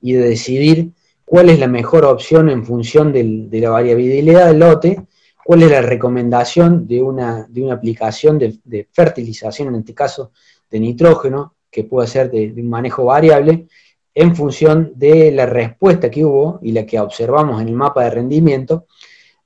y 0.00 0.12
de 0.12 0.28
decidir 0.28 0.92
cuál 1.32 1.48
es 1.48 1.58
la 1.58 1.66
mejor 1.66 2.04
opción 2.04 2.50
en 2.50 2.62
función 2.62 3.10
de 3.10 3.48
la 3.58 3.70
variabilidad 3.70 4.48
del 4.48 4.58
lote, 4.58 5.02
cuál 5.42 5.62
es 5.62 5.70
la 5.70 5.80
recomendación 5.80 6.86
de 6.86 7.00
una, 7.00 7.46
de 7.48 7.62
una 7.62 7.72
aplicación 7.72 8.38
de, 8.38 8.86
fertilización, 8.92 9.68
en 9.68 9.76
este 9.76 9.94
caso 9.94 10.32
de 10.70 10.78
nitrógeno, 10.78 11.54
que 11.70 11.84
puede 11.84 12.06
ser 12.06 12.30
de, 12.30 12.52
un 12.54 12.68
manejo 12.68 13.06
variable, 13.06 13.66
en 14.14 14.36
función 14.36 14.92
de 14.94 15.32
la 15.32 15.46
respuesta 15.46 16.10
que 16.10 16.22
hubo 16.22 16.58
y 16.60 16.72
la 16.72 16.84
que 16.84 17.00
observamos 17.00 17.62
en 17.62 17.68
el 17.68 17.76
mapa 17.76 18.04
de 18.04 18.10
rendimiento 18.10 18.84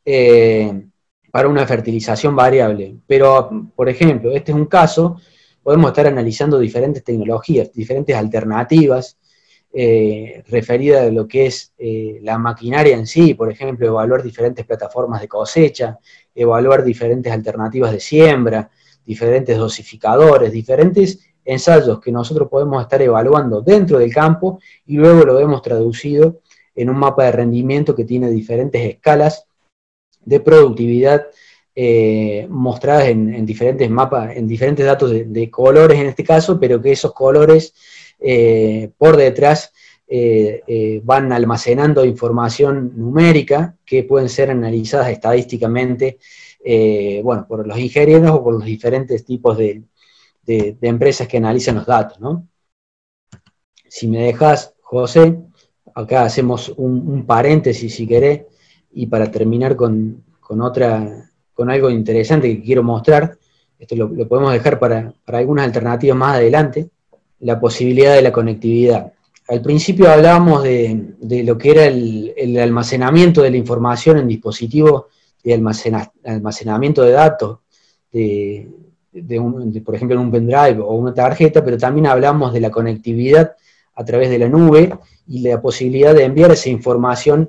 eh, 0.04 0.88
para 1.30 1.46
una 1.46 1.68
fertilización 1.68 2.34
variable. 2.34 2.96
Pero, 3.06 3.70
por 3.76 3.88
ejemplo, 3.88 4.32
este 4.32 4.50
es 4.50 4.56
un 4.56 4.66
caso, 4.66 5.20
podemos 5.62 5.90
estar 5.90 6.08
analizando 6.08 6.58
diferentes 6.58 7.04
tecnologías, 7.04 7.72
diferentes 7.72 8.16
alternativas, 8.16 9.16
eh, 9.72 10.42
referida 10.48 11.02
a 11.02 11.10
lo 11.10 11.28
que 11.28 11.46
es 11.46 11.72
eh, 11.78 12.18
la 12.22 12.38
maquinaria 12.38 12.96
en 12.96 13.06
sí, 13.06 13.34
por 13.34 13.50
ejemplo, 13.50 13.86
evaluar 13.86 14.22
diferentes 14.22 14.64
plataformas 14.64 15.20
de 15.20 15.28
cosecha, 15.28 15.98
evaluar 16.34 16.84
diferentes 16.84 17.32
alternativas 17.32 17.92
de 17.92 18.00
siembra, 18.00 18.70
diferentes 19.04 19.56
dosificadores, 19.56 20.52
diferentes 20.52 21.18
ensayos 21.44 22.00
que 22.00 22.10
nosotros 22.10 22.48
podemos 22.48 22.82
estar 22.82 23.00
evaluando 23.02 23.60
dentro 23.60 23.98
del 23.98 24.12
campo 24.12 24.58
y 24.86 24.96
luego 24.96 25.24
lo 25.24 25.34
vemos 25.36 25.62
traducido 25.62 26.40
en 26.74 26.90
un 26.90 26.98
mapa 26.98 27.24
de 27.24 27.32
rendimiento 27.32 27.94
que 27.94 28.04
tiene 28.04 28.30
diferentes 28.30 28.82
escalas 28.82 29.46
de 30.24 30.40
productividad 30.40 31.26
eh, 31.78 32.46
mostradas 32.48 33.08
en, 33.08 33.44
diferentes 33.44 33.88
mapas, 33.90 34.34
en 34.34 34.48
diferentes 34.48 34.84
datos 34.84 35.10
de, 35.10 35.50
colores 35.50 35.98
en 35.98 36.06
este 36.06 36.24
caso, 36.24 36.58
pero 36.58 36.80
que 36.80 36.92
esos 36.92 37.12
colores 37.12 37.74
eh, 38.18 38.90
por 38.96 39.16
detrás 39.16 39.72
eh, 40.08 40.62
eh, 40.66 41.00
van 41.04 41.32
almacenando 41.32 42.04
información 42.04 42.92
numérica 42.96 43.76
que 43.84 44.04
pueden 44.04 44.28
ser 44.28 44.50
analizadas 44.50 45.10
estadísticamente, 45.10 46.18
bueno, 47.22 47.46
por 47.46 47.64
los 47.66 47.78
ingenieros 47.78 48.30
o 48.32 48.42
por 48.42 48.54
los 48.54 48.64
diferentes 48.64 49.24
tipos 49.24 49.56
de, 49.56 49.84
empresas 50.82 51.28
que 51.28 51.36
analizan 51.36 51.76
los 51.76 51.86
datos, 51.86 52.18
Si 53.88 54.08
me 54.08 54.18
dejas, 54.24 54.74
José, 54.80 55.38
acá 55.94 56.24
hacemos 56.24 56.70
un, 56.76 57.24
paréntesis 57.24 57.94
si 57.94 58.06
querés, 58.06 58.46
y 58.92 59.06
para 59.06 59.30
terminar 59.30 59.76
con, 59.76 60.24
otra, 60.60 61.30
con 61.54 61.70
algo 61.70 61.88
interesante 61.90 62.48
que 62.56 62.62
quiero 62.62 62.82
mostrar, 62.82 63.38
esto 63.78 63.94
lo, 63.94 64.28
podemos 64.28 64.52
dejar 64.52 64.78
para, 64.80 65.14
para 65.24 65.38
algunas 65.38 65.66
alternativas 65.66 66.16
más 66.16 66.36
adelante, 66.36 66.90
la 67.40 67.60
posibilidad 67.60 68.14
de 68.14 68.22
la 68.22 68.32
conectividad. 68.32 69.12
Al 69.48 69.62
principio 69.62 70.10
hablábamos 70.10 70.62
de, 70.62 71.14
lo 71.44 71.56
que 71.56 71.70
era 71.70 71.84
el, 71.86 72.58
almacenamiento 72.60 73.42
de 73.42 73.50
la 73.50 73.56
información 73.56 74.18
en 74.18 74.28
dispositivos 74.28 75.04
de 75.44 75.54
almacenamiento 76.24 77.02
de 77.02 77.12
datos, 77.12 77.58
de, 78.12 78.68
por 79.84 79.94
ejemplo 79.94 80.16
en 80.16 80.26
un 80.26 80.30
pendrive 80.32 80.80
o 80.80 80.94
una 80.94 81.14
tarjeta, 81.14 81.64
pero 81.64 81.78
también 81.78 82.06
hablamos 82.06 82.52
de 82.52 82.60
la 82.60 82.70
conectividad 82.70 83.54
a 83.94 84.04
través 84.04 84.30
de 84.30 84.38
la 84.38 84.48
nube 84.48 84.92
y 85.28 85.40
la 85.40 85.60
posibilidad 85.60 86.14
de 86.14 86.24
enviar 86.24 86.50
esa 86.50 86.68
información 86.68 87.48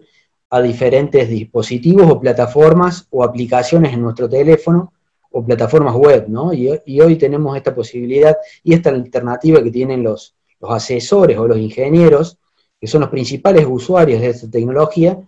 a 0.50 0.62
diferentes 0.62 1.28
dispositivos 1.30 2.10
o 2.10 2.20
plataformas 2.20 3.08
o 3.10 3.24
aplicaciones 3.24 3.94
en 3.94 4.02
nuestro 4.02 4.30
teléfono 4.30 4.94
o 5.38 5.46
plataformas 5.46 5.96
web, 5.96 6.26
¿no? 6.28 6.52
Y, 6.52 7.00
hoy 7.00 7.16
tenemos 7.16 7.56
esta 7.56 7.76
posibilidad 7.76 8.36
y 8.64 8.74
esta 8.74 8.90
alternativa 8.90 9.64
que 9.64 9.70
tienen 9.70 10.02
los, 10.02 10.36
los 10.60 10.72
asesores 10.72 11.38
o 11.38 11.48
los 11.48 11.60
ingenieros, 11.60 12.40
que 12.82 12.88
son 12.88 13.02
los 13.02 13.12
principales 13.12 13.68
usuarios 13.70 14.20
de 14.20 14.30
esta 14.30 14.50
tecnología, 14.50 15.20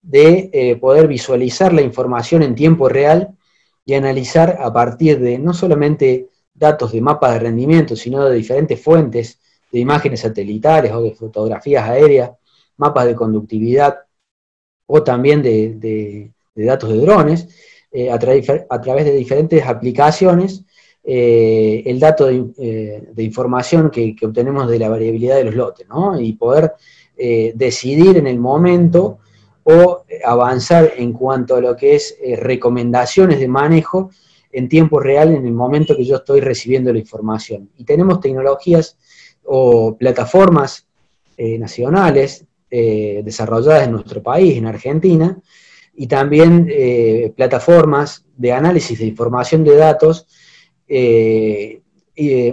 de 0.00 0.48
eh, 0.54 0.76
poder 0.76 1.06
visualizar 1.08 1.74
la 1.74 1.82
información 1.82 2.42
en 2.42 2.54
tiempo 2.54 2.88
real 2.88 3.36
y 3.84 3.92
analizar 3.92 4.56
a 4.60 4.72
partir 4.72 5.20
de 5.20 5.38
no 5.38 5.52
solamente 5.52 6.28
datos 6.54 6.92
de 6.92 7.02
mapas 7.02 7.34
de 7.34 7.40
rendimiento, 7.40 7.96
sino 7.96 8.24
de 8.24 8.36
diferentes 8.36 8.82
fuentes 8.82 9.40
de 9.70 9.78
imágenes 9.78 10.20
satelitales 10.20 10.90
o 10.92 11.02
de 11.02 11.14
fotografías 11.14 11.86
aéreas, 11.86 12.30
mapas 12.78 13.04
de 13.04 13.14
conductividad 13.14 13.98
o 14.86 15.02
también 15.02 15.42
de, 15.42 16.32
datos 16.54 16.88
de 16.88 16.96
drones, 16.96 17.48
eh, 17.92 18.10
a, 18.10 18.18
través 18.18 19.04
de 19.04 19.16
diferentes 19.16 19.64
aplicaciones, 19.64 20.64
eh, 21.02 21.82
el 21.86 21.98
dato 21.98 22.26
de, 22.26 23.12
información 23.18 23.90
que, 23.90 24.14
que, 24.14 24.26
obtenemos 24.26 24.68
de 24.68 24.78
la 24.78 24.88
variabilidad 24.88 25.36
de 25.36 25.44
los 25.44 25.54
lotes, 25.54 25.88
¿no? 25.88 26.20
Y 26.20 26.34
poder 26.34 26.72
decidir 27.54 28.16
en 28.16 28.26
el 28.26 28.38
momento 28.38 29.18
o 29.64 30.04
avanzar 30.24 30.92
en 30.96 31.12
cuanto 31.12 31.56
a 31.56 31.60
lo 31.60 31.76
que 31.76 31.94
es 31.94 32.16
eh, 32.22 32.36
recomendaciones 32.36 33.38
de 33.40 33.48
manejo 33.48 34.10
en 34.52 34.68
tiempo 34.68 34.98
real 34.98 35.34
en 35.34 35.46
el 35.46 35.52
momento 35.52 35.96
que 35.96 36.04
yo 36.04 36.16
estoy 36.16 36.40
recibiendo 36.40 36.92
la 36.92 36.98
información. 36.98 37.70
Y 37.76 37.84
tenemos 37.84 38.20
tecnologías 38.20 38.96
o 39.44 39.96
plataformas 39.96 40.86
eh, 41.36 41.58
nacionales 41.58 42.44
eh, 42.70 43.22
desarrolladas 43.24 43.84
en 43.84 43.92
nuestro 43.92 44.22
país, 44.22 44.56
en 44.56 44.66
Argentina, 44.66 45.38
y 46.00 46.06
también 46.06 46.66
plataformas 47.36 48.24
de 48.36 48.52
análisis 48.52 48.98
de 48.98 49.06
información 49.06 49.64
de 49.64 49.76
datos 49.76 50.26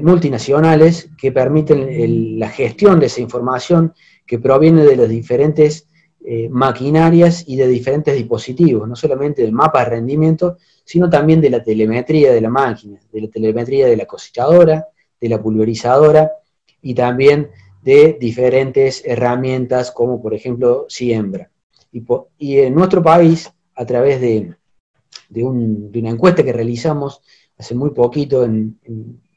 multinacionales 0.02 1.10
que 1.18 1.32
permiten 1.32 2.38
la 2.38 2.50
gestión 2.50 3.00
de 3.00 3.06
esa 3.06 3.22
información 3.22 3.94
que 4.26 4.38
proviene 4.38 4.84
de 4.84 4.98
los 4.98 5.08
diferentes 5.08 5.88
eh, 6.30 6.50
maquinarias 6.50 7.46
y 7.48 7.56
de 7.56 7.70
diferentes 7.70 8.14
dispositivos, 8.14 8.86
no 8.86 8.98
solamente 8.98 9.44
del 9.44 9.54
mapa 9.54 9.86
de 9.86 9.92
rendimiento, 9.92 10.58
sino 10.84 11.10
también 11.10 11.40
de 11.40 11.50
la 11.50 11.64
telemetría 11.64 12.34
de 12.34 12.42
la 12.42 12.50
máquina, 12.50 13.00
de 13.14 13.22
la 13.22 13.28
telemetría 13.30 13.88
de 13.88 13.96
la 13.96 14.06
cosechadora, 14.06 14.88
de 15.22 15.30
la 15.30 15.42
pulverizadora 15.42 16.30
y 16.82 16.94
también 16.94 17.52
de 17.82 18.18
diferentes 18.20 19.04
herramientas 19.06 19.92
como 19.92 20.22
por 20.22 20.34
ejemplo 20.34 20.86
siembra. 20.90 21.50
Y, 21.92 22.60
en 22.60 22.76
nuestro 22.76 23.02
país, 23.02 23.52
a 23.76 23.86
través 23.86 24.22
de, 24.22 24.54
una 25.44 26.10
encuesta 26.10 26.44
que 26.44 26.54
realizamos 26.54 27.22
hace 27.58 27.74
muy 27.74 27.92
poquito 27.92 28.48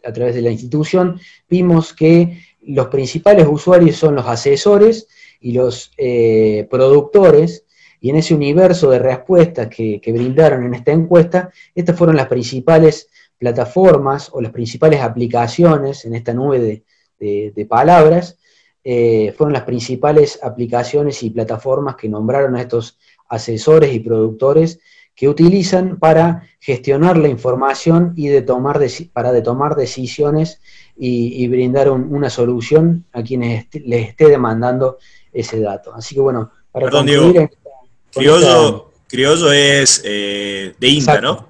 a 0.05 0.13
través 0.13 0.35
de 0.35 0.43
la 0.43 0.51
institución, 0.51 1.19
vimos 1.49 1.95
que 1.95 2.43
los 2.63 2.89
principales 2.89 3.47
usuarios 3.49 3.97
son 3.97 4.15
los 4.15 4.27
asesores 4.27 5.07
y 5.41 5.53
los 5.53 5.93
eh, 5.97 6.67
productores, 6.71 7.65
y 8.01 8.11
en 8.11 8.17
ese 8.17 8.35
universo 8.35 8.91
de 8.91 8.99
respuestas 8.99 9.69
que, 9.69 10.01
brindaron 10.07 10.65
en 10.65 10.75
esta 10.75 10.93
encuesta, 10.93 11.51
estas 11.75 11.97
fueron 11.97 12.17
las 12.17 12.29
principales 12.29 13.09
plataformas 13.39 14.31
o 14.33 14.41
las 14.41 14.53
principales 14.53 15.01
aplicaciones 15.01 16.05
en 16.05 16.15
esta 16.15 16.33
nube 16.33 16.83
de, 17.19 17.67
palabras, 17.67 18.39
eh, 18.83 19.35
fueron 19.37 19.53
las 19.53 19.65
principales 19.65 20.39
aplicaciones 20.43 21.23
y 21.23 21.31
plataformas 21.31 21.97
que 21.97 22.09
nombraron 22.09 22.57
a 22.57 22.63
estos 22.63 22.99
asesores 23.29 23.93
y 23.93 24.01
productores 24.01 24.81
que 25.15 25.29
utilizan 25.29 25.99
para 25.99 26.49
gestionar 26.61 27.19
la 27.19 27.29
información 27.29 28.15
y 28.17 28.29
de 28.29 28.41
tomar 28.41 28.81
para 29.13 29.33
de 29.33 29.43
tomar 29.43 29.77
decisiones 29.77 30.61
y, 30.97 31.47
brindar 31.49 31.91
una 31.91 32.31
solución 32.31 33.05
a 33.13 33.23
quienes 33.23 33.67
les 33.85 34.09
esté 34.09 34.29
demandando 34.29 34.99
ese 35.33 35.61
dato. 35.61 35.95
Así 35.95 36.15
que 36.15 36.21
bueno, 36.21 36.51
para 36.73 36.87
Perdón, 36.87 37.07
Diego, 37.07 38.91
criollo, 39.09 39.53
es 39.53 40.03
eh, 40.05 40.75
de 40.79 40.89
INTA, 40.89 41.21
¿no? 41.21 41.49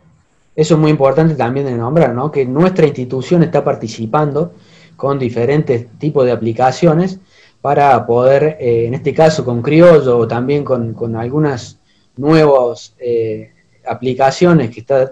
Eso 0.57 0.75
es 0.75 0.81
muy 0.81 0.91
importante 0.91 1.35
también 1.35 1.67
de 1.67 1.73
nombrar, 1.73 2.15
¿no? 2.15 2.31
Que 2.31 2.45
nuestra 2.45 2.87
institución 2.87 3.43
está 3.43 3.65
participando 3.65 4.55
con 5.01 5.19
diferentes 5.19 5.87
tipos 5.99 6.27
de 6.27 6.33
aplicaciones 6.33 7.19
para 7.63 8.05
poder, 8.05 8.59
eh, 8.61 8.85
en 8.87 8.93
este 8.93 9.15
caso 9.15 9.47
con 9.47 9.63
Criollo 9.63 10.19
o 10.19 10.29
también 10.29 10.63
con, 10.63 11.17
algunas 11.17 11.79
nuevas 12.19 12.95
eh, 12.99 13.51
aplicaciones 13.87 14.69
que 14.69 14.81
está 14.81 15.11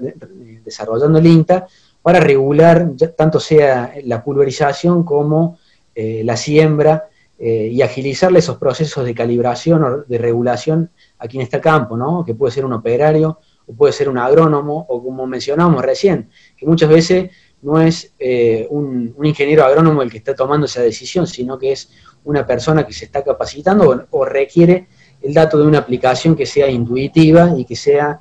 desarrollando 0.63 1.19
el 1.19 1.27
INTA, 1.27 1.67
para 2.03 2.21
regular 2.21 2.91
tanto 3.17 3.41
sea 3.41 3.95
la 4.05 4.23
pulverización 4.23 5.05
como 5.05 5.59
la 5.97 6.37
siembra 6.37 7.09
eh, 7.41 7.69
y 7.71 7.83
agilizarle 7.83 8.41
esos 8.41 8.57
procesos 8.57 9.05
de 9.05 9.15
calibración 9.15 9.85
o 9.85 9.99
de 9.99 10.19
regulación 10.19 10.91
aquí 11.21 11.37
en 11.37 11.45
este 11.45 11.61
campo, 11.61 11.97
¿no? 11.97 12.25
que 12.25 12.35
puede 12.35 12.51
ser 12.51 12.65
un 12.65 12.73
operario 12.73 13.39
o 13.65 13.75
puede 13.75 13.93
ser 13.93 14.09
un 14.09 14.19
agrónomo 14.19 14.85
o 14.89 15.01
como 15.01 15.25
mencionábamos 15.25 15.85
recién, 15.85 16.31
que 16.57 16.67
muchas 16.67 16.89
veces 16.89 17.31
no 17.63 17.81
es 17.81 18.13
eh, 18.19 18.67
un, 18.71 19.15
ingeniero 19.23 19.65
agrónomo 19.65 20.03
el 20.03 20.11
que 20.11 20.19
está 20.19 20.35
tomando 20.35 20.67
esa 20.67 20.83
decisión, 20.83 21.27
sino 21.27 21.59
que 21.59 21.73
es 21.73 21.91
una 22.25 22.47
persona 22.47 22.87
que 22.87 22.93
se 22.93 23.07
está 23.07 23.23
capacitando 23.23 24.07
o, 24.11 24.25
requiere 24.25 24.87
el 25.23 25.35
dato 25.35 25.59
de 25.59 25.67
una 25.67 25.79
aplicación 25.79 26.37
que 26.37 26.47
sea 26.47 26.69
intuitiva 26.69 27.55
y 27.57 27.65
que 27.65 27.75
sea 27.77 28.21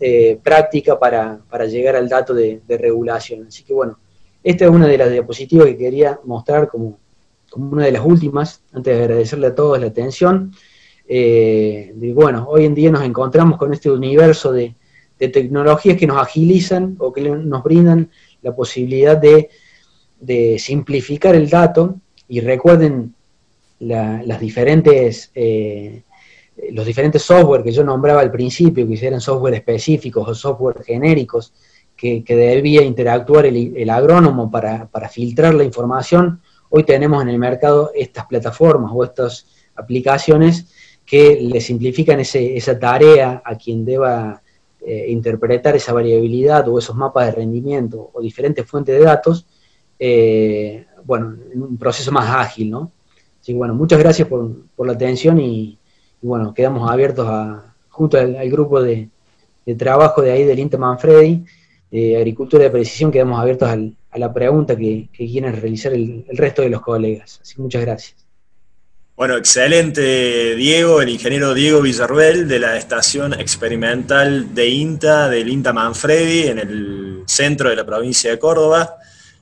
eh, 0.00 0.38
práctica 0.42 0.98
para, 0.98 1.40
llegar 1.66 1.96
al 1.96 2.08
dato 2.08 2.34
de, 2.34 2.60
de 2.66 2.78
regulación. 2.78 3.46
Así 3.46 3.62
que 3.62 3.72
bueno, 3.72 3.98
esta 4.42 4.64
es 4.64 4.70
una 4.70 4.86
de 4.86 4.98
las 4.98 5.10
diapositivas 5.10 5.66
que 5.66 5.76
quería 5.76 6.18
mostrar 6.24 6.68
como, 6.68 6.98
como 7.50 7.72
una 7.72 7.84
de 7.84 7.92
las 7.92 8.04
últimas, 8.04 8.62
antes 8.72 8.96
de 8.96 9.02
agradecerle 9.02 9.48
a 9.48 9.54
todos 9.54 9.80
la 9.80 9.86
atención, 9.86 10.52
eh, 11.10 11.92
bueno, 12.14 12.46
hoy 12.48 12.66
en 12.66 12.74
día 12.74 12.90
nos 12.90 13.02
encontramos 13.02 13.56
con 13.56 13.72
este 13.72 13.90
universo 13.90 14.52
de, 14.52 14.74
tecnologías 15.18 15.96
que 15.96 16.06
nos 16.06 16.18
agilizan 16.18 16.94
o 17.00 17.12
que 17.12 17.22
nos 17.22 17.64
brindan 17.64 18.08
la 18.42 18.54
posibilidad 18.54 19.16
de, 19.16 19.48
simplificar 20.58 21.34
el 21.34 21.48
dato 21.48 21.96
y 22.28 22.40
recuerden 22.40 23.14
las 23.80 24.40
diferentes, 24.40 25.30
eh, 25.34 26.02
los 26.72 26.84
diferentes 26.84 27.22
software 27.22 27.62
que 27.62 27.70
yo 27.70 27.84
nombraba 27.84 28.20
al 28.20 28.32
principio, 28.32 28.86
que 28.86 29.06
eran 29.06 29.20
software 29.20 29.54
específicos 29.54 30.28
o 30.28 30.34
software 30.34 30.82
genéricos, 30.84 31.52
que, 31.96 32.22
debía 32.26 32.82
interactuar 32.82 33.46
el, 33.46 33.90
agrónomo 33.90 34.50
para, 34.50 34.86
para 34.86 35.08
filtrar 35.08 35.54
la 35.54 35.64
información, 35.64 36.40
hoy 36.70 36.84
tenemos 36.84 37.22
en 37.22 37.28
el 37.28 37.38
mercado 37.38 37.90
estas 37.94 38.26
plataformas 38.26 38.90
o 38.94 39.04
estas 39.04 39.46
aplicaciones 39.74 40.66
que 41.04 41.38
le 41.40 41.60
simplifican 41.60 42.20
esa 42.20 42.78
tarea 42.78 43.42
a 43.44 43.56
quien 43.56 43.84
deba 43.84 44.42
eh, 44.80 45.06
interpretar 45.08 45.76
esa 45.76 45.92
variabilidad 45.92 46.68
o 46.68 46.78
esos 46.78 46.96
mapas 46.96 47.26
de 47.26 47.32
rendimiento 47.32 48.10
o 48.12 48.20
diferentes 48.20 48.64
fuentes 48.66 48.98
de 48.98 49.04
datos, 49.04 49.46
eh, 49.98 50.86
bueno, 51.04 51.36
en 51.52 51.62
un 51.62 51.76
proceso 51.76 52.12
más 52.12 52.28
ágil, 52.28 52.70
¿no? 52.70 52.92
Así 53.40 53.52
que 53.52 53.58
bueno, 53.58 53.74
muchas 53.74 53.98
gracias 53.98 54.28
por, 54.28 54.50
la 54.78 54.92
atención 54.92 55.40
y, 55.40 55.78
bueno, 56.22 56.54
quedamos 56.54 56.90
abiertos 56.90 57.26
a, 57.28 57.74
junto 57.88 58.18
al, 58.18 58.48
grupo 58.50 58.82
de, 58.82 59.08
trabajo 59.76 60.22
de 60.22 60.32
ahí 60.32 60.44
del 60.44 60.70
Manfredi, 60.78 61.44
de 61.90 62.16
Agricultura 62.16 62.64
de 62.64 62.70
Precisión, 62.70 63.10
quedamos 63.10 63.40
abiertos 63.40 63.68
al, 63.68 63.96
a 64.10 64.18
la 64.18 64.32
pregunta 64.32 64.76
que, 64.76 65.08
quieren 65.12 65.60
realizar 65.60 65.92
el, 65.92 66.24
resto 66.28 66.62
de 66.62 66.70
los 66.70 66.80
colegas. 66.80 67.40
Así 67.42 67.56
que 67.56 67.62
muchas 67.62 67.82
gracias. 67.82 68.27
Bueno, 69.18 69.36
excelente 69.36 70.54
Diego, 70.54 71.02
el 71.02 71.08
ingeniero 71.08 71.52
Diego 71.52 71.80
Villarruel 71.80 72.46
de 72.46 72.60
la 72.60 72.76
estación 72.76 73.32
experimental 73.32 74.54
de 74.54 74.68
INTA, 74.68 75.28
del 75.28 75.48
INTA 75.48 75.72
Manfredi, 75.72 76.46
en 76.46 76.60
el 76.60 77.22
centro 77.26 77.68
de 77.68 77.74
la 77.74 77.84
provincia 77.84 78.30
de 78.30 78.38
Córdoba, 78.38 78.94